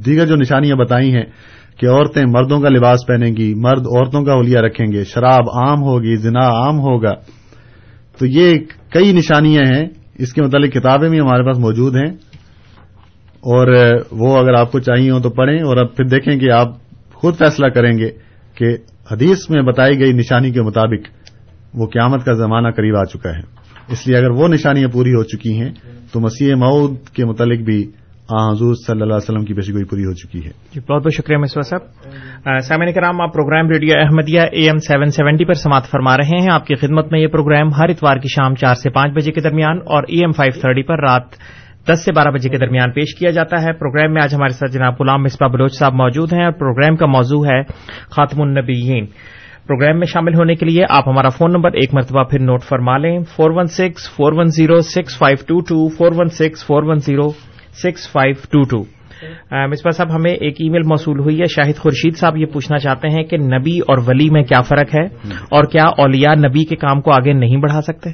دیگر 0.00 0.26
جو 0.26 0.36
نشانیاں 0.36 0.76
بتائی 0.76 1.14
ہیں 1.14 1.24
کہ 1.80 1.86
عورتیں 1.86 2.22
مردوں 2.26 2.60
کا 2.60 2.68
لباس 2.68 3.06
پہنیں 3.06 3.36
گی، 3.36 3.54
مرد 3.54 3.80
عورتوں 3.80 4.24
کا 4.24 4.32
اولیا 4.32 4.62
رکھیں 4.62 4.92
گے، 4.92 5.04
شراب 5.04 5.44
عام 5.54 5.82
ہوگی، 5.82 6.16
زنا 6.16 6.48
عام 6.48 6.78
ہوگا۔ 6.78 7.14
تو 8.18 8.26
یہ 8.26 8.54
کئی 8.90 9.12
نشانیاں 9.12 9.62
ہیں۔ 9.62 9.84
اس 10.18 10.32
کے 10.32 10.42
متعلق 10.42 10.72
کتابیں 10.72 11.08
بھی 11.08 11.20
ہمارے 11.20 11.46
پاس 11.46 11.58
موجود 11.58 11.96
ہیں۔ 11.96 12.12
اور 13.44 13.90
وہ 14.10 14.38
اگر 14.38 14.54
آپ 14.54 14.72
کو 14.72 14.80
چاہیے 14.80 15.10
ہوں 15.10 15.20
تو 15.20 15.30
پڑھیں 15.30 15.58
اور 15.58 15.76
اب 15.76 15.96
پھر 15.96 16.04
دیکھیں 16.04 16.38
کہ 16.38 16.50
آپ 16.50 16.68
خود 17.14 17.36
فیصلہ 17.36 17.66
کریں 17.66 17.98
گے 17.98 18.10
کہ 18.54 18.76
حدیث 19.12 19.50
میں 19.50 19.62
بتائی 19.62 19.98
گئی 19.98 20.12
نشانی 20.12 20.50
کے 20.50 20.62
مطابق 20.62 21.21
وہ 21.74 21.86
قیامت 21.86 22.24
کا 22.24 22.32
زمانہ 22.32 22.68
قریب 22.68 22.96
آ 22.96 23.04
چکا 23.04 23.30
ہے۔ 23.30 23.62
اس 23.88 24.06
لیے 24.06 24.16
اگر 24.16 24.30
وہ 24.30 24.48
نشانیاں 24.48 24.88
پوری 24.88 25.10
ہو 25.10 25.22
چکی 25.22 25.60
ہیں، 25.60 25.70
تو 26.12 26.20
مسیح 26.20 26.54
مود 26.54 27.08
کے 27.08 27.24
متعلق 27.24 27.60
بھی 27.60 27.90
حضور 28.30 28.74
صلی 28.74 28.92
اللہ 28.92 29.04
علیہ 29.04 29.14
وسلم 29.14 29.44
کی 29.44 29.54
پیشگوئی 29.54 29.84
پوری 29.84 30.04
ہو 30.04 30.12
چکی 30.12 30.44
ہے۔ 30.44 30.50
جی 30.74 30.80
بہت 30.80 31.02
بہت 31.02 31.14
شکریہ 31.14 31.36
مسوا 31.36 31.62
صاحب۔ 31.62 31.82
سامعین 32.62 32.92
کرام، 32.92 33.20
آپ 33.20 33.32
program 33.34 33.70
radio 33.70 33.94
Ahmadiyya 33.98 34.40
A 34.40 34.66
M 34.66 34.76
seven 34.76 35.10
seventy 35.10 35.44
پر 35.44 35.52
سماعت 35.52 35.86
فرما 35.90 36.16
رہے 36.16 36.38
ہیں۔ 36.42 36.50
آپ 36.50 36.66
کی 36.66 36.74
خدمت 36.74 37.12
میں 37.12 37.20
یہ 37.20 37.26
پروگرام 37.26 37.72
ہر 37.72 37.88
اتوار 37.88 38.16
کی 38.16 38.28
شام 38.28 38.54
چار 38.54 38.74
سے 38.74 38.90
پانچ 38.90 39.12
بجے 39.12 39.32
کے 39.32 39.40
درمیان 39.40 39.78
اور 39.84 40.02
ای 40.08 40.18
ایم 40.18 40.32
فائیو 40.32 40.60
تھرٹی 40.60 40.82
پر 40.82 41.00
رات 41.00 41.22
دس 41.88 42.04
سے 42.04 42.12
بارہ 42.12 42.28
بجے 42.28 42.48
کے 42.48 42.58
درمیان 42.58 42.92
پیش 42.92 43.14
کیا 43.14 43.30
جاتا 43.30 43.62
ہے۔ 43.62 43.72
پروگرام 43.72 44.12
میں 44.12 44.22
آج 44.22 44.34
ہمارے 44.34 44.52
ساتھ 44.52 44.72
جناب 44.72 44.94
غلام 45.00 45.22
مصباح 45.22 45.48
بلوچ 45.48 45.78
صاحب 45.78 45.94
موجود 45.94 46.32
ہیں 46.32 46.44
اور 46.44 46.52
پروگرام 46.52 46.96
کا 46.96 47.06
موضوع 47.06 47.44
ہے 47.46 47.62
خاتم 48.10 48.42
النبیین۔ 48.42 49.06
پروگرام 49.66 49.98
میں 49.98 50.06
شامل 50.06 50.34
ہونے 50.34 50.54
کے 50.54 50.66
لیے 50.66 50.84
آپ 50.88 51.08
ہمارا 51.08 51.28
فون 51.28 51.52
نمبر 51.52 51.72
ایک 51.72 51.94
مرتبہ 51.94 52.22
پھر 52.24 52.38
نوٹ 52.38 52.62
فرما 52.62 52.96
لیں۔ 52.98 53.18
Four 53.36 53.50
one 53.50 53.66
six 53.66 54.10
four 54.10 54.32
one 54.32 54.46
zero 54.46 54.80
six 54.80 55.18
five 55.18 55.36
two 55.46 55.60
two 55.60 55.88
four 55.88 56.12
one 56.16 56.28
six 56.28 56.64
four 56.66 56.82
one 56.82 56.98
zero 56.98 57.28
six 57.82 58.10
five 58.12 58.34
two 58.50 58.62
two. 58.70 58.82
Misbah 59.70 59.90
صاحب 59.90 60.14
ہمیں 60.14 60.30
ایک 60.30 60.56
ای 60.58 60.68
میل 60.70 60.82
موصول 60.82 61.18
ہوئی 61.18 61.40
ہے۔ 61.40 61.44
شاہد 61.44 61.76
خورشید 61.76 62.16
صاحب 62.16 62.36
یہ 62.36 62.46
پوچھنا 62.46 62.78
چاہتے 62.78 63.08
ہیں 63.08 63.22
کہ 63.22 63.36
نبی 63.36 63.78
اور 63.78 63.98
ولی 64.06 64.28
میں 64.30 64.42
کیا 64.42 64.60
فرق 64.60 64.94
ہے 64.94 65.04
اور 65.50 65.64
کیا 65.64 65.84
اولیاء 65.84 66.34
نبی 66.34 66.64
کے 66.64 66.76
کام 66.76 67.00
کو 67.00 67.12
آگے 67.12 67.32
نہیں 67.32 67.56
بڑھا 67.56 67.80
سکتے؟ 67.80 68.10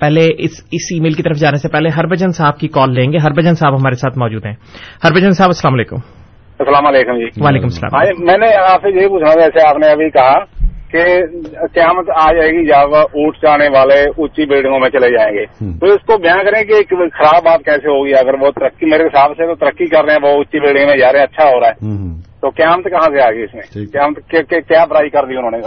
پہلے 0.00 0.26
اس 0.38 0.62
ای 0.70 1.00
میل 1.00 1.12
کی 1.12 1.22
طرف 1.22 1.36
جانے 1.36 1.58
سے 1.58 1.68
پہلے 1.68 1.88
ہربجن 1.88 2.32
صاحب 2.32 2.58
کی 2.58 2.68
کال 2.68 2.94
لیں 2.94 3.12
گے۔ 3.12 3.18
ہربجن 3.18 3.54
صاحب 3.54 3.74
ہمارے 3.74 3.94
ساتھ 3.94 4.18
موجود 4.18 4.46
ہیں۔ 4.46 4.54
ہربجن 5.04 5.30
صاحب 5.30 5.48
السلام 5.48 5.74
علیکم۔ 5.74 6.21
السلام 6.58 6.86
علیکم 6.86 7.12
جی۔ 7.12 7.40
وعلیکم 7.40 7.64
السلام۔ 7.64 8.24
میں 8.24 8.38
نے 8.38 8.46
آپ 8.56 8.80
سے 8.82 8.98
یہی 8.98 9.08
پوچھنا 9.08 9.34
جیسے 9.34 9.68
آپ 9.68 9.76
نے 9.78 9.86
ابھی 9.86 10.10
کہا 10.10 10.62
کہ 10.90 11.04
قیامت 11.74 12.10
آ 12.20 12.32
جائے 12.32 12.48
گی 12.48 12.66
جب 12.66 12.94
اونٹ 12.94 13.36
جانے 13.36 13.68
والے 13.68 14.00
اونچی 14.02 14.46
بلڈنگوں 14.46 14.80
میں 14.80 14.90
چلے 14.90 15.10
جائیں 15.18 15.32
گے۔ 15.34 15.44
تو 15.78 15.86
اس 15.86 16.00
کو 16.06 16.18
بیان 16.18 16.38
کریں 16.44 16.64
کہ 16.64 16.72
ایک 16.72 16.88
خراب 16.88 17.44
بات 17.44 17.60
کیسے 17.64 17.88
ہوگی؟ 17.88 18.14
اگر 18.14 18.34
وہ 18.40 18.50
ترقی 18.50 18.90
میرے 18.90 19.04
حساب 19.04 19.30
سے 19.30 19.46
تو 19.46 19.54
ترقی 19.54 19.86
کر 19.86 20.04
رہے 20.04 20.12
ہیں 20.12 20.20
وہ 20.22 20.28
اونچی 20.28 20.60
بلڈنگ 20.60 20.86
میں 20.86 20.96
جا 20.96 21.12
رہے 21.12 21.18
ہیں 21.18 21.26
اچھا 21.26 21.44
ہو 21.48 21.60
رہا 21.60 21.68
ہے۔ 21.68 22.12
تو 22.40 22.48
قیامت 22.48 22.84
کہاں 22.84 23.08
سے 23.14 23.22
آ 23.22 23.30
گئی 23.30 23.42
اس 23.42 23.54
میں؟ 23.54 23.86
قیامت 23.92 24.30
کیا 24.68 24.84
برائی 24.84 25.10
کر 25.10 25.26
دی 25.26 25.36
انہوں 25.36 25.50
نے؟ 25.50 25.58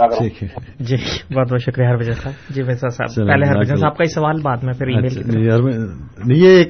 جی 0.80 0.96
بہت 1.34 1.52
بہت 1.52 1.60
شکریہ 1.60 1.86
ہر 1.86 2.02
صاحب 2.02 2.54
جی 2.54 2.62
ویسا 2.62 2.88
صاحب 2.88 3.28
پہلے 3.28 3.46
ہر 3.46 3.64
صاحب 3.64 3.96
کا 3.96 4.02
ہی 4.02 4.08
سوال 4.08 4.36
بعد 4.42 4.56
میں 4.62 4.72
پھر 4.72 4.86
ای 4.86 4.94
میل 4.94 6.36
یہ 6.36 6.64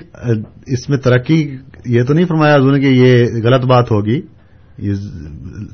اس 0.66 0.88
میں 0.88 0.98
ترقی 0.98 1.56
یہ 1.88 2.02
تو 2.02 2.14
نہیں 2.14 2.26
فرمایا 2.26 2.56
نے 2.58 2.80
کہ 2.80 2.86
یہ 2.86 3.26
غلط 3.44 3.64
بات 3.64 3.90
ہوگی۔ 3.90 4.20
یہ 4.78 4.92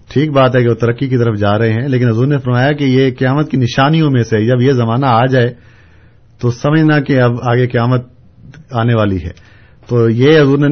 ٹھیک 0.09 0.31
بات 0.31 0.57
ہے 0.57 0.63
کہ 0.63 0.69
وہ 0.69 0.75
ترقی 0.75 1.09
کی 1.09 1.17
طرف 1.17 1.37
جا 1.37 1.59
رہے 1.59 1.73
ہیں، 1.73 1.89
لیکن 1.89 2.09
حضور 2.09 2.27
نے 2.27 2.39
فرمایا 2.39 2.73
کہ 2.73 2.85
یہ 2.85 3.11
قیامت 3.19 3.51
کی 3.51 3.57
نشانیوں 3.57 4.11
میں 4.11 4.23
سے 4.23 4.45
جب 4.45 4.61
یہ 4.61 4.73
زمانہ 4.73 5.07
آ 5.07 5.27
جائے 5.27 5.55
تو 6.41 6.51
سمجھنا 6.51 7.01
کہ 7.01 7.21
اب 7.21 7.33
آگے 7.43 7.67
قیامت 7.67 8.07
آنے 8.71 8.95
والی 8.95 9.17
ہے۔ 9.17 9.53
تو 9.89 10.11
یہ 10.11 10.41
حضور 10.41 10.59
نے 10.59 10.67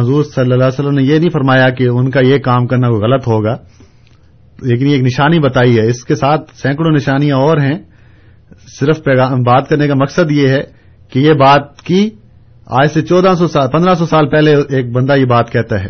حضور 0.00 0.24
صلی 0.24 0.42
اللہ 0.42 0.54
علیہ 0.54 0.66
وسلم 0.66 0.94
نے 0.94 1.02
یہ 1.02 1.18
نہیں 1.18 1.30
فرمایا 1.30 1.70
کہ 1.70 1.88
ان 1.88 2.10
کا 2.10 2.20
یہ 2.20 2.38
کام 2.38 2.66
کرنا 2.66 2.88
کوئی 2.88 3.02
غلط 3.02 3.26
ہوگا۔ 3.26 3.56
لیکن 4.62 4.86
یہ 4.86 4.92
ایک 4.92 5.02
نشانی 5.02 5.38
بتائی 5.38 5.78
ہے۔ 5.78 5.86
اس 5.86 6.04
کے 6.04 6.14
ساتھ 6.14 6.50
سینکڑوں 6.54 6.92
نشانیاں 6.92 7.36
اور 7.36 7.56
ہیں۔ 7.56 7.78
صرف 8.80 8.98
بات 9.46 9.68
کرنے 9.68 9.88
کا 9.88 9.94
مقصد 9.94 10.30
یہ 10.30 10.48
ہے 10.48 10.60
کہ 11.12 11.18
یہ 11.18 11.32
بات 11.32 11.82
کی 11.82 12.10
آج 12.66 12.90
سے 12.90 13.02
چودہ 13.02 13.34
سو 13.38 13.46
سال، 13.46 13.70
پندرہ 13.70 13.94
سو 13.94 14.06
سال 14.06 14.28
پہلے 14.28 14.54
ایک 14.68 14.92
بندہ 14.92 15.12
یہ 15.16 15.24
بات 15.24 15.52
کہتا 15.52 15.80
ہے، 15.80 15.88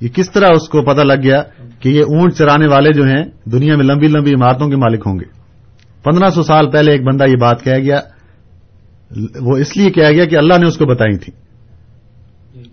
یہ 0.00 0.08
کس 0.08 0.30
طرح 0.30 0.46
اس 0.54 0.68
کو 0.68 0.82
پتہ 0.82 1.00
لگ 1.00 1.22
گیا 1.22 1.42
کہ 1.80 1.88
یہ 1.88 2.02
اونٹ 2.02 2.34
چرانے 2.34 2.66
والے 2.66 2.92
جو 2.92 3.04
ہیں، 3.04 3.24
دنیا 3.44 3.76
میں 3.76 3.84
لمبی 3.84 4.08
لمبی 4.08 4.30
عمارتوں 4.30 4.68
کے 4.68 4.76
مالک 4.76 5.02
ہوں 5.06 5.18
گے۔ 5.18 5.42
پندرہ 6.04 6.30
سو 6.30 6.42
سال 6.42 6.70
پہلے 6.70 6.92
ایک 6.92 7.02
بندہ 7.02 7.24
یہ 7.24 7.36
بات 7.36 7.62
کہہ 7.62 7.78
گیا، 7.78 8.00
وہ 9.40 9.56
اس 9.56 9.76
لیے 9.76 9.90
کہہ 9.90 10.10
گیا 10.10 10.24
کہ 10.24 10.36
اللہ 10.36 10.54
نے 10.58 10.66
اس 10.66 10.76
کو 10.76 10.86
بتائی 10.86 11.16
تھی۔ 11.16 11.32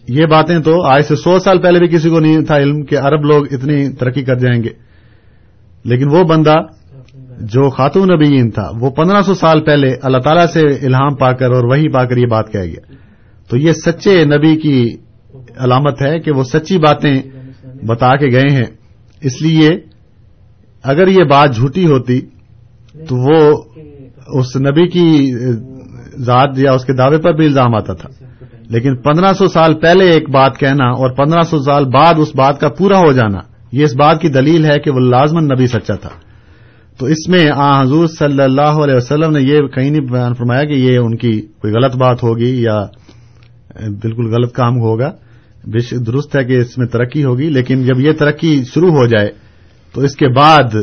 یہ 0.07 0.25
باتیں 0.25 0.59
تو 0.59 0.83
آج 0.83 1.05
سے 1.05 1.15
سو 1.15 1.39
سال 1.39 1.61
پہلے 1.61 1.79
بھی 1.79 1.87
کسی 1.87 2.09
کو 2.09 2.19
نہیں 2.19 2.41
تھا 2.41 2.57
علم 2.57 2.83
کہ 2.83 2.97
عرب 2.97 3.25
لوگ 3.25 3.45
اتنی 3.51 3.89
ترقی 3.89 4.23
کر 4.23 4.35
جائیں 4.35 4.63
گے۔ 4.63 4.69
لیکن 5.85 6.07
وہ 6.11 6.23
بندہ 6.23 6.55
جو 7.39 7.69
خاتون 7.69 8.07
نبیین 8.13 8.49
تھا، 8.49 8.69
وہ 8.79 8.89
پندرہ 8.89 9.21
سو 9.21 9.33
سال 9.33 9.63
پہلے 9.63 9.95
اللہ 10.01 10.17
تعالیٰ 10.17 10.47
سے 10.47 10.59
الہام 10.59 11.15
پا 11.15 11.31
کر 11.31 11.45
اور 11.45 11.63
وہی 11.63 11.89
پا 11.89 12.05
کر 12.05 12.17
یہ 12.17 12.25
بات 12.25 12.51
کہہ 12.51 12.59
گیا۔ 12.59 12.93
تو 13.49 13.57
یہ 13.57 13.71
سچے 13.71 14.25
نبی 14.25 14.55
کی 14.55 14.95
علامت 15.57 16.01
ہے 16.01 16.19
کہ 16.19 16.31
وہ 16.31 16.43
سچی 16.43 16.77
باتیں 16.77 17.21
بتا 17.85 18.15
کے 18.15 18.31
گئے 18.31 18.51
ہیں۔ 18.51 18.65
اس 19.21 19.41
لیے 19.41 19.69
اگر 20.83 21.07
یہ 21.07 21.23
بات 21.23 21.55
جھوٹی 21.55 21.85
ہوتی 21.85 22.21
تو 22.93 23.15
وہ 23.15 23.63
اس 24.27 24.55
نبی 24.55 24.87
کی 24.87 25.33
ذات 26.19 26.49
یا 26.57 26.73
اس 26.73 26.85
کے 26.85 26.93
دعوے 26.93 27.17
پر 27.17 27.33
بھی 27.33 27.45
الزام 27.45 27.75
آتا 27.75 27.93
تھا۔ 27.93 28.09
لیکن 28.69 28.95
پندرہ 28.95 29.33
سو 29.33 29.47
سال 29.47 29.73
پہلے 29.73 30.05
ایک 30.05 30.29
بات 30.29 30.59
کہنا 30.59 30.85
اور 30.85 31.09
پندرہ 31.09 31.41
سو 31.41 31.59
سال 31.59 31.85
بعد 31.85 32.13
اس 32.17 32.35
بات 32.35 32.59
کا 32.59 32.69
پورا 32.69 32.97
ہو 32.97 33.11
جانا، 33.11 33.39
یہ 33.71 33.83
اس 33.83 33.95
بات 33.95 34.21
کی 34.21 34.29
دلیل 34.29 34.65
ہے 34.65 34.79
کہ 34.79 34.91
وہ 34.91 34.99
لازمن 34.99 35.43
نبی 35.43 35.67
سچا 35.67 35.95
تھا۔ 35.95 36.09
تو 36.99 37.05
اس 37.05 37.29
میں 37.29 37.45
آ 37.55 37.81
حضور 37.81 38.07
صلی 38.07 38.41
اللہ 38.41 38.61
علیہ 38.61 38.95
وسلم 38.95 39.31
نے 39.31 39.41
یہ 39.41 39.61
کہیں 39.61 39.91
نہیں 39.91 40.11
بیان 40.11 40.33
فرمایا 40.33 40.63
کہ 40.63 40.73
یہ 40.73 40.97
ان 40.97 41.17
کی 41.17 41.41
کوئی 41.41 41.73
غلط 41.73 41.95
بات 41.95 42.23
ہوگی 42.23 42.61
یا 42.61 42.85
بالکل 43.75 44.33
غلط 44.33 44.53
کام 44.53 44.75
ہوگا۔ 44.77 45.11
درست 46.07 46.35
ہے 46.35 46.43
کہ 46.43 46.59
اس 46.59 46.77
میں 46.77 46.87
ترقی 46.87 47.23
ہوگی، 47.23 47.49
لیکن 47.49 47.83
جب 47.83 47.99
یہ 47.99 48.11
ترقی 48.11 48.63
شروع 48.73 48.91
ہو 48.91 49.05
جائے 49.05 49.29
تو 49.93 50.01
اس 50.01 50.15
کے 50.15 50.27
بعد 50.27 50.75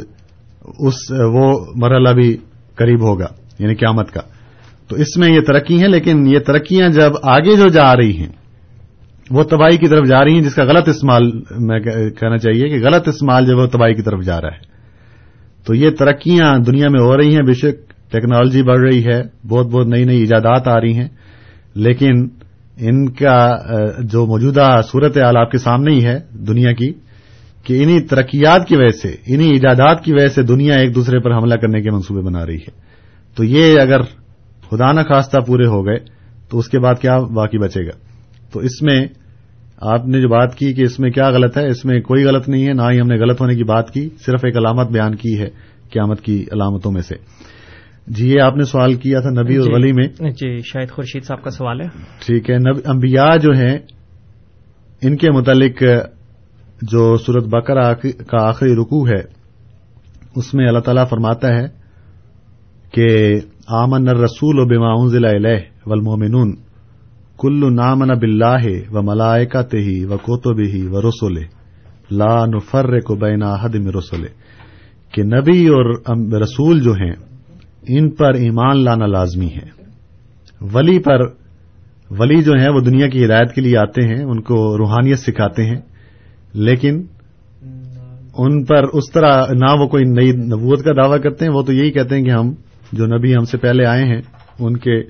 اس، 0.78 0.94
وہ 1.10 1.66
مرحلہ 1.74 2.08
بھی 2.08 2.36
قریب 2.76 3.00
ہوگا 3.00 3.26
یعنی 3.58 3.74
قیامت 3.74 4.10
کا۔ 4.10 4.20
تو 4.88 4.96
اس 4.96 5.16
میں 5.16 5.28
یہ 5.28 5.40
ترقی 5.40 5.82
ہے 5.82 5.88
لیکن 5.88 6.26
یہ 6.26 6.38
ترقیاں 6.38 6.88
جب 6.88 7.12
آگے 7.22 7.56
جو 7.56 7.68
جا 7.68 7.96
رہی 7.96 8.16
ہیں، 8.16 8.28
وہ 9.30 9.42
تباہی 9.42 9.76
کی 9.76 9.88
طرف 9.88 10.06
جا 10.08 10.24
رہی 10.24 10.34
ہیں، 10.34 10.40
جس 10.40 10.54
کا 10.54 10.64
غلط 10.64 10.88
استعمال 10.88 11.30
میں 11.60 11.80
کہنا 12.10 12.38
چاہیے 12.38 12.68
کہ 12.68 12.84
غلط 12.84 13.08
استعمال 13.08 13.46
جو 13.46 13.58
وہ 13.58 13.66
تباہی 13.66 13.94
کی 13.94 14.02
طرف 14.02 14.24
جا 14.24 14.40
رہا 14.40 14.48
ہے۔ 14.48 14.76
تو 15.66 15.74
یہ 15.74 15.90
ترقیاں 15.90 16.58
دنیا 16.58 16.88
میں 16.88 17.00
ہو 17.00 17.16
رہی 17.16 17.34
ہیں، 17.34 17.42
بے 17.42 17.52
شک 17.52 17.90
ٹیکنالوجی 18.12 18.62
بڑھ 18.62 18.80
رہی 18.80 19.04
ہے، 19.04 19.48
بہت 19.48 19.66
بہت 19.66 19.86
نئی 19.86 20.04
نئی 20.04 20.18
ایجادات 20.18 20.68
آ 20.68 20.80
رہی 20.80 20.94
ہیں، 20.94 21.08
لیکن 21.74 22.28
ان 22.76 23.08
کا 23.08 23.56
جو 24.00 24.26
موجودہ 24.26 24.80
صورت 24.92 25.18
حال 25.18 25.36
آپ 25.36 25.50
کے 25.50 25.58
سامنے 25.58 25.94
ہی 25.94 26.04
ہے 26.04 26.18
دنیا 26.32 26.72
کی، 26.72 26.92
کہ 27.64 27.82
انہی 27.82 28.00
ترقیات 28.00 28.68
کی 28.68 28.76
وجہ 28.76 28.96
سے، 29.02 29.16
انہی 29.26 29.50
ایجادات 29.50 30.04
کی 30.04 30.12
وجہ 30.12 30.28
سے 30.28 30.42
دنیا 30.42 30.74
ایک 30.74 30.94
دوسرے 30.94 31.20
پر 31.20 31.36
حملہ 31.36 31.54
کرنے 31.54 31.82
کے 31.82 31.90
منصوبے 31.90 32.20
بنا 32.20 32.46
رہی 32.46 32.56
ہے۔ 32.56 32.70
تو 33.36 33.44
یہ 33.44 33.80
اگر 33.80 34.02
خدا 34.70 34.92
نہ 34.92 35.00
خواستہ 35.00 35.40
پورے 35.46 35.66
ہو 35.66 35.86
گئے، 35.86 35.98
تو 36.50 36.58
اس 36.58 36.68
کے 36.68 36.78
بعد 36.78 36.94
کیا 37.00 37.18
باقی 37.18 37.58
بچے 37.58 37.86
گا؟ 37.86 37.90
تو 38.52 38.60
اس 38.60 38.82
میں 38.82 39.06
آپ 39.80 40.06
نے 40.06 40.20
جو 40.20 40.28
بات 40.28 40.54
کی 40.54 40.72
کہ 40.72 40.82
اس 40.82 41.00
میں 41.00 41.10
کیا 41.10 41.30
غلط 41.30 41.58
ہے، 41.58 41.68
اس 41.68 41.84
میں 41.84 42.00
کوئی 42.00 42.24
غلط 42.24 42.48
نہیں 42.48 42.66
ہے، 42.66 42.72
نہ 42.72 42.82
ہی 42.92 43.00
ہم 43.00 43.06
نے 43.06 43.16
غلط 43.16 43.40
ہونے 43.40 43.54
کی 43.54 43.64
بات 43.64 43.90
کی، 43.90 44.08
صرف 44.26 44.40
ایک 44.44 44.56
علامت 44.56 44.90
بیان 44.90 45.14
کی 45.14 45.38
ہے 45.38 45.48
قیامت 45.92 46.20
کی 46.20 46.44
علامتوں 46.52 46.92
میں 46.92 47.02
سے۔ 47.02 47.14
جی 48.06 48.30
یہ 48.30 48.40
آپ 48.40 48.56
نے 48.56 48.64
سوال 48.64 48.94
کیا 48.94 49.20
تھا 49.20 49.30
نبی 49.30 49.56
اور 49.56 49.68
ولی 49.72 49.92
میں۔ 49.92 50.08
جی 50.30 50.60
شاید 50.62 50.90
خورشید 50.90 51.24
صاحب 51.24 51.42
کا 51.42 51.50
سوال 51.50 51.80
ہے۔ 51.80 51.86
ٹھیک 52.26 52.50
ہے 52.50 52.54
انبیاء 52.90 53.36
جو 53.36 53.50
ہیں 53.50 53.78
ان 55.02 55.16
کے 55.16 55.30
متعلق 55.30 55.82
جو 56.82 57.16
سورت 57.16 57.44
بکرا 57.44 57.92
کا 58.26 58.48
آخری 58.48 58.72
رکوع 58.72 59.08
ہے 59.08 59.20
اس 60.36 60.54
میں 60.54 60.68
اللہ 60.68 60.78
تعالیٰ 60.78 61.08
فرماتا 61.10 61.48
ہے 61.48 61.66
کہ 62.90 63.34
آمن 63.68 64.08
رسول 64.08 64.58
و 64.58 64.64
بما 64.64 65.08
ضلع 65.08 65.56
والمومنون 65.86 66.56
کل 67.38 67.74
نامن 67.74 68.08
بلّہ 68.08 68.92
و 68.92 69.02
ملائکت 69.02 69.74
ہی 69.74 70.04
و 70.04 70.16
کوتب 70.16 70.60
ہی 70.60 70.86
و 70.86 71.00
رسول 71.00 71.38
لا 72.10 72.46
نفر 72.46 73.00
کو 73.00 73.14
بینا 73.14 73.54
حد 73.54 73.74
میں 73.74 73.92
رسول 73.92 74.26
کہ 75.14 75.22
نبی 75.22 75.66
اور 75.68 75.94
رسول 76.42 76.80
جو 76.80 76.92
ہیں 76.92 77.35
ان 77.88 78.10
پر 78.10 78.34
ایمان 78.34 78.84
لانا 78.84 79.06
لازمی 79.06 79.48
ہے۔ 79.48 79.76
ولی 80.72 80.98
پر، 80.98 81.20
ولی 82.10 82.42
جو 82.42 82.52
ہیں 82.52 82.68
وہ 82.68 82.80
دنیا 82.80 83.08
کی 83.08 83.24
ہدایت 83.24 83.52
کے 83.52 83.60
لیے 83.60 83.76
آتے 83.78 84.02
ہیں، 84.02 84.24
ان 84.24 84.40
کو 84.40 84.78
روحانیت 84.78 85.18
سکھاتے 85.18 85.64
ہیں، 85.64 85.80
لیکن 86.54 87.02
ان 88.38 88.64
پر 88.64 88.82
اس 88.92 89.12
طرح 89.12 89.46
نہ 89.50 89.80
وہ 89.80 89.86
کوئی 89.86 90.04
نئی 90.04 90.32
نبوت 90.32 90.84
کا 90.84 90.92
دعویٰ 91.02 91.22
کرتے 91.22 91.44
ہیں، 91.44 91.52
وہ 91.52 91.62
تو 91.62 91.72
یہی 91.72 91.90
کہتے 91.90 92.14
ہیں 92.14 92.24
کہ 92.24 92.30
ہم 92.30 92.54
جو 92.92 93.06
نبی 93.06 93.34
ہم 93.34 93.44
سے 93.44 93.58
پہلے 93.58 93.86
آئے 93.86 94.04
ہیں، 94.04 94.20
ان 94.58 94.76
کے، 94.76 95.00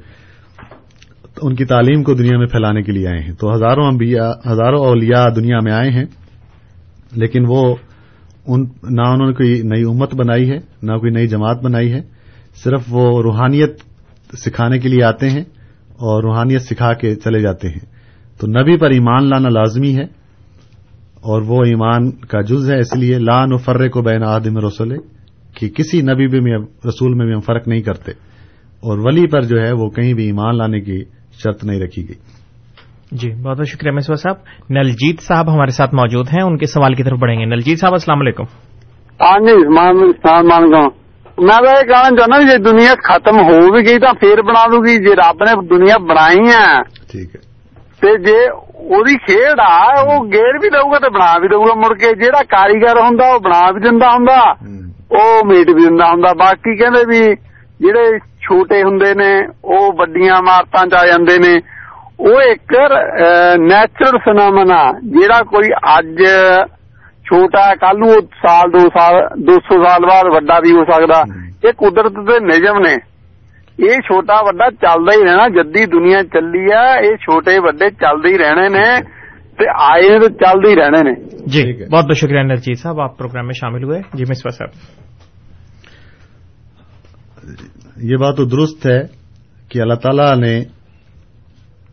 ان 1.42 1.54
کی 1.54 1.64
تعلیم 1.64 2.02
کو 2.02 2.14
دنیا 2.14 2.38
میں 2.38 2.46
پھیلانے 2.46 2.82
کے 2.82 2.92
لیے 2.92 3.08
آئے 3.08 3.20
ہیں۔ 3.20 3.32
تو 3.32 3.54
ہزاروں 3.54 3.86
انبیاء، 3.86 4.52
ہزاروں 4.52 4.84
اولیاء 4.84 5.28
دنیا 5.28 5.58
میں 5.64 5.72
آئے 5.72 5.90
ہیں، 5.90 6.04
لیکن 7.12 7.44
وہ 7.48 7.76
ان، 8.46 8.60
نہ 8.82 9.02
انہوں 9.02 9.26
نے 9.26 9.32
کوئی 9.32 9.62
نئی 9.64 9.82
امت 9.82 10.14
بنائی 10.14 10.50
ہے، 10.50 10.58
نہ 10.82 10.92
کوئی 10.92 11.12
نئی 11.12 11.26
جماعت 11.26 11.62
بنائی 11.62 11.92
ہے 11.92 12.15
صرف 12.64 12.82
وہ 12.88 13.22
روحانیت 13.22 13.80
سکھانے 14.32 14.78
کے 14.78 14.88
لیے 14.88 15.04
آتے 15.04 15.30
ہیں 15.30 15.44
اور 15.88 16.22
روحانیت 16.22 16.62
سکھا 16.62 16.92
کے 16.92 17.14
چلے 17.14 17.40
جاتے 17.40 17.68
ہیں۔ 17.68 17.96
تو 18.40 18.46
نبی 18.46 18.76
پر 18.76 18.90
ایمان 18.90 19.28
لانا 19.28 19.48
لازمی 19.48 19.96
ہے 19.96 20.04
اور 21.16 21.42
وہ 21.42 21.64
ایمان 21.64 22.10
کا 22.10 22.40
جز 22.40 22.70
ہے 22.70 22.78
اس 22.78 22.96
لیے 22.96 23.18
لان 23.18 23.52
و 23.52 23.56
فرے 23.56 23.88
کو 23.88 24.02
بین 24.02 24.22
آدم 24.22 24.66
رسول 24.66 24.96
کہ 25.54 25.68
کسی 25.68 26.02
نبی 26.02 26.26
بھی 26.26 26.38
رسول 26.88 27.14
میں 27.14 27.26
بھی 27.26 27.34
ہم 27.34 27.40
فرق 27.40 27.68
نہیں 27.68 27.82
کرتے۔ 27.82 28.12
اور 28.76 28.98
ولی 28.98 29.26
پر 29.26 29.40
جو 29.40 29.62
ہے 29.62 29.72
وہ 29.72 29.90
کہیں 29.90 30.14
بھی 30.14 30.24
ایمان 30.24 30.58
لانے 30.58 30.80
کی 30.80 31.04
شرط 31.44 31.64
نہیں 31.64 31.80
رکھی 31.80 32.08
گئی۔ 32.08 32.14
جی 33.12 33.42
بہت 33.42 33.58
بہت 33.58 33.68
شکریہ 33.68 33.92
مسوا 33.92 34.16
صاحب۔ 34.16 34.34
نلجیت 34.70 35.20
صاحب 35.20 35.54
ہمارے 35.54 35.70
ساتھ 35.70 35.94
موجود 35.94 36.28
ہیں 36.28 36.42
ان 36.42 36.58
کے 36.58 36.66
سوال 36.66 36.94
کی 36.94 37.02
طرف 37.02 37.18
بڑھیں 37.18 37.40
گے۔ 37.40 37.44
نلجیت 37.44 37.78
صاحب 37.78 37.92
السلام 37.92 38.20
علیکم۔ 38.20 38.42
میں 41.38 41.56
تو 41.56 41.70
یہ 41.70 41.82
چاہنا 41.84 42.56
دنیا 42.64 42.92
ختم 43.04 43.38
ہو 43.38 43.58
بھی 43.70 43.84
گئی 43.86 43.98
تو 43.98 44.42
بنا 44.42 44.64
دوں 44.66 44.84
گی 44.84 44.96
جی 44.98 45.14
رب 45.16 45.42
نے 45.44 45.54
دنیا 45.70 45.96
ہے 46.48 46.68
جی 47.10 47.24
گیر 50.32 50.58
بھی 50.58 50.68
دوں 50.68 50.90
گا 50.92 50.98
بنا 51.08 51.36
بھی 51.38 51.48
دوں 51.48 51.62
گا 51.64 51.74
مڑ 51.76 51.92
کے 51.94 52.14
جہاں 52.14 52.42
کاریگر 52.48 53.00
ہوں 53.00 53.18
بنا 53.40 53.60
بھی 53.70 53.80
دیا 53.82 54.08
ہوں 54.08 54.26
وہ 55.10 55.44
میٹ 55.44 55.70
بھی 55.70 55.84
دیا 55.86 56.06
ہوں 56.06 56.34
باقی 56.38 56.76
کہ 56.76 56.90
جہے 57.80 58.18
چھوٹے 58.40 58.82
ہوں 58.82 58.98
نے 59.14 59.30
وہ 59.64 59.80
وڈیاں 59.98 60.38
عمارت 60.38 60.70
چ 60.72 60.94
آ 60.94 61.04
جاندے 61.06 61.36
نے 61.38 61.54
وہ 62.20 62.40
ایک 62.40 62.72
نیچرل 63.62 64.18
چھوٹا 67.26 67.66
ہے 67.66 67.74
کل 67.80 68.00
نو 68.00 68.12
سال 68.38 68.72
دو 68.72 68.86
سال 68.90 69.20
دو 69.46 69.58
سو 69.62 69.82
سال 69.84 70.06
بعد 70.06 70.30
وڈا 70.32 70.58
بھی 70.60 70.72
ہو 70.72 70.84
سکتا 70.86 71.20
یہ 71.62 71.76
قدرت 71.78 72.18
کے 72.26 72.38
نجم 72.44 72.78
نے 72.82 72.94
یہ 73.78 74.00
چھوٹا 74.02 74.40
وڈا 74.42 74.70
چلتا 74.76 75.14
ہی 75.14 75.24
رہنا 75.24 75.46
جدی 75.54 75.84
دنیا 75.92 76.22
چلی 76.32 76.64
ہے 76.66 76.88
یہ 77.00 77.16
چھوٹے 77.24 77.58
وڈے 77.60 77.90
چلتے 77.96 78.28
ہی 78.28 78.38
رہنے 78.38 78.68
نے 78.70 78.86
آئے 79.80 80.18
تو 80.18 80.28
چلتے 80.36 80.70
ہی 80.70 80.76
رہنے 80.76 81.02
نے 81.02 81.14
جی 81.46 81.62
بہت 81.74 82.04
بہت 82.04 82.16
شکریہ 82.16 82.42
نرجیت 82.44 82.78
صاحب 82.78 83.00
آپ 83.00 83.18
پروگرام 83.18 83.46
میں 83.46 83.54
شامل 83.54 83.84
ہوئے 83.84 84.00
جی 84.14 84.24
مسوا 84.30 84.50
صاحب 84.52 84.70
یہ 88.04 88.16
بات 88.16 88.36
تو 88.36 88.44
درست 88.46 88.86
ہے 88.86 88.98
کہ 89.70 89.80
اللہ 89.80 89.98
تعالی 90.02 90.34
نے 90.40 90.56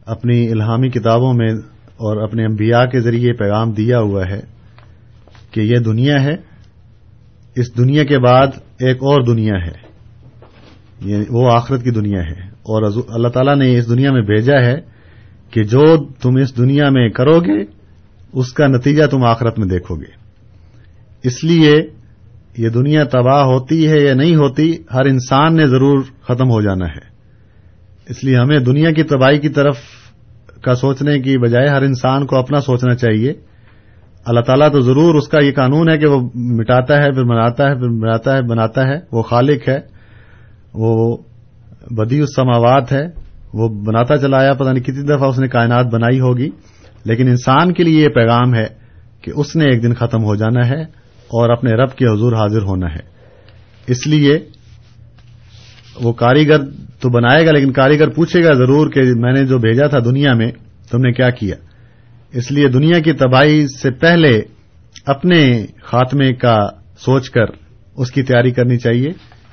اپنی 0.08 0.38
الہامی 0.52 0.90
کتابوں 0.92 1.34
میں 1.34 1.52
اور 2.06 2.24
اپنے 2.24 2.46
انبیاء 2.46 2.86
کے 2.86 3.00
ذریعے 3.02 3.34
پیغام 3.36 3.72
دیا 3.74 4.00
ہوا 4.00 4.28
ہے 4.30 4.40
کہ 5.54 5.62
یہ 5.62 5.76
دنیا 5.76 6.24
ہے، 6.24 6.36
اس 7.56 7.78
دنیا 7.78 8.04
کے 8.04 8.20
بعد 8.20 8.48
ایک 8.80 8.98
اور 8.98 9.22
دنیا 9.22 9.54
ہے۔ 9.66 9.84
یعنی 11.02 11.26
وہ 11.30 11.52
آخرت 11.52 11.84
کی 11.84 11.92
دنیا 11.92 12.22
ہے۔ 12.22 12.40
اور 12.50 12.92
اللہ 13.10 13.28
تعالیٰ 13.28 13.56
نے 13.56 13.78
اس 13.78 13.90
دنیا 13.90 14.12
میں 14.12 14.22
بھیجا 14.22 14.60
ہے 14.62 14.82
کہ 15.52 15.64
جو 15.64 16.08
تم 16.14 16.36
اس 16.36 16.58
دنیا 16.58 16.90
میں 16.90 17.10
کرو 17.10 17.40
گے، 17.40 17.64
اس 18.34 18.54
کا 18.54 18.68
نتیجہ 18.68 19.06
تم 19.06 19.24
آخرت 19.24 19.60
میں 19.60 19.68
دیکھو 19.68 19.96
گے۔ 19.96 20.24
اس 21.24 21.44
لیے 21.44 21.90
یہ 22.58 22.70
دنیا 22.70 23.04
تباہ 23.04 23.44
ہوتی 23.44 23.88
ہے 23.88 24.00
یا 24.00 24.14
نہیں 24.14 24.36
ہوتی، 24.36 24.78
ہر 24.94 25.06
انسان 25.06 25.56
نے 25.56 25.68
ضرور 25.68 26.04
ختم 26.22 26.50
ہو 26.50 26.62
جانا 26.62 26.86
ہے۔ 26.86 27.14
اس 28.10 28.24
لیے 28.24 28.38
ہمیں 28.38 28.60
دنیا 28.60 28.92
کی 28.92 29.04
تباہی 29.04 29.38
کی 29.38 29.50
طرف 29.50 29.78
کا 30.62 30.76
سوچنے 30.76 31.20
کی 31.20 31.38
بجائے 31.38 31.68
ہر 31.68 31.82
انسان 31.82 32.26
کو 32.26 32.38
اپنا 32.38 32.62
سوچنا 32.62 32.96
چاہیے۔ 32.96 33.34
اللہ 34.26 34.40
تعالیٰ 34.40 34.72
تو 34.72 34.82
ضرور 34.82 35.16
اس 35.16 35.28
کا 35.28 35.40
یہ 35.40 35.52
قانون 35.52 35.90
ہے 35.90 35.98
کہ 35.98 36.06
وہ 36.06 36.30
مٹاتا 36.36 37.04
ہے، 37.04 37.12
پھر 37.12 37.24
بناتا 37.24 37.70
ہے، 37.70 37.76
پھر 37.76 37.90
بناتا 37.90 38.38
ہے 38.38 38.42
بناتا 38.42 38.88
ہے۔ 38.88 39.00
وہ 39.12 39.22
خالق 39.22 39.70
ہے، 39.70 39.80
وہ 40.74 41.18
بدی 41.92 42.20
السماوات 42.20 42.92
ہے۔ 42.92 43.24
وہ 43.54 43.68
بناتا 43.68 44.18
چلا 44.18 44.38
آیا، 44.38 44.54
پتہ 44.54 44.70
نہیں 44.70 44.84
کتنی 44.84 45.02
دفعہ 45.02 45.30
اس 45.30 45.40
نے 45.40 45.48
کائنات 45.48 45.86
بنائی 45.86 46.20
ہوگی۔ 46.20 46.50
لیکن 47.06 47.28
انسان 47.28 47.74
کے 47.74 47.84
لیے 47.84 48.04
یہ 48.04 48.08
پیغام 48.08 48.56
ہے 48.56 48.68
کہ 49.22 49.32
اس 49.36 49.56
نے 49.56 49.66
ایک 49.66 49.84
دن 49.84 49.94
ختم 49.94 50.24
ہو 50.24 50.36
جانا 50.36 50.68
ہے 50.68 50.82
اور 51.28 51.50
اپنے 51.50 51.72
رب 51.72 51.96
کے 51.96 52.06
حضور 52.06 52.34
حاضر 52.34 52.62
ہونا 52.62 52.88
ہے۔ 52.88 53.14
اس 53.88 54.08
لیے 54.08 54.40
وہ 56.02 56.14
کاریگر 56.14 56.58
تو 57.00 57.10
بنائے 57.10 57.46
گا، 57.46 57.52
لیکن 57.52 57.72
کاریگر 57.72 58.10
پوچھے 58.10 58.44
گا 58.44 58.54
ضرور 58.54 58.90
کہ 58.90 59.02
میں 59.16 59.34
نے 59.34 59.46
جو 59.46 59.58
بھیجا 59.58 59.88
تھا 59.88 60.00
دنیا 60.00 60.34
میں، 60.34 60.52
تم 60.92 60.98
نے 60.98 61.12
کیا 61.12 61.30
کیا؟ 61.30 61.56
اس 62.34 62.52
لیے 62.52 62.68
دنیا 62.68 63.00
کی 63.00 63.14
تباہی 63.14 63.68
سے 63.68 63.92
پہلے 63.92 64.42
اپنے 65.06 65.66
خاتمے 65.84 66.34
کا 66.34 66.68
سوچ 66.98 67.30
کر 67.30 67.46
اس 67.96 68.12
کی 68.12 68.24
تیاری 68.24 68.52
کرنی 68.52 68.78
چاہیے 68.78 69.10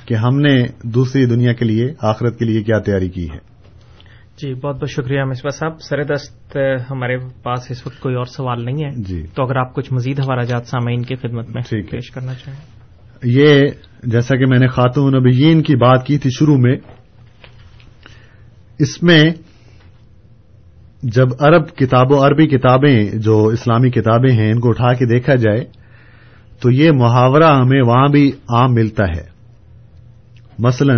کہ 0.07 0.15
ہم 0.15 0.41
نے 0.41 0.63
دوسری 0.83 1.27
دنیا 1.27 1.53
کے 1.53 1.65
لیے 1.65 1.95
آخرت 2.03 2.39
کے 2.39 2.45
لیے 2.45 2.63
کیا 2.63 2.79
تیاری 2.79 3.09
کی 3.09 3.25
ہے۔ 3.25 3.51
جی 4.37 4.55
بہت 4.55 4.77
بہت 4.77 4.91
شکریہ 4.91 5.25
مصباح 5.25 5.57
صاحب۔ 5.59 5.81
سر 5.81 6.03
دست 6.03 6.57
ہمارے 6.91 7.17
پاس 7.43 7.71
اس 7.71 7.87
وقت 7.87 8.01
کوئی 8.01 8.15
اور 8.15 8.25
سوال 8.25 8.65
نہیں 8.65 8.85
ہے۔ 8.85 9.03
جی۔ 9.03 9.23
تو 9.35 9.45
اگر 9.45 9.57
آپ 9.57 9.75
کچھ 9.75 9.93
مزید 9.93 10.19
ہمارا 10.19 10.43
جات 10.43 10.67
سامعین 10.67 11.03
کی 11.03 11.15
خدمت 11.15 11.49
میں 11.49 11.83
پیش 11.91 12.11
کرنا 12.11 12.35
چاہیں۔ 12.35 12.81
یہ 13.25 13.61
جیسا 14.05 14.37
کہ 14.37 14.47
میں 14.47 14.59
نے 14.59 14.69
خاتون 14.69 15.17
نبیین 15.17 15.63
کی 15.63 15.77
بات 15.77 16.07
کی 16.07 16.19
تھی 16.19 16.31
شروع 16.39 16.57
میں 16.57 16.77
اس 18.79 19.03
میں 19.03 19.25
جب 21.03 21.29
عرب 21.41 21.77
کتابوں 21.77 22.27
عربی 22.27 22.47
کتابیں 22.47 23.11
جو 23.15 23.45
اسلامی 23.45 23.91
کتابیں 23.91 24.33
ہیں، 24.33 24.53
ان 24.53 24.61
کو 24.61 24.69
اٹھا 24.69 24.93
کے 24.93 25.07
دیکھا 25.07 25.35
جائے 25.35 25.65
تو 26.61 26.71
یہ 26.71 26.91
محاورہ 26.91 27.61
ہمیں 27.61 27.83
وہاں 27.83 28.09
بھی 28.09 28.33
عام 28.49 28.75
ملتا 28.75 29.05
ہے۔ 29.05 29.25
مثلا، 30.59 30.95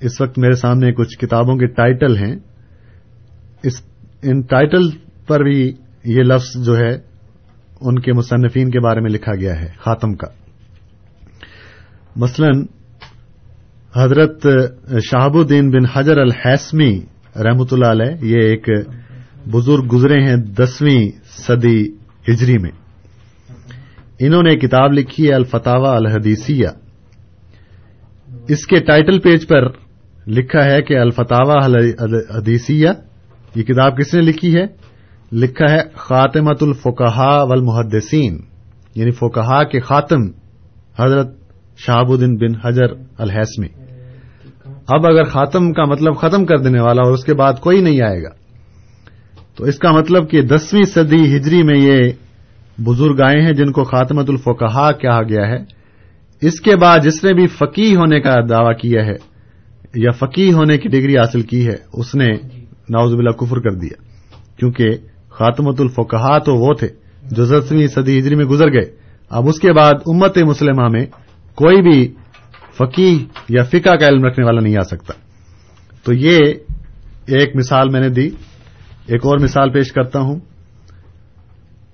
اس 0.00 0.20
وقت 0.20 0.38
میرے 0.38 0.54
سامنے 0.54 0.92
کچھ 0.92 1.18
کتابوں 1.18 1.56
کے 1.56 1.66
ٹائٹل 1.66 2.16
ہیں۔ 2.16 2.36
اس، 3.62 3.82
ان 4.22 4.40
ٹائٹل 4.40 4.90
پر 5.26 5.40
بھی 5.40 5.72
یہ 6.04 6.22
لفظ 6.22 6.66
جو 6.66 6.76
ہے، 6.76 6.98
ان 7.80 7.98
کے 7.98 8.12
مصنفین 8.12 8.70
کے 8.70 8.80
بارے 8.80 9.00
میں 9.00 9.10
لکھا 9.10 9.34
گیا 9.34 9.60
ہے، 9.60 9.68
خاتم 9.78 10.14
کا۔ 10.14 10.28
مثلا، 12.16 12.48
حضرت 14.04 14.46
شہاب 15.02 15.36
الدین 15.36 15.70
بن 15.70 15.86
حجر 15.86 16.18
الحسمی 16.18 17.00
رحمت 17.36 17.72
اللہ 17.72 17.86
علیہ، 17.86 18.16
یہ 18.20 18.40
ایک 18.40 18.68
بزرگ 19.52 19.86
گزرے 19.92 20.22
ہیں 20.22 20.36
دسویں 20.36 21.10
صدی 21.24 21.84
ہجری 22.28 22.58
میں۔ 22.58 22.70
انہوں 24.18 24.42
نے 24.42 24.56
کتاب 24.56 24.92
لکھی 24.92 25.28
ہے 25.28 25.34
الفتاوا 25.34 25.96
الحدیثیہ۔ 25.96 26.68
اس 28.48 28.66
کے 28.66 28.78
ٹائٹل 28.80 29.20
پیج 29.20 29.46
پر 29.46 29.68
لکھا 30.26 30.64
ہے 30.64 30.82
کہ 30.82 30.98
الفتاوا 30.98 31.64
الحدیثیہ، 31.64 32.88
یہ 33.54 33.62
کتاب 33.62 33.98
کس 33.98 34.14
نے 34.14 34.20
لکھی 34.20 34.56
ہے؟ 34.56 34.66
لکھا 35.32 35.72
ہے 35.72 35.80
خاتمت 35.94 36.62
الفقہ 36.62 37.44
والمحدثین 37.44 38.38
یعنی 38.94 39.10
فقہا 39.10 39.64
کے 39.64 39.80
خاتم 39.80 40.22
حضرت 40.98 41.36
شہاب 41.76 42.10
الدین 42.10 42.36
بن 42.36 42.66
حجر 42.66 42.94
الحسمی 43.18 43.81
اب 44.86 45.06
اگر 45.06 45.24
خاتم 45.24 45.72
کا 45.72 45.84
مطلب 45.84 46.16
ختم 46.16 46.44
کر 46.44 46.56
دینے 46.58 46.80
والا 46.80 47.02
اور 47.02 47.12
اس 47.12 47.24
کے 47.24 47.34
بعد 47.34 47.52
کوئی 47.60 47.80
نہیں 47.80 48.02
آئے 48.02 48.22
گا۔ 48.22 48.28
تو 49.56 49.64
اس 49.64 49.78
کا 49.78 49.92
مطلب 49.92 50.30
کہ 50.30 50.42
دسویں 50.42 50.82
صدی 50.82 51.36
ہجری 51.36 51.62
میں 51.62 51.78
یہ 51.78 52.12
بزرگ 52.82 53.20
آئے 53.20 53.42
ہیں 53.42 53.52
جن 53.52 53.72
کو 53.72 53.84
خاتمت 53.84 54.30
الفقہ 54.30 54.92
کہا 54.92 55.22
گیا 55.22 55.46
ہے۔ 55.46 55.82
اس 56.40 56.60
کے 56.60 56.76
بعد 56.76 56.98
جس 57.04 57.24
نے 57.24 57.32
بھی 57.32 57.46
فقی 57.46 57.96
ہونے 57.96 58.20
کا 58.20 58.34
دعوی 58.48 58.74
کیا 58.74 59.06
ہے 59.06 59.32
یا 59.94 60.10
فقی 60.10 60.52
ہونے 60.52 60.78
کی 60.78 60.88
ڈگری 60.88 61.18
حاصل 61.18 61.42
کی 61.42 61.66
ہے، 61.66 61.76
اس 61.92 62.14
نے 62.14 62.28
ناوز 62.90 63.14
بلا 63.14 63.30
کفر 63.30 63.60
کر 63.60 63.70
دیا۔ 63.70 64.02
کیونکہ 64.58 64.90
خاتمت 65.30 65.80
الفقہ 65.80 66.38
تو 66.38 66.54
وہ 66.54 66.74
تھے 66.74 66.88
جو 67.30 67.44
دسویں 67.44 67.86
صدی 67.86 68.18
ہجری 68.18 68.34
میں 68.34 68.44
گزر 68.44 68.66
گئے۔ 68.66 68.96
اب 69.30 69.48
اس 69.48 69.58
کے 69.58 69.72
بعد 69.72 69.92
امت 70.06 70.38
مسلمہ 70.38 70.88
میں 70.88 71.06
کوئی 71.54 71.82
بھی 71.82 72.14
فقی 72.78 73.26
یا 73.48 73.62
فقہ 73.64 73.96
کا 73.96 74.08
علم 74.08 74.24
رکھنے 74.24 74.44
والا 74.44 74.60
نہیں 74.60 74.76
آ 74.76 74.82
سکتا۔ 74.82 75.12
تو 76.04 76.12
یہ 76.12 76.38
ایک 77.26 77.56
مثال 77.56 77.88
میں 77.88 78.00
نے 78.00 78.08
دی۔ 78.08 78.30
ایک 79.06 79.26
اور 79.26 79.38
مثال 79.38 79.72
پیش 79.72 79.92
کرتا 79.92 80.18
ہوں۔ 80.18 80.40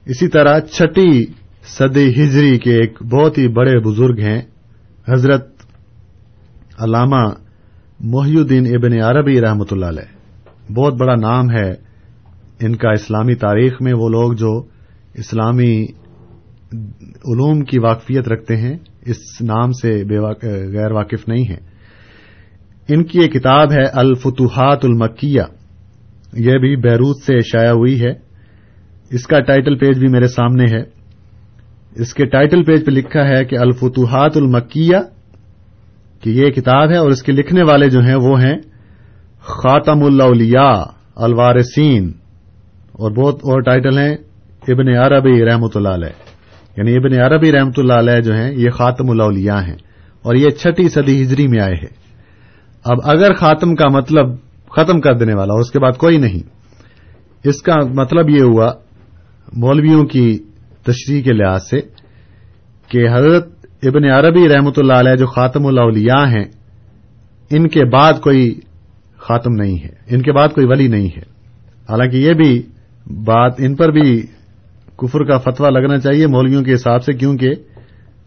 اسی 0.06 0.28
طرح 0.28 0.60
چھٹی 0.60 1.26
صدی 1.64 2.10
ہجری 2.10 2.58
کے 2.58 2.74
ایک 2.74 3.02
بہت 3.02 3.38
ہی 3.38 3.48
بڑے 3.48 3.80
بزرگ 3.80 4.18
ہیں۔ 4.18 4.42
حضرت 5.08 5.48
علامہ 6.78 7.32
محی 8.00 8.36
الدین 8.36 8.66
ابن 8.66 9.02
عربی 9.02 9.40
رحمۃ 9.40 9.64
اللہ 9.70 9.86
علیہ۔ 9.86 10.18
بہت 10.72 10.94
بڑا 10.94 11.14
نام 11.14 11.50
ہے 11.50 11.70
ان 12.60 12.76
کا 12.76 12.90
اسلامی 12.90 13.34
تاریخ 13.34 13.82
میں۔ 13.82 13.92
وہ 13.92 14.08
لوگ 14.08 14.32
جو 14.32 14.62
اسلامی 15.14 15.86
علوم 17.02 17.60
کی 17.60 17.78
واقفیت 17.78 18.28
رکھتے 18.28 18.56
ہیں۔ 18.56 18.78
اس 19.08 19.42
نام 19.42 19.72
سے 19.72 20.04
غیر 20.72 20.90
واقف 20.92 21.28
نہیں 21.28 21.44
ہیں۔ 21.44 21.68
ان 22.88 23.04
کی 23.04 23.20
ایک 23.20 23.32
کتاب 23.32 23.72
ہے 23.72 23.84
الفتوحات 23.84 24.84
المکیہ۔ 24.84 25.42
یہ 26.32 26.58
بھی 26.58 26.76
بیروت 26.76 27.22
سے 27.22 27.40
شائع 27.40 27.70
ہوئی 27.70 28.00
ہے۔ 28.00 28.10
اس 29.10 29.26
کا 29.26 29.40
ٹائٹل 29.40 29.78
پیج 29.78 29.98
بھی 29.98 30.08
میرے 30.08 30.28
سامنے 30.28 30.64
ہے۔ 30.70 30.98
اس 31.96 32.14
کے 32.14 32.26
ٹائٹل 32.26 32.62
پیج 32.62 32.86
پہ 32.86 32.90
لکھا 32.90 33.28
ہے 33.28 33.44
کہ 33.44 33.58
الفتوحات 33.58 34.36
المکیہ 34.36 34.96
کہ 36.20 36.30
یہ 36.30 36.50
کتاب 36.50 36.90
ہے 36.90 36.96
اور 36.96 37.10
اس 37.10 37.22
کے 37.22 37.32
لکھنے 37.32 37.62
والے 37.62 37.90
جو 37.90 38.00
ہیں 38.00 38.14
وہ 38.14 38.40
ہیں 38.40 38.56
خاتم 39.40 40.04
الاولیاء 40.04 40.82
الوارثین۔ 41.16 42.12
اور 42.92 43.10
بہت 43.10 43.34
اور 43.34 43.60
ٹائٹل 43.60 43.98
ہیں 43.98 44.16
ابن 44.68 44.88
عربی 44.88 45.44
رحمۃ 45.44 45.68
اللہ 45.74 45.88
علیہ۔ 45.88 46.27
یعنی 46.78 46.96
ابن 46.96 47.14
عربی 47.20 47.52
رحمۃ 47.52 47.76
اللہ 47.76 47.98
علیہ 47.98 48.20
جو 48.20 48.34
ہیں، 48.34 48.50
یہ 48.54 48.70
خاتم 48.70 49.10
الاولیاء 49.10 49.60
ہیں 49.60 49.76
اور 50.24 50.34
یہ 50.34 50.50
چھٹی 50.58 50.88
صدی 50.88 51.22
ہجری 51.22 51.46
میں 51.48 51.60
آئے 51.60 51.74
ہیں۔ 51.74 51.94
اب 52.84 52.98
اگر 53.04 53.32
خاتم 53.34 53.74
کا 53.74 53.88
مطلب 53.88 54.34
ختم 54.70 55.00
کر 55.00 55.14
دینے 55.14 55.34
والا 55.34 55.54
اس 55.60 55.70
کے 55.70 55.78
بعد 55.78 55.96
کوئی 55.98 56.18
نہیں، 56.18 56.42
اس 57.44 57.62
کا 57.62 57.76
مطلب 57.94 58.30
یہ 58.30 58.42
ہوا 58.42 58.68
مولویوں 59.56 60.04
کی 60.06 60.26
تشریح 60.86 61.22
کے 61.22 61.32
لحاظ 61.32 61.68
سے 61.70 61.80
کہ 62.90 63.06
حضرت 63.12 63.48
ابن 63.82 64.04
عربی 64.10 64.48
رحمۃ 64.48 64.76
اللہ 64.76 64.98
علیہ 64.98 65.16
جو 65.16 65.26
خاتم 65.26 65.66
الاولیاء 65.66 66.24
ہیں، 66.26 66.44
ان 67.50 67.68
کے 67.68 67.84
بعد 67.90 68.20
کوئی 68.20 68.48
خاتم 69.18 69.52
نہیں 69.52 69.76
ہے، 69.84 69.92
ان 70.10 70.22
کے 70.22 70.32
بعد 70.32 70.48
کوئی 70.48 70.66
ولی 70.66 70.88
نہیں 70.88 71.08
ہے۔ 71.16 71.22
حالانکہ 71.88 72.16
یہ 72.16 72.32
بھی 72.34 72.50
بات 73.24 73.52
ان 73.58 73.74
پر 73.76 73.90
بھی 73.90 74.10
کفر 74.98 75.24
کا 75.24 75.38
فتویٰ 75.38 75.70
لگنا 75.70 75.98
چاہیے 75.98 76.26
مولویوں 76.26 76.64
کے 76.64 76.74
حساب 76.74 77.04
سے، 77.04 77.12
کیونکہ 77.12 77.50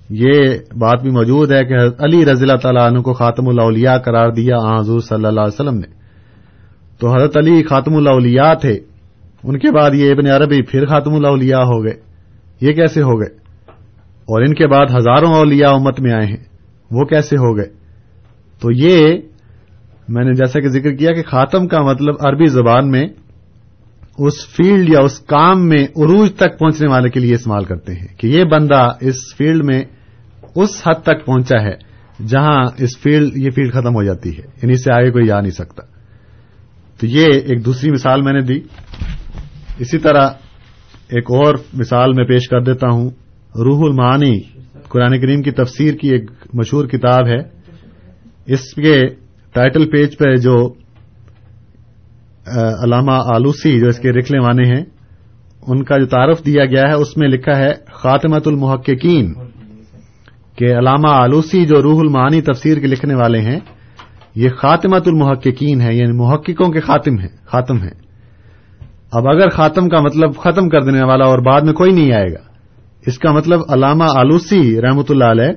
یہ 0.09 0.34
بات 0.78 1.01
بھی 1.01 1.11
موجود 1.11 1.51
ہے 1.51 1.65
کہ 1.65 1.76
علی 1.99 2.26
رضی 2.26 2.43
اللہ 2.43 2.57
تعالیٰ 2.57 2.84
عنہ 2.84 2.99
کو 2.99 3.13
خاتم 3.13 3.47
الاولیاء 3.47 3.97
قرار 3.97 4.32
دیا 4.32 4.55
حضور 4.80 4.99
صلی 4.99 5.26
اللہ 5.26 5.39
علیہ 5.39 5.61
وسلم 5.61 5.76
نے۔ 5.76 6.01
تو 6.99 7.15
حضرت 7.15 7.38
علی 7.38 7.63
خاتم 7.63 7.95
الاولیاء 7.95 8.53
تھے۔ 8.53 8.80
ان 9.43 9.59
کے 9.59 9.72
بعد 9.72 9.91
یہ 9.93 10.11
ابن 10.11 10.28
عربی 10.28 10.61
پھر 10.61 10.86
خاتم 10.86 11.13
الاولیاء 11.13 11.59
ہو 11.59 11.84
گئے۔ 11.84 11.93
یہ 12.61 12.74
کیسے 12.74 13.01
ہو 13.01 13.19
گئے؟ 13.19 13.34
اور 14.05 14.41
ان 14.41 14.53
کے 14.53 14.67
بعد 14.67 14.86
ہزاروں 14.86 15.34
اولیاء 15.34 15.69
امت 15.69 16.01
میں 16.01 16.13
آئے 16.13 16.26
ہیں۔ 16.26 16.43
وہ 16.91 17.03
کیسے 17.03 17.36
ہو 17.36 17.57
گئے؟ 17.57 17.67
تو 18.61 18.72
یہ 18.72 19.17
میں 20.09 20.24
نے 20.24 20.34
جیسا 20.34 20.59
کہ 20.59 20.67
ذکر 20.67 20.91
کیا 20.91 21.11
کہ 21.11 21.22
خاتم 21.28 21.67
کا 21.67 21.82
مطلب 21.82 22.15
عربی 22.19 22.45
زبان 22.45 22.91
میں 22.91 23.07
اس 24.26 24.47
فیلڈ 24.47 24.89
یا 24.89 24.99
اس 24.99 25.19
کام 25.19 25.67
میں 25.67 25.84
عروج 25.84 26.34
تک 26.36 26.59
پہنچنے 26.59 26.89
والے 26.89 27.09
کے 27.09 27.19
لیے 27.19 27.34
استعمال 27.34 27.65
کرتے 27.65 27.93
ہیں 27.93 28.07
کہ 28.17 28.28
یہ 28.28 28.43
بندہ 28.43 28.91
اس 29.01 29.15
فیلڈ 29.38 29.65
میں 29.65 29.84
اس 30.55 30.88
حد 30.88 31.03
تک 31.03 31.26
پہنچا 31.26 31.61
ہے 31.61 31.76
جہاں 32.28 32.65
اس 32.78 32.97
فیلڈ، 32.99 33.38
یہ 33.38 33.49
فیلڈ 33.49 33.74
ختم 33.74 33.95
ہو 33.95 34.03
جاتی 34.03 34.30
ہے 34.30 34.43
یعنی 34.43 34.74
اس 34.74 34.84
سے 34.84 34.93
آگے 34.93 35.11
کوئی 35.11 35.28
جا 35.28 35.39
نہیں 35.39 35.51
سکتا۔ 35.51 35.84
تو 36.99 37.05
یہ 37.05 37.26
ایک 37.26 37.65
دوسری 37.65 37.91
مثال 37.91 38.22
میں 38.22 38.34
نے 38.34 38.41
دی۔ 38.41 38.59
اسی 39.80 39.97
طرح 39.97 40.30
ایک 41.09 41.26
اور 41.32 41.55
مثال 41.74 42.13
میں 42.13 42.26
پیش 42.26 42.49
کر 42.49 42.61
دیتا 42.63 42.88
ہوں۔ 42.93 43.09
روح 43.55 43.80
المعانی، 43.80 44.39
قرآن 44.88 45.22
کریم 45.22 45.41
کی 45.41 45.51
تفسیر 45.51 45.93
کی 45.93 46.09
ایک 46.09 46.32
مشہور 46.53 46.86
کتاب 46.86 47.28
ہے۔ 47.28 47.39
اس 48.45 48.74
کے 48.74 49.07
ٹائٹل 49.53 49.91
پیج 49.91 50.17
پہ 50.17 50.36
جو 50.36 50.74
علامہ 52.46 53.18
آلوسی 53.36 53.80
جو 53.80 53.88
اس 53.88 54.00
کے 54.00 54.12
لکھنے 54.12 54.39
والے 54.39 54.66
ہیں، 54.66 54.84
ان 55.68 55.84
کا 55.84 55.98
جو 55.98 56.06
تعارف 56.06 56.46
دیا 56.46 56.66
گیا 56.66 56.84
ہے، 56.88 56.94
اس 56.94 57.16
میں 57.18 57.28
لکھا 57.28 57.58
ہے 57.58 57.72
خاتمت 57.94 58.48
المحققین، 58.48 59.34
کہ 60.58 60.72
علامہ 60.78 61.08
آلوسی 61.08 61.66
جو 61.66 61.82
روح 61.82 62.00
المعانی 62.00 62.42
تفسیر 62.42 62.80
کے 62.80 62.88
لکھنے 62.88 63.16
والے 63.16 63.42
ہیں، 63.42 63.60
یہ 64.36 64.50
خاتمت 64.50 65.08
المحققین 65.08 65.82
ہے 65.82 65.94
یعنی 65.96 66.18
محققوں 66.18 66.70
کے 66.72 66.80
خاتم 66.80 67.20
ہیں 67.20 67.30
خاتم 67.46 67.78
ہیں۔ 67.78 67.96
اب 69.12 69.28
اگر 69.28 69.50
خاتم 69.50 69.88
کا 69.89 70.00
مطلب 70.02 70.36
ختم 70.36 70.70
کر 70.70 70.82
دینے 70.82 71.04
والا 71.04 71.26
اور 71.26 71.39
بعد 71.39 71.62
میں 71.62 71.74
کوئی 71.74 71.92
نہیں 71.92 72.14
آئے 72.14 72.32
گا، 72.34 72.44
اس 73.08 73.18
کا 73.20 73.32
مطلب 73.32 73.60
علامہ 73.70 74.06
آلوسی 74.16 74.82
رحمت 74.82 75.12
اللہ 75.12 75.32
علیہ، 75.32 75.54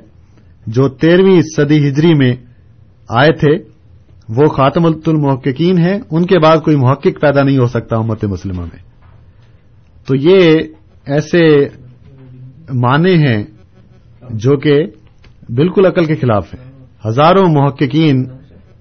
جو 0.66 0.88
تیرہویں 0.88 1.40
صدی 1.56 1.78
ہجری 1.88 2.14
میں 2.14 2.34
آئے 3.08 3.32
تھے 3.40 3.56
وہ 4.28 4.46
خاتم 4.46 4.84
المحققین 4.84 5.78
ہیں، 5.78 5.98
ان 6.10 6.26
کے 6.26 6.38
بعد 6.38 6.56
کوئی 6.58 6.76
محقق 6.76 7.20
پیدا 7.20 7.42
نہیں 7.42 7.58
ہو 7.58 7.66
سکتا 7.66 7.96
امت 7.96 8.24
مسلمہ 8.24 8.60
میں۔ 8.60 8.94
تو 10.06 10.14
یہ 10.16 10.60
ایسے 11.06 11.66
معنی 12.74 13.14
ہیں 13.14 13.44
جو 14.30 14.56
کہ 14.56 14.86
بالکل 15.48 15.86
عقل 15.86 16.04
کے 16.04 16.14
خلاف 16.14 16.54
ہیں۔ 16.54 16.70
ہزاروں 17.08 17.44
محققین 17.48 18.24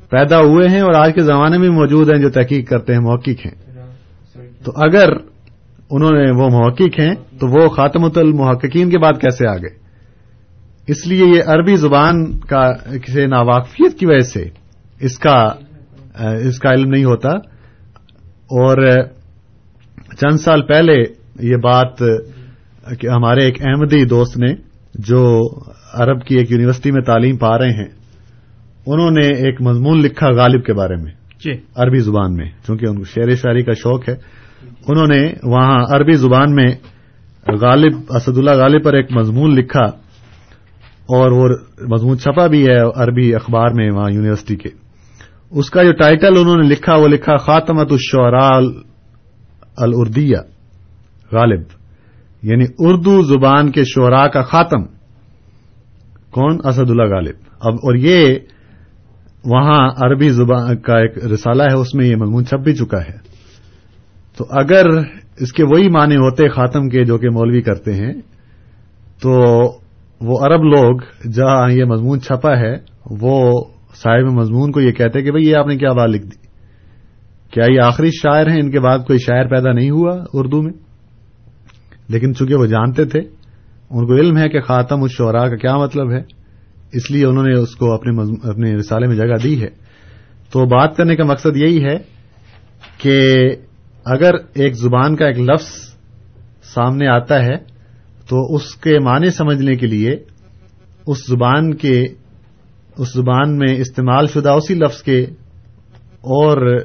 پیدا 0.09 0.39
ہوئے 0.39 0.69
ہیں 0.69 0.81
اور 0.81 0.93
آج 0.93 1.13
کے 1.15 1.21
زمانے 1.21 1.57
میں 1.57 1.69
موجود 1.69 2.11
ہیں 2.11 2.21
جو 2.21 2.29
تحقیق 2.29 2.69
کرتے 2.69 2.93
ہیں، 2.93 2.99
محقق 2.99 3.45
ہیں۔ 3.45 3.55
تو 4.63 4.71
اگر 4.75 5.07
انہوں 5.89 6.11
نے 6.11 6.31
وہ 6.31 6.49
محقق 6.49 6.99
ہیں، 6.99 7.15
تو 7.39 7.47
وہ 7.47 7.69
خاتمت 7.69 8.17
المحققین 8.17 8.89
کے 8.89 8.97
بعد 8.97 9.21
کیسے 9.21 9.47
آ 9.47 9.55
گئے 9.55 9.83
اس 10.87 11.07
لیے 11.07 11.25
یہ 11.25 11.41
عربی 11.47 11.75
زبان 11.75 12.39
کا 12.39 12.73
کسی 12.73 13.25
ناواقفیت 13.25 13.99
کی 13.99 14.05
وجہ 14.05 14.19
سے 14.19 14.62
اس 15.03 15.19
کا 15.19 15.45
اس 16.45 16.59
کا 16.59 16.73
علم 16.73 16.89
نہیں 16.89 17.03
ہوتا۔ 17.03 17.29
اور 18.29 19.03
چند 20.19 20.37
سال 20.37 20.61
پہلے 20.61 21.03
یہ 21.39 21.57
بات 21.57 21.97
کہ 22.99 23.07
ہمارے 23.07 23.39
ایک 23.39 23.61
احمدی 23.61 24.05
دوست 24.05 24.37
نے 24.37 24.55
جو 24.95 25.39
عرب 25.93 26.25
کی 26.25 26.35
ایک 26.35 26.51
یونیورسٹی 26.51 26.91
میں 26.91 27.01
تعلیم 27.01 27.37
پا 27.37 27.57
رہے 27.57 27.69
ہیں 27.69 27.89
انہوں 28.85 29.11
نے 29.11 29.27
ایک 29.27 29.61
مضمون 29.61 29.99
لکھا 29.99 30.27
غالب 30.29 30.65
کے 30.65 30.73
بارے 30.73 30.95
میں۔ 30.95 31.11
جی۔ 31.45 31.51
عربی 31.75 31.99
زبان 31.99 32.33
میں 32.33 32.49
چونکہ 32.67 32.85
ان 32.89 32.97
کو 32.97 33.03
شعر 33.03 33.35
شاعری 33.35 33.63
کا 33.63 33.73
شوق 33.73 34.09
ہے۔ 34.09 34.15
انہوں 34.87 35.07
نے 35.07 35.33
وہاں 35.43 35.83
عربی 35.89 36.13
زبان 36.13 36.55
میں 36.55 36.67
غالب 37.47 37.93
اسد 38.09 38.37
اللہ 38.37 38.51
غالب 38.51 38.83
پر 38.83 38.93
ایک 38.93 39.11
مضمون 39.11 39.55
لکھا۔ 39.55 39.85
اور 41.03 41.31
وہ 41.31 41.49
مضمون 41.87 42.17
چھپا 42.17 42.47
بھی 42.47 42.67
ہے 42.67 42.79
عربی 42.95 43.35
اخبار 43.35 43.67
میں 43.73 43.91
وہاں 43.91 44.11
یونیورسٹی 44.11 44.55
کے۔ 44.55 44.69
اس 45.53 45.69
کا 45.69 45.83
جو 45.83 45.91
ٹائٹل 45.91 46.37
انہوں 46.37 46.57
نے 46.57 46.67
لکھا، 46.67 46.95
وہ 46.95 47.07
لکھا 47.07 47.37
خاتمت 47.37 47.91
الشعراء 47.91 48.59
الاردیہ، 49.77 50.37
غالب 51.31 51.61
یعنی 52.41 52.65
اردو 52.79 53.21
زبان 53.21 53.71
کے 53.71 53.83
شعراء 53.83 54.27
کا 54.27 54.41
خاتم۔ 54.41 54.83
کون؟ 56.31 56.57
اسد 56.63 56.89
اللہ 56.89 57.03
غالب۔ 57.03 57.35
اب، 57.59 57.73
اور 57.73 57.95
یہ 57.95 58.35
وہاں 59.45 59.89
عربی 59.97 60.29
زبان 60.29 60.77
کا 60.77 60.99
ایک 60.99 61.25
رسالہ 61.25 61.63
ہے، 61.63 61.73
اس 61.73 61.95
میں 61.95 62.05
یہ 62.05 62.15
مضمون 62.15 62.45
چھپ 62.45 62.59
بھی 62.59 62.75
چکا 62.75 62.97
ہے۔ 62.97 63.17
تو 64.37 64.45
اگر 64.49 64.85
اس 65.39 65.53
کے 65.53 65.63
وہی 65.63 65.89
معنی 65.89 66.15
ہوتے 66.15 66.49
خاتم 66.49 66.89
کے 66.89 67.03
جو 67.03 67.17
کہ 67.17 67.29
مولوی 67.29 67.61
کرتے 67.61 67.93
ہیں، 67.93 68.13
تو 69.21 69.31
وہ 70.21 70.39
عرب 70.45 70.63
لوگ 70.63 70.99
جہاں 71.31 71.71
یہ 71.71 71.83
مضمون 71.83 72.21
چھپا 72.21 72.57
ہے، 72.57 72.75
وہ 73.05 73.63
صاحب 73.93 74.23
مضمون 74.23 74.71
کو 74.71 74.81
یہ 74.81 74.91
کہتے 74.91 75.21
کہ 75.21 75.31
بھئی 75.31 75.47
یہ 75.47 75.55
آپ 75.55 75.67
نے 75.67 75.77
کیا 75.77 75.93
بات 75.93 76.09
لکھ 76.09 76.23
دی؟ 76.23 76.47
کیا 77.51 77.63
یہ 77.71 77.79
آخری 77.81 78.09
شاعر 78.11 78.47
ہیں 78.47 78.59
ان 78.59 78.71
کے 78.71 78.79
بعد 78.79 78.99
کوئی 78.99 79.19
شاعر 79.19 79.45
پیدا 79.45 79.71
نہیں 79.71 79.89
ہوا 79.89 80.23
اردو 80.33 80.61
میں؟ 80.61 80.73
لیکن 82.09 82.33
چونکہ 82.33 82.55
وہ 82.55 82.65
جانتے 82.65 83.05
تھے، 83.05 83.19
ان 83.89 84.07
کو 84.07 84.15
علم 84.15 84.37
ہے 84.37 84.49
کہ 84.49 84.61
خاتم 84.61 85.03
الشعراء 85.03 85.47
کا 85.47 85.55
کیا 85.55 85.77
مطلب 85.77 86.11
ہے، 86.11 86.21
اس 86.93 87.11
لیے 87.11 87.25
انہوں 87.25 87.43
نے 87.43 87.53
اس 87.53 87.75
کو 87.75 87.93
اپنے 87.93 88.21
اپنے 88.49 88.75
رسالے 88.75 89.07
میں 89.07 89.15
جگہ 89.15 89.35
دی 89.43 89.61
ہے۔ 89.61 89.67
تو 90.51 90.65
بات 90.65 90.97
کرنے 90.97 91.15
کا 91.15 91.23
مقصد 91.23 91.57
یہی 91.57 91.83
ہے 91.83 91.97
کہ 92.97 93.33
اگر 94.05 94.31
ایک 94.53 94.73
زبان 94.73 95.15
کا 95.15 95.25
ایک 95.25 95.39
لفظ 95.39 95.95
سامنے 96.63 97.07
آتا 97.07 97.43
ہے، 97.43 97.57
تو 98.29 98.55
اس 98.55 98.75
کے 98.75 98.99
معنی 98.99 99.29
سمجھنے 99.29 99.75
کے 99.75 99.87
لیے 99.87 100.15
اس 101.07 101.17
زبان 101.27 101.73
کے 101.73 102.03
اس 102.97 103.13
زبان 103.13 103.57
میں 103.57 103.75
استعمال 103.75 104.27
شدہ 104.27 104.49
اسی 104.49 104.73
لفظ 104.73 105.01
کے 105.01 105.25
اور 106.21 106.77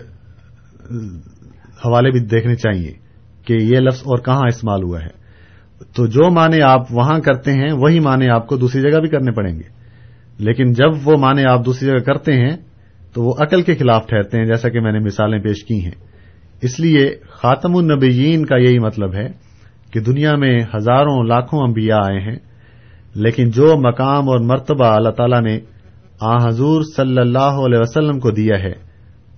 حوالے 1.84 2.10
بھی 2.10 2.20
دیکھنے 2.20 2.54
چاہیے 2.54 2.92
کہ 3.44 3.52
یہ 3.52 3.76
لفظ 3.78 3.98
اور 3.98 4.18
کہاں 4.18 4.42
استعمال 4.48 4.82
ہوا 4.82 5.00
ہے۔ 5.00 5.18
تو 5.96 6.06
جو 6.06 6.30
معنی 6.30 6.62
آپ 6.62 6.82
وہاں 6.90 7.20
کرتے 7.20 7.52
ہیں، 7.52 7.72
وہی 7.72 8.00
معنی 8.00 8.28
آپ 8.28 8.46
کو 8.46 8.56
دوسری 8.56 8.90
جگہ 8.90 9.00
بھی 9.00 9.08
کرنے 9.08 9.32
پڑیں 9.32 9.56
گے۔ 9.56 9.78
لیکن 10.38 10.72
جب 10.72 10.90
وہ 11.04 11.16
معنی 11.16 11.44
آپ 11.44 11.66
دوسری 11.66 11.88
جگہ 11.88 11.98
کرتے 11.98 12.32
ہیں، 12.32 12.56
تو 13.12 13.22
وہ 13.22 13.34
عقل 13.38 13.62
کے 13.62 13.74
خلاف 13.74 14.06
ٹھہرتے 14.06 14.38
ہیں، 14.38 14.44
جیسا 14.44 14.68
کہ 14.68 14.80
میں 14.80 14.92
نے 14.92 14.98
مثالیں 14.98 15.38
پیش 15.38 15.64
کی 15.64 15.84
ہیں۔ 15.84 16.04
اس 16.62 16.80
لیے 16.80 17.10
خاتم 17.28 17.76
النبیین 17.76 18.46
کا 18.46 18.56
یہی 18.56 18.78
مطلب 18.78 19.14
ہے 19.14 19.26
کہ 19.92 20.00
دنیا 20.00 20.36
میں 20.36 20.60
ہزاروں 20.76 21.24
لاکھوں 21.24 21.60
انبیاء 21.60 21.98
آئے 21.98 22.20
ہیں، 22.20 22.36
لیکن 23.14 23.50
جو 23.50 23.76
مقام 23.76 24.28
اور 24.28 24.40
مرتبہ 24.40 24.84
اللہ 24.84 25.08
تعالی 25.08 25.40
نے 25.40 25.60
آ 26.20 26.48
حضور 26.48 26.82
صلی 26.96 27.20
اللہ 27.20 27.38
علیہ 27.38 27.78
وسلم 27.78 28.20
کو 28.20 28.30
دیا 28.30 28.58
ہے 28.58 28.72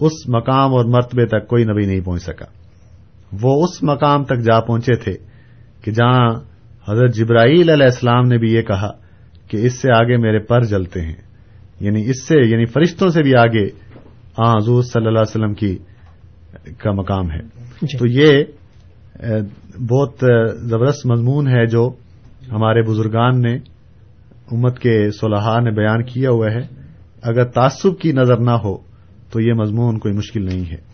اس 0.00 0.28
مقام 0.28 0.74
اور 0.74 0.84
مرتبے 0.84 1.26
تک 1.26 1.48
کوئی 1.48 1.64
نبی 1.64 1.86
نہیں 1.86 2.00
پہنچ 2.00 2.22
سکا۔ 2.22 2.44
وہ 3.42 3.64
اس 3.64 3.82
مقام 3.82 4.24
تک 4.24 4.38
جا 4.38 4.60
پہنچے 4.60 4.96
تھے 4.96 5.12
کہ 5.84 5.90
جہاں 5.90 6.34
حضرت 6.88 7.14
جبرائیل 7.14 7.70
علیہ 7.70 7.84
السلام 7.84 8.24
نے 8.24 8.38
بھی 8.38 8.52
یہ 8.52 8.62
کہا 8.62 8.90
کہ 9.48 9.56
اس 9.56 9.82
سے 9.82 9.92
آگے 9.92 10.16
میرے 10.16 10.38
پر 10.38 10.60
جلتے 10.60 11.00
ہیں۔ 11.02 11.14
یعنی 11.80 12.10
اس 12.10 12.22
سے 12.22 12.48
یعنی 12.48 12.64
فرشتوں 12.64 13.08
سے 13.08 13.22
بھی 13.22 13.34
آگے 13.34 13.68
آ 14.36 14.50
حضور 14.56 14.82
صلی 14.82 15.06
اللہ 15.06 15.18
علیہ 15.18 15.30
وسلم 15.30 15.54
کی 15.54 15.78
کا 16.78 16.92
مقام 16.92 17.30
ہے۔ 17.30 17.40
جی۔ 17.82 17.98
تو 17.98 18.06
یہ 18.06 18.44
بہت 19.88 20.12
زبردست 20.56 21.06
مضمون 21.06 21.48
ہے 21.48 21.66
جو 21.66 21.90
ہمارے 22.52 22.82
بزرگان 22.82 23.42
نے 23.42 23.58
امت 24.52 24.78
کے 24.78 25.10
صلاحہ 25.10 25.60
نے 25.60 25.70
بیان 25.70 26.04
کیا 26.04 26.30
ہوا 26.30 26.46
ہے، 26.50 26.60
اگر 27.22 27.44
تعصب 27.44 27.98
کی 27.98 28.12
نظر 28.12 28.36
نہ 28.36 28.50
ہو، 28.50 28.76
تو 29.32 29.40
یہ 29.40 29.52
مضمون 29.52 29.98
کوئی 29.98 30.14
مشکل 30.14 30.44
نہیں 30.44 30.72
ہے۔ 30.72 30.90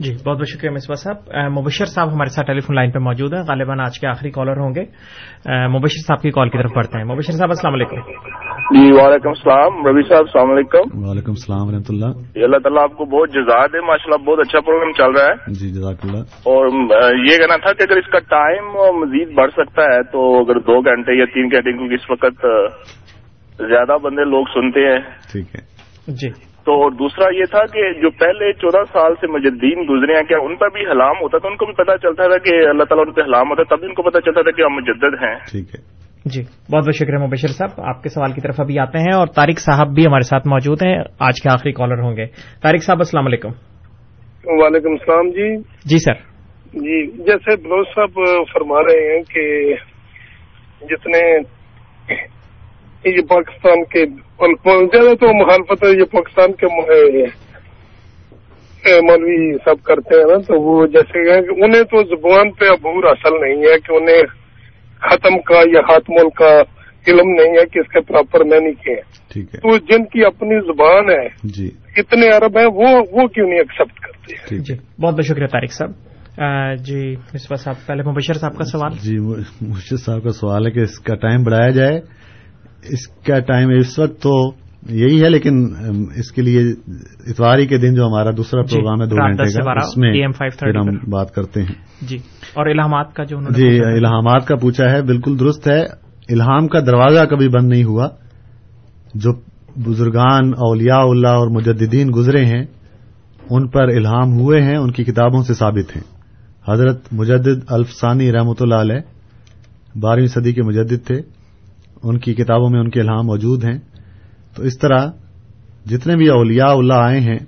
جی 0.00 0.14
بہت 0.14 0.38
بہت 0.38 0.48
شکریہ 0.48 0.70
مصباح 0.70 0.94
صاحب۔ 0.94 1.16
مبشر 1.58 1.86
صاحب 1.86 2.14
ہمارے 2.14 2.28
ساتھ 2.28 2.46
ٹیلی 2.46 2.60
فون 2.60 2.76
لائن 2.76 2.90
پہ 2.90 2.98
موجود 2.98 3.32
ہیں۔ 3.32 3.42
غالباً 3.42 3.80
آج 3.80 4.00
کے 4.00 4.06
آخری 4.06 4.30
کالر 4.30 4.56
ہوں 4.56 4.74
گے۔ 4.74 4.84
مبشر 5.68 6.00
صاحب 6.06 6.22
کی 6.22 6.30
کال 6.30 6.48
کی 6.48 6.58
طرف 6.58 6.70
بڑھتے 6.74 6.98
ہیں۔ 6.98 7.04
مبشر 7.04 7.32
صاحب، 7.32 7.48
السلام 7.48 7.74
علیکم۔ 7.74 7.96
جی 8.70 8.92
وعلیکم 8.92 9.28
السلام 9.28 9.86
ربی 9.86 10.02
صاحب 10.08 10.20
السلام 10.20 10.50
علیکم۔ 10.50 11.08
وعلیکم 11.08 11.30
السلام 11.30 11.68
ورحمۃ 11.68 11.88
اللہ۔ 11.88 12.22
جی 12.34 12.44
اللہ 12.44 12.56
تعالیٰ 12.56 12.82
آپ 12.82 12.96
کو 12.96 13.04
بہت 13.04 13.30
جزاد 13.30 13.68
ہے 13.74 13.80
ماشاء 13.80 14.10
اللہ 14.10 14.30
بہت 14.30 14.38
اچھا 14.38 14.60
پروگرام 14.60 14.92
چل 14.92 15.10
رہا 15.18 15.26
ہے۔ 15.26 15.52
جی 15.52 15.68
جزاک 15.68 15.96
اللہ۔ 16.02 16.18
اور 16.18 16.66
یہ 17.24 17.38
کہنا 17.38 17.56
تھا 17.56 17.72
کہ 17.72 17.82
اگر 17.82 17.96
اس 17.96 18.06
کا 18.06 18.18
ٹائم 18.18 18.64
مزید 19.00 19.34
بڑھ 19.34 19.50
سکتا 19.50 19.82
ہے 19.82 20.02
تو 20.02 20.40
اگر 20.40 20.58
دو 20.58 20.80
گھنٹے 20.80 21.18
یا 21.18 21.24
تین 21.24 21.44
گھنٹے 21.44 21.72
کیونکہ 21.72 21.94
اس 21.94 22.10
وقت 22.10 22.46
زیادہ 23.58 23.98
بندے 24.02 24.24
لوگ 24.24 24.44
سنتے 24.54 24.92
ہیں۔ 24.92 25.00
ٹھیک 25.32 25.54
ہے۔ 25.54 25.60
جی۔ 26.12 26.28
تو 26.42 26.90
دوسرا 26.90 27.34
یہ 27.34 27.44
تھا 27.44 27.66
کہ 27.66 27.92
جو 28.00 28.10
پہلے 28.10 28.52
چودہ 28.52 28.84
سال 28.92 29.14
سے 29.20 29.26
مجدین 29.26 29.86
گزرے 29.90 30.14
ہیں 30.14 30.22
کیا 30.22 30.38
ان 30.42 30.56
پر 30.56 30.68
بھی 30.68 30.80
حلام 30.80 31.16
ہوتا 31.20 31.38
تھا؟ 31.38 31.48
ان 31.48 31.56
کو 31.56 31.66
بھی 31.66 31.72
پتا 31.72 31.98
چلتا 31.98 32.28
تھا 32.28 32.38
کہ 32.38 32.68
اللہ 32.68 32.84
تعالیٰ 32.84 33.04
ان 33.06 33.12
پہ 33.12 33.20
حلام 33.20 33.50
ہوتا 33.50 33.76
تب 33.76 33.82
ان 33.82 33.94
کو 33.94 34.02
پتا 34.02 34.20
چلتا 34.20 34.42
تھا 34.42 34.50
کہ 34.50 34.62
ہم 34.62 34.74
مجدد 34.74 35.22
ہیں۔ 35.22 35.34
ٹھیک 35.50 35.74
ہے۔ 35.74 36.05
جی۔ 36.26 36.42
بہت 36.42 36.84
بہت 36.84 36.94
شکریہ 36.94 37.18
مبشر 37.18 37.48
صاحب۔ 37.48 37.80
آپ 37.80 38.02
کے 38.02 38.08
سوال 38.08 38.32
کی 38.32 38.40
طرف 38.40 38.54
ابھی 38.58 38.78
آتے 38.78 38.98
ہیں 38.98 39.14
اور 39.14 39.26
طارق 39.26 39.58
صاحب 39.58 39.94
بھی 39.94 40.06
ہمارے 40.06 40.22
ساتھ 40.22 40.48
موجود 40.48 40.82
ہیں۔ 40.82 40.98
آج 41.18 41.42
کے 41.42 41.50
آخری 41.50 41.72
کالر 41.72 41.98
ہوں 41.98 42.16
گے۔ 42.16 42.26
طارق 42.62 42.82
صاحب 42.82 42.98
السلام 42.98 43.26
علیکم۔ 43.26 43.48
وعلیکم 44.44 44.90
السلام 44.90 45.28
جی۔ 45.30 45.56
جی 45.84 45.98
سر۔ 45.98 46.14
جی 46.74 47.06
جیسے 47.06 47.56
بلوچ 47.56 47.88
صاحب 47.94 48.10
فرما 48.52 48.80
رہے 48.80 49.16
ہیں 49.16 49.22
کہ 49.22 49.74
جتنے 50.86 51.38
یہ 53.04 53.22
پاکستان 53.28 53.84
کے 53.84 54.06
زیادہ 54.84 55.14
تو 55.14 55.46
مخالفت 55.46 55.84
ہے 55.84 55.90
یہ 55.90 56.04
پاکستان 56.04 56.52
کے 56.52 56.66
مولوی 59.00 59.54
سب 59.54 59.84
کرتے 59.84 60.16
ہیں 60.16 60.24
نا 60.24 60.36
تو 60.36 60.62
وہ 60.62 60.86
جیسے 60.86 61.24
کہ 61.24 61.64
انہیں 61.64 61.82
تو 61.82 62.04
زبان 62.04 62.50
پہ 62.50 62.64
عبور 62.64 63.04
اصل 63.04 63.34
نہیں 63.40 63.56
ہے 63.56 63.78
کہ 63.78 63.92
انہیں 63.92 64.45
ختم 65.10 65.40
کا 65.40 65.58
یا 65.58 65.80
خاتم 65.80 66.28
کا 66.30 66.62
علم 67.08 67.28
نہیں 67.28 67.50
ہے 67.50 67.66
کہ 67.66 67.78
اس 67.78 67.88
کے 67.88 68.00
پراپر 68.00 68.44
میں 68.44 68.60
نہیں 68.60 68.72
کیے 68.72 69.00
تو 69.56 69.76
جن 69.78 70.04
کی 70.04 70.24
اپنی 70.24 70.60
زبان 70.60 71.10
ہے 71.10 71.28
جی۔ 71.44 71.70
اتنے 71.96 72.28
عرب 72.36 72.58
ہیں 72.58 72.66
وہ 72.66 72.98
وہ 73.12 73.26
کیوں 73.26 73.48
نہیں 73.48 73.58
ایکسپٹ 73.58 74.00
کرتے؟ 74.00 74.58
جی 74.58 74.74
بہت 75.02 75.14
بہت 75.14 75.24
شکریہ 75.24 75.46
طارق 75.46 75.72
صاحب۔ 75.72 75.90
جی 76.84 77.16
مصباح 77.34 77.56
صاحب 77.56 77.86
پہلے 77.86 78.02
مبشر 78.02 78.34
صاحب 78.34 78.56
کا 78.56 78.64
سوال۔ 78.64 78.92
جی 78.92 79.18
مبشر 79.66 79.96
صاحب 79.96 80.22
کا 80.22 80.30
سوال 80.30 80.66
ہے 80.66 80.70
کہ 80.70 80.80
اس 80.80 80.98
کا 80.98 81.14
ٹائم 81.14 81.42
بڑھایا 81.42 81.70
جائے۔ 81.70 82.00
اس 82.82 83.08
کا 83.08 83.40
ٹائم 83.40 83.68
اس 83.70 83.98
وقت 83.98 84.22
تو 84.22 84.50
یہی 84.88 85.22
ہے 85.24 85.30
لیکن 85.30 85.74
اس 86.16 86.32
کے 86.32 86.42
لیے 86.42 86.60
اتواری 87.26 87.66
کے 87.66 87.78
دن 87.78 87.94
جو 87.94 88.06
ہمارا 88.06 88.30
دوسرا 88.36 88.62
پروگرام 88.62 89.02
ہے 89.02 89.06
دو 89.06 89.16
گھنٹے 89.16 89.52
کا 89.52 89.72
اس 89.72 89.96
میں 89.96 90.28
پھر 90.58 90.76
ہم 90.76 91.10
بات 91.10 91.34
کرتے 91.34 91.62
ہیں۔ 91.62 91.74
جی 92.02 92.16
اور 92.54 92.66
الہامات 92.66 93.14
کا 93.14 93.24
جو 93.24 93.36
جی 93.50 93.84
الہامات 93.84 94.46
کا 94.46 94.56
پوچھا 94.56 94.90
ہے 94.90 95.02
بالکل 95.02 95.38
درست 95.38 95.68
ہے۔ 95.68 95.80
الہام 96.28 96.68
کا 96.68 96.80
دروازہ 96.80 97.24
کبھی 97.24 97.48
بند 97.48 97.68
نہیں 97.68 97.84
ہوا۔ 97.84 98.08
جو 99.14 99.32
بزرگان 99.76 100.48
اولیاء 100.48 101.02
اللہ 101.02 101.28
اور 101.28 101.48
مجددین 101.48 102.10
گزرے 102.16 102.44
ہیں 102.44 102.64
ان 103.50 103.68
پر 103.68 103.82
الہام 103.82 104.32
ہوئے 104.32 104.62
ہیں 104.62 104.76
ان 104.76 104.90
کی 104.90 105.04
کتابوں 105.04 105.42
سے 105.42 105.54
ثابت 105.54 105.96
ہیں۔ 105.96 106.02
حضرت 106.68 107.02
مجدد 107.12 107.64
الفسانی 107.68 108.32
رحمۃ 108.32 108.54
اللہ 108.60 108.74
علیہ 108.74 109.00
بارہویں 109.98 110.26
صدی 110.26 110.52
کے 110.52 110.62
مجدد 110.62 111.06
تھے۔ 111.06 111.16
ان 112.02 112.18
کی 112.18 112.34
کتابوں 112.34 112.70
میں 112.70 112.80
ان 112.80 112.90
کے 112.90 113.00
الہام 113.00 113.26
موجود 113.26 113.64
ہیں۔ 113.64 113.78
تو 114.56 114.62
اس 114.62 114.78
طرح 114.78 115.10
جتنے 115.86 116.16
بھی 116.16 116.28
اولیاء 116.28 116.72
اللہ 116.72 116.94
آئے 116.94 117.20
ہیں 117.20 117.38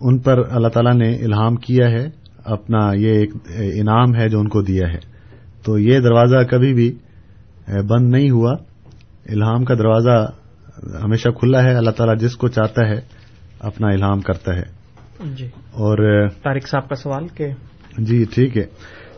ان 0.00 0.18
پر 0.18 0.38
اللہ 0.50 0.68
تعالیٰ 0.68 0.94
نے 0.94 1.16
الہام 1.16 1.56
کیا 1.56 1.90
ہے 1.90 2.10
اپنا 2.44 2.92
یہ 2.94 3.12
ایک 3.12 3.30
انعام 3.48 4.14
ہے 4.16 4.28
جو 4.28 4.40
ان 4.40 4.48
کو 4.48 4.62
دیا 4.62 4.88
ہے۔ 4.92 4.98
تو 5.64 5.78
یہ 5.78 6.00
دروازہ 6.00 6.36
کبھی 6.50 6.74
بھی 6.74 6.94
بند 7.88 8.10
نہیں 8.10 8.30
ہوا۔ 8.30 8.52
الہام 9.28 9.64
کا 9.64 9.74
دروازہ 9.74 10.30
ہمیشہ 11.04 11.28
کھلا 11.28 11.62
ہے۔ 11.62 11.74
اللہ 11.74 11.90
تعالیٰ 11.90 12.16
جس 12.18 12.36
کو 12.36 12.48
چاہتا 12.48 12.88
ہے 12.88 13.00
اپنا 13.60 13.88
الہام 13.88 14.20
کرتا 14.20 14.56
ہے۔ 14.56 14.62
جی۔ 15.24 15.46
اور 15.56 16.28
طارق 16.28 16.68
صاحب 16.68 16.88
کا 16.88 16.94
سوال 16.94 17.26
کہ 17.34 17.46
جی 17.98 18.24
ٹھیک 18.34 18.56
ہے۔ 18.56 18.64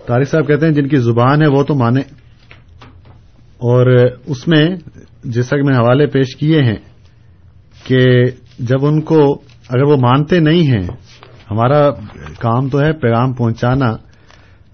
طارق 0.07 0.29
صاحب 0.29 0.47
کہتے 0.47 0.67
ہیں 0.67 0.73
جن 0.73 0.89
کی 0.89 0.97
زبان 0.97 1.43
ہے 1.43 1.49
وہ 1.49 1.63
تو 1.63 1.75
مانے۔ 1.75 2.01
اور 3.59 3.87
اس 4.27 4.49
میں 4.49 4.77
جیسا 5.25 5.57
کہ 5.57 5.63
میں 5.63 5.79
حوالے 5.79 6.07
پیش 6.07 6.37
کیے 6.37 6.63
ہیں 6.63 6.77
کہ 7.85 8.25
جب 8.59 8.87
ان 8.87 9.01
کو 9.01 9.41
اگر 9.69 9.83
وہ 9.83 9.97
مانتے 9.97 10.41
نہیں 10.41 10.63
ہیں، 10.63 10.89
ہمارا 11.51 11.91
کام 12.39 12.69
تو 12.69 12.81
ہے 12.81 12.93
پیغام 12.93 13.33
پہنچانا، 13.33 13.97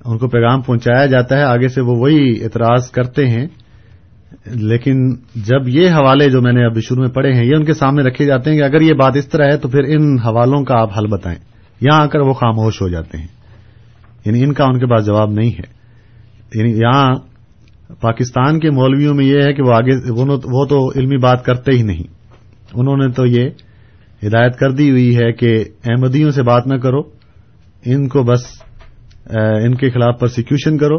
ان 0.04 0.18
کو 0.18 0.28
پیغام 0.28 0.62
پہنچایا 0.62 1.06
جاتا 1.06 1.38
ہے، 1.38 1.42
آگے 1.42 1.68
سے 1.68 1.80
وہ 1.80 1.96
وہی 1.96 2.44
اعتراض 2.44 2.90
کرتے 2.90 3.28
ہیں۔ 3.28 3.46
لیکن 4.46 5.14
جب 5.34 5.68
یہ 5.68 5.90
حوالے 5.90 6.30
جو 6.30 6.42
میں 6.42 6.52
نے 6.52 6.66
ابھی 6.66 6.80
شروع 6.80 7.04
میں 7.04 7.14
پڑھے 7.14 7.32
ہیں، 7.32 7.44
یہ 7.44 7.52
ان 7.56 7.64
کے 7.64 7.74
سامنے 7.74 8.02
رکھے 8.02 8.24
جاتے 8.24 8.50
ہیں 8.50 8.58
کہ 8.58 8.62
اگر 8.62 8.80
یہ 8.80 8.92
بات 8.94 9.16
اس 9.16 9.28
طرح 9.28 9.44
ہے 9.44 9.56
تو 9.56 9.68
پھر 9.68 9.80
ان 9.86 10.18
حوالوں 10.18 10.64
کا 10.64 10.80
آپ 10.80 10.98
حل 10.98 11.06
بتائیں۔ 11.06 11.38
یہاں 11.80 12.02
آ 12.02 12.06
کر 12.06 12.20
وہ 12.20 12.32
خاموش 12.32 12.82
ہو 12.82 12.88
جاتے 12.88 13.18
ہیں۔ 13.18 13.26
یعنی 14.24 14.42
ان 14.42 14.52
کا 14.52 14.64
ان 14.64 14.78
کے 14.78 14.86
پاس 14.86 15.06
جواب 15.06 15.30
نہیں 15.30 15.50
ہے۔ 15.50 15.76
یعنی 16.54 16.72
یہاں 16.72 17.14
پاکستان 18.00 18.60
کے 18.60 18.70
مولویوں 18.70 19.14
میں 19.14 19.24
یہ 19.24 19.42
ہے 19.42 19.52
کہ 19.52 19.62
وہ 19.62 19.72
آگے، 19.72 20.10
وہ 20.44 20.64
تو 20.64 20.98
علمی 20.98 21.16
بات 21.16 21.44
کرتے 21.44 21.72
ہی 21.72 21.82
نہیں۔ 21.82 22.15
انہوں 22.74 22.96
نے 22.96 23.08
تو 23.08 23.26
یہ 23.26 23.50
ہدایت 24.26 24.56
کر 24.56 24.70
دی 24.70 24.90
ہوئی 24.90 25.16
ہے 25.16 25.32
کہ 25.32 25.64
احمدیوں 25.84 26.30
سے 26.30 26.42
بات 26.42 26.66
نہ 26.66 26.76
کرو، 26.76 27.00
ان 27.84 28.08
کو 28.08 28.22
بس 28.22 28.40
ان 29.62 29.74
کے 29.74 29.90
خلاف 29.90 30.20
پرسیکیوشن 30.20 30.78
کرو 30.78 30.96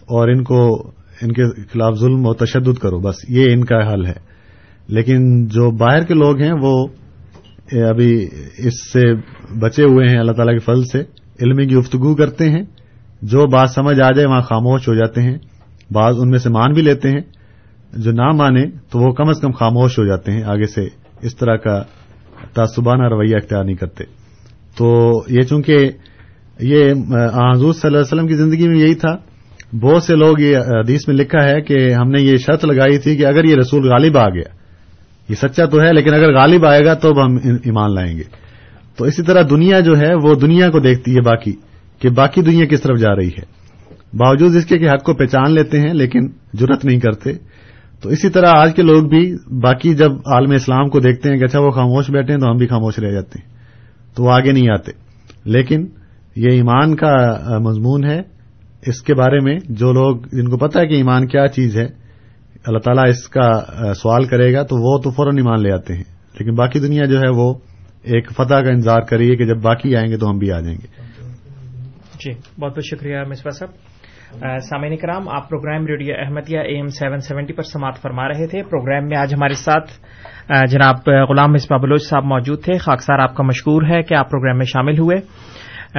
اور 0.00 0.28
ان 0.28 0.44
کو، 0.44 0.90
ان 1.22 1.32
کے 1.32 1.62
خلاف 1.62 1.94
ظلم 1.98 2.26
و 2.26 2.34
تشدد 2.34 2.78
کرو، 2.78 3.00
بس 3.00 3.16
یہ 3.28 3.52
ان 3.52 3.64
کا 3.64 3.92
حل 3.92 4.06
ہے۔ 4.06 4.30
لیکن 4.88 5.46
جو 5.46 5.70
باہر 5.70 6.04
کے 6.04 6.14
لوگ 6.14 6.42
ہیں، 6.42 6.52
وہ 6.60 6.86
ابھی 7.72 8.28
اس 8.58 8.92
سے 8.92 9.14
بچے 9.58 9.84
ہوئے 9.84 10.08
ہیں 10.08 10.18
اللہ 10.18 10.32
تعالی 10.32 10.52
کے 10.52 10.58
فضل 10.58 10.84
سے، 10.84 10.98
علمی 11.42 11.66
کی 11.66 11.74
گفتگو 11.74 12.14
کرتے 12.14 12.50
ہیں۔ 12.50 12.62
جو 13.22 13.46
بات 13.46 13.70
سمجھ 13.70 14.00
آ 14.00 14.10
جائے، 14.10 14.26
وہاں 14.26 14.40
خاموش 14.40 14.88
ہو 14.88 14.94
جاتے 14.94 15.22
ہیں۔ 15.22 15.38
بعض 15.90 16.14
ان 16.18 16.30
میں 16.30 16.38
سے 16.38 16.48
مان 16.48 16.72
بھی 16.72 16.82
لیتے 16.82 17.10
ہیں۔ 17.10 17.20
جو 17.92 18.12
نہ 18.12 18.32
مانے 18.32 18.64
تو 18.66 18.98
وہ 18.98 19.12
کم 19.12 19.28
از 19.28 19.40
کم 19.40 19.50
خاموش 19.50 19.98
ہو 19.98 20.04
جاتے 20.04 20.32
ہیں، 20.32 20.42
آگے 20.42 20.66
سے 20.66 20.88
اس 21.22 21.36
طرح 21.36 21.56
کا 21.56 21.82
تعصبانہ 22.54 23.02
رویہ 23.02 23.36
اختیار 23.36 23.64
نہیں 23.64 23.76
کرتے۔ 23.76 24.04
تو 24.76 25.12
یہ 25.28 25.40
چونکہ 25.40 25.76
یہ 26.60 26.92
حضور 27.52 27.72
صلی 27.72 27.86
اللہ 27.86 27.98
علیہ 27.98 28.12
وسلم 28.12 28.26
کی 28.26 28.34
زندگی 28.34 28.68
میں 28.68 28.78
یہی 28.78 28.94
تھا۔ 28.94 29.16
بہت 29.80 30.02
سے 30.02 30.16
لوگ 30.16 30.40
یہ 30.40 30.56
حدیث 30.56 31.08
میں 31.08 31.16
لکھا 31.16 31.44
ہے 31.44 31.60
کہ 31.60 31.94
ہم 31.94 32.10
نے 32.10 32.22
یہ 32.22 32.36
شرط 32.36 32.64
لگائی 32.64 32.98
تھی 32.98 33.16
کہ 33.16 33.26
اگر 33.26 33.44
یہ 33.44 33.54
رسول 33.56 33.88
غالب 33.88 34.18
آ 34.18 34.28
گیا، 34.28 34.54
یہ 35.28 35.34
سچا 35.34 35.64
تو 35.64 35.80
ہے، 35.80 35.92
لیکن 35.92 36.14
اگر 36.14 36.34
غالب 36.34 36.66
آئے 36.66 36.84
گا 36.84 36.94
تو 36.94 37.10
ہم 37.10 37.36
ایمان 37.64 37.94
لائیں 37.94 38.16
گے۔ 38.16 38.22
تو 38.96 39.04
اسی 39.04 39.22
طرح 39.22 39.42
دنیا 39.50 39.80
جو 39.80 39.98
ہے، 39.98 40.14
وہ 40.22 40.34
دنیا 40.34 40.70
کو 40.70 40.80
دیکھتی 40.80 41.14
ہے 41.14 41.20
باقی، 41.20 41.52
کہ 41.98 42.08
باقی 42.08 42.42
دنیا 42.42 42.66
کس 42.66 42.80
طرف 42.80 42.98
جا 42.98 43.16
رہی 43.16 43.28
ہے۔ 43.28 43.60
باوجود 44.12 44.56
اس 44.56 44.66
کے 44.66 44.78
کہ 44.78 44.88
حق 44.88 45.02
کو 45.02 45.14
پہچان 45.14 45.54
لیتے 45.54 45.80
ہیں، 45.80 45.94
لیکن 45.94 46.20
جرت 46.54 46.84
نہیں 46.84 47.00
کرتے۔ 47.00 47.32
تو 48.02 48.08
اسی 48.08 48.28
طرح 48.28 48.52
آج 48.56 48.74
کے 48.74 48.82
لوگ 48.82 49.04
بھی 49.04 49.34
باقی 49.60 49.94
جب 49.94 50.12
عالم 50.12 50.50
اسلام 50.50 50.88
کو 50.88 51.00
دیکھتے 51.00 51.28
ہیں 51.28 51.36
کہ 51.38 51.44
اچھا 51.44 51.60
وہ 51.60 51.70
خاموش 51.70 52.10
بیٹھے 52.10 52.32
ہیں 52.32 52.40
تو 52.40 52.50
ہم 52.50 52.56
بھی 52.56 52.66
خاموش 52.66 52.98
رہ 52.98 53.10
جاتے 53.10 53.38
ہیں، 53.38 53.48
تو 54.16 54.24
وہ 54.24 54.32
آگے 54.32 54.52
نہیں 54.52 54.70
آتے۔ 54.70 54.92
لیکن 55.44 55.86
یہ 56.36 56.48
ایمان 56.50 56.96
کا 56.96 57.16
مضمون 57.58 58.04
ہے۔ 58.04 58.20
اس 58.86 59.02
کے 59.02 59.14
بارے 59.14 59.40
میں 59.40 59.58
جو 59.68 59.92
لوگ، 59.92 60.16
جن 60.16 60.48
کو 60.48 60.56
پتا 60.56 60.80
ہے 60.80 60.86
کہ 60.86 60.94
ایمان 60.94 61.26
کیا 61.26 61.46
چیز 61.46 61.76
ہے، 61.76 61.86
اللہ 62.66 62.78
تعالیٰ 62.78 63.04
اس 63.08 63.28
کا 63.28 63.62
سوال 63.94 64.24
کرے 64.24 64.54
گا 64.54 64.62
تو 64.62 64.76
وہ 64.76 64.98
تو 64.98 65.10
فوراً 65.10 65.36
ایمان 65.36 65.62
لے 65.62 65.72
آتے 65.72 65.94
ہیں۔ 65.94 66.04
لیکن 66.38 66.54
باقی 66.54 66.80
دنیا 66.80 67.04
جو 67.04 67.18
ہے 67.18 67.28
وہ 67.28 67.54
ایک 68.02 68.32
فتح 68.32 68.54
کا 68.54 68.68
انتظار 68.68 69.00
کریے 69.00 69.36
کہ 69.36 69.46
جب 69.46 69.62
باقی 69.62 69.96
آئیں 69.96 70.08
گے 70.08 70.16
تو 70.16 70.30
ہم 70.30 70.38
بھی 70.38 70.52
آ 70.52 70.60
جائیں 70.60 70.76
گے۔ 70.76 70.86
جی 72.14 72.32
بہت 72.60 72.72
بہت 72.72 72.84
شکریہ 72.84 73.16
مصباح 73.28 73.58
صاحب۔ 73.58 73.89
سامعین 74.38 74.96
کرام، 74.96 75.28
آپ 75.28 75.48
program 75.48 75.86
radio 75.86 76.14
Ahmadiyya 76.18 76.58
A 76.58 76.76
M 76.76 76.86
seven 76.86 77.18
seventy 77.18 77.52
پر 77.52 77.62
سماعت 77.62 78.02
فرما 78.02 78.28
رہے 78.28 78.46
تھے۔ 78.46 78.62
پروگرام 78.62 79.08
میں 79.08 79.18
آج 79.18 79.34
ہمارے 79.34 79.52
ساتھ 79.52 79.92
جناب 80.70 80.96
غلام 81.28 81.52
مصباح 81.52 81.78
بلوچ 81.78 82.02
صاحب 82.02 82.24
موجود 82.24 82.64
تھے۔ 82.64 82.78
خاکسار 82.78 83.18
آپ 83.18 83.34
کا 83.34 83.42
مشکور 83.44 83.82
ہے 83.82 84.02
کہ 84.02 84.14
آپ 84.14 84.30
پروگرام 84.30 84.58
میں 84.58 84.66
شامل 84.66 84.98
ہوئے۔ 84.98 85.16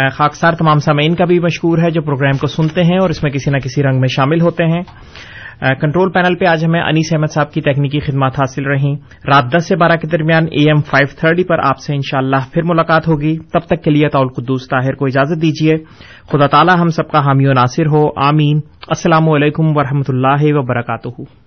خاکسار 0.10 0.52
تمام 0.52 0.78
سامعین 0.78 1.16
کا 1.16 1.26
بھی 1.26 1.40
مشکور 1.40 1.78
ہے 1.78 1.92
جو 1.92 2.02
پروگرام 2.02 2.38
کو 2.38 2.48
سنتے 2.48 2.84
ہیں 2.84 2.98
اور 3.02 3.10
اس 3.10 3.24
میں 3.24 3.32
کسی 3.32 3.52
نہ 3.52 3.58
کسی 3.58 3.84
رنگ 3.84 4.00
میں 4.00 4.08
شامل 4.08 4.42
ہوتے 4.42 4.66
ہیں۔ 4.66 4.82
کنٹرول 5.62 6.12
پینل 6.12 6.36
پہ 6.36 6.45
آج 6.45 6.66
ہمیں 6.66 6.82
انیس 6.82 7.14
احمد 7.14 7.32
صاحب 7.32 7.51
کی 7.51 7.62
تکنیکی 7.62 7.99
خدمات 7.99 8.34
حاصل 8.34 8.66
رہیں۔ 8.66 8.95
رات 9.28 9.55
دس 9.55 9.68
سے 9.68 9.76
بارہ 9.76 9.95
کے 9.95 10.07
درمیان 10.07 10.43
اے 10.43 10.64
ایم 10.64 10.82
فائیو 10.82 11.07
تھرٹی 11.20 11.43
پر 11.43 11.59
آپ 11.59 11.80
سے 11.80 11.95
انشاءاللہ 11.95 12.36
پھر 12.53 12.62
ملاقات 12.64 13.07
ہوگی۔ 13.07 13.38
تب 13.38 13.59
تک 13.59 13.84
کے 13.84 13.91
لیے 13.91 14.09
طول 14.09 14.28
قدوس 14.28 14.68
طاہر 14.68 14.93
کو 14.93 15.05
اجازت 15.05 15.41
دیجیے۔ 15.41 15.76
خدا 16.32 16.47
تعالی 16.47 16.72
ہم 16.82 16.88
سب 16.88 17.09
کا 17.09 17.20
حامی 17.20 17.47
و 17.47 17.53
ناصر 17.53 17.86
ہو۔ 17.86 18.09
آمین۔ 18.16 18.57
السلام 18.88 19.30
علیکم 19.30 19.78
ورحمۃ 19.78 20.09
اللہ 20.09 20.57
وبرکاتہ۔ 20.57 21.41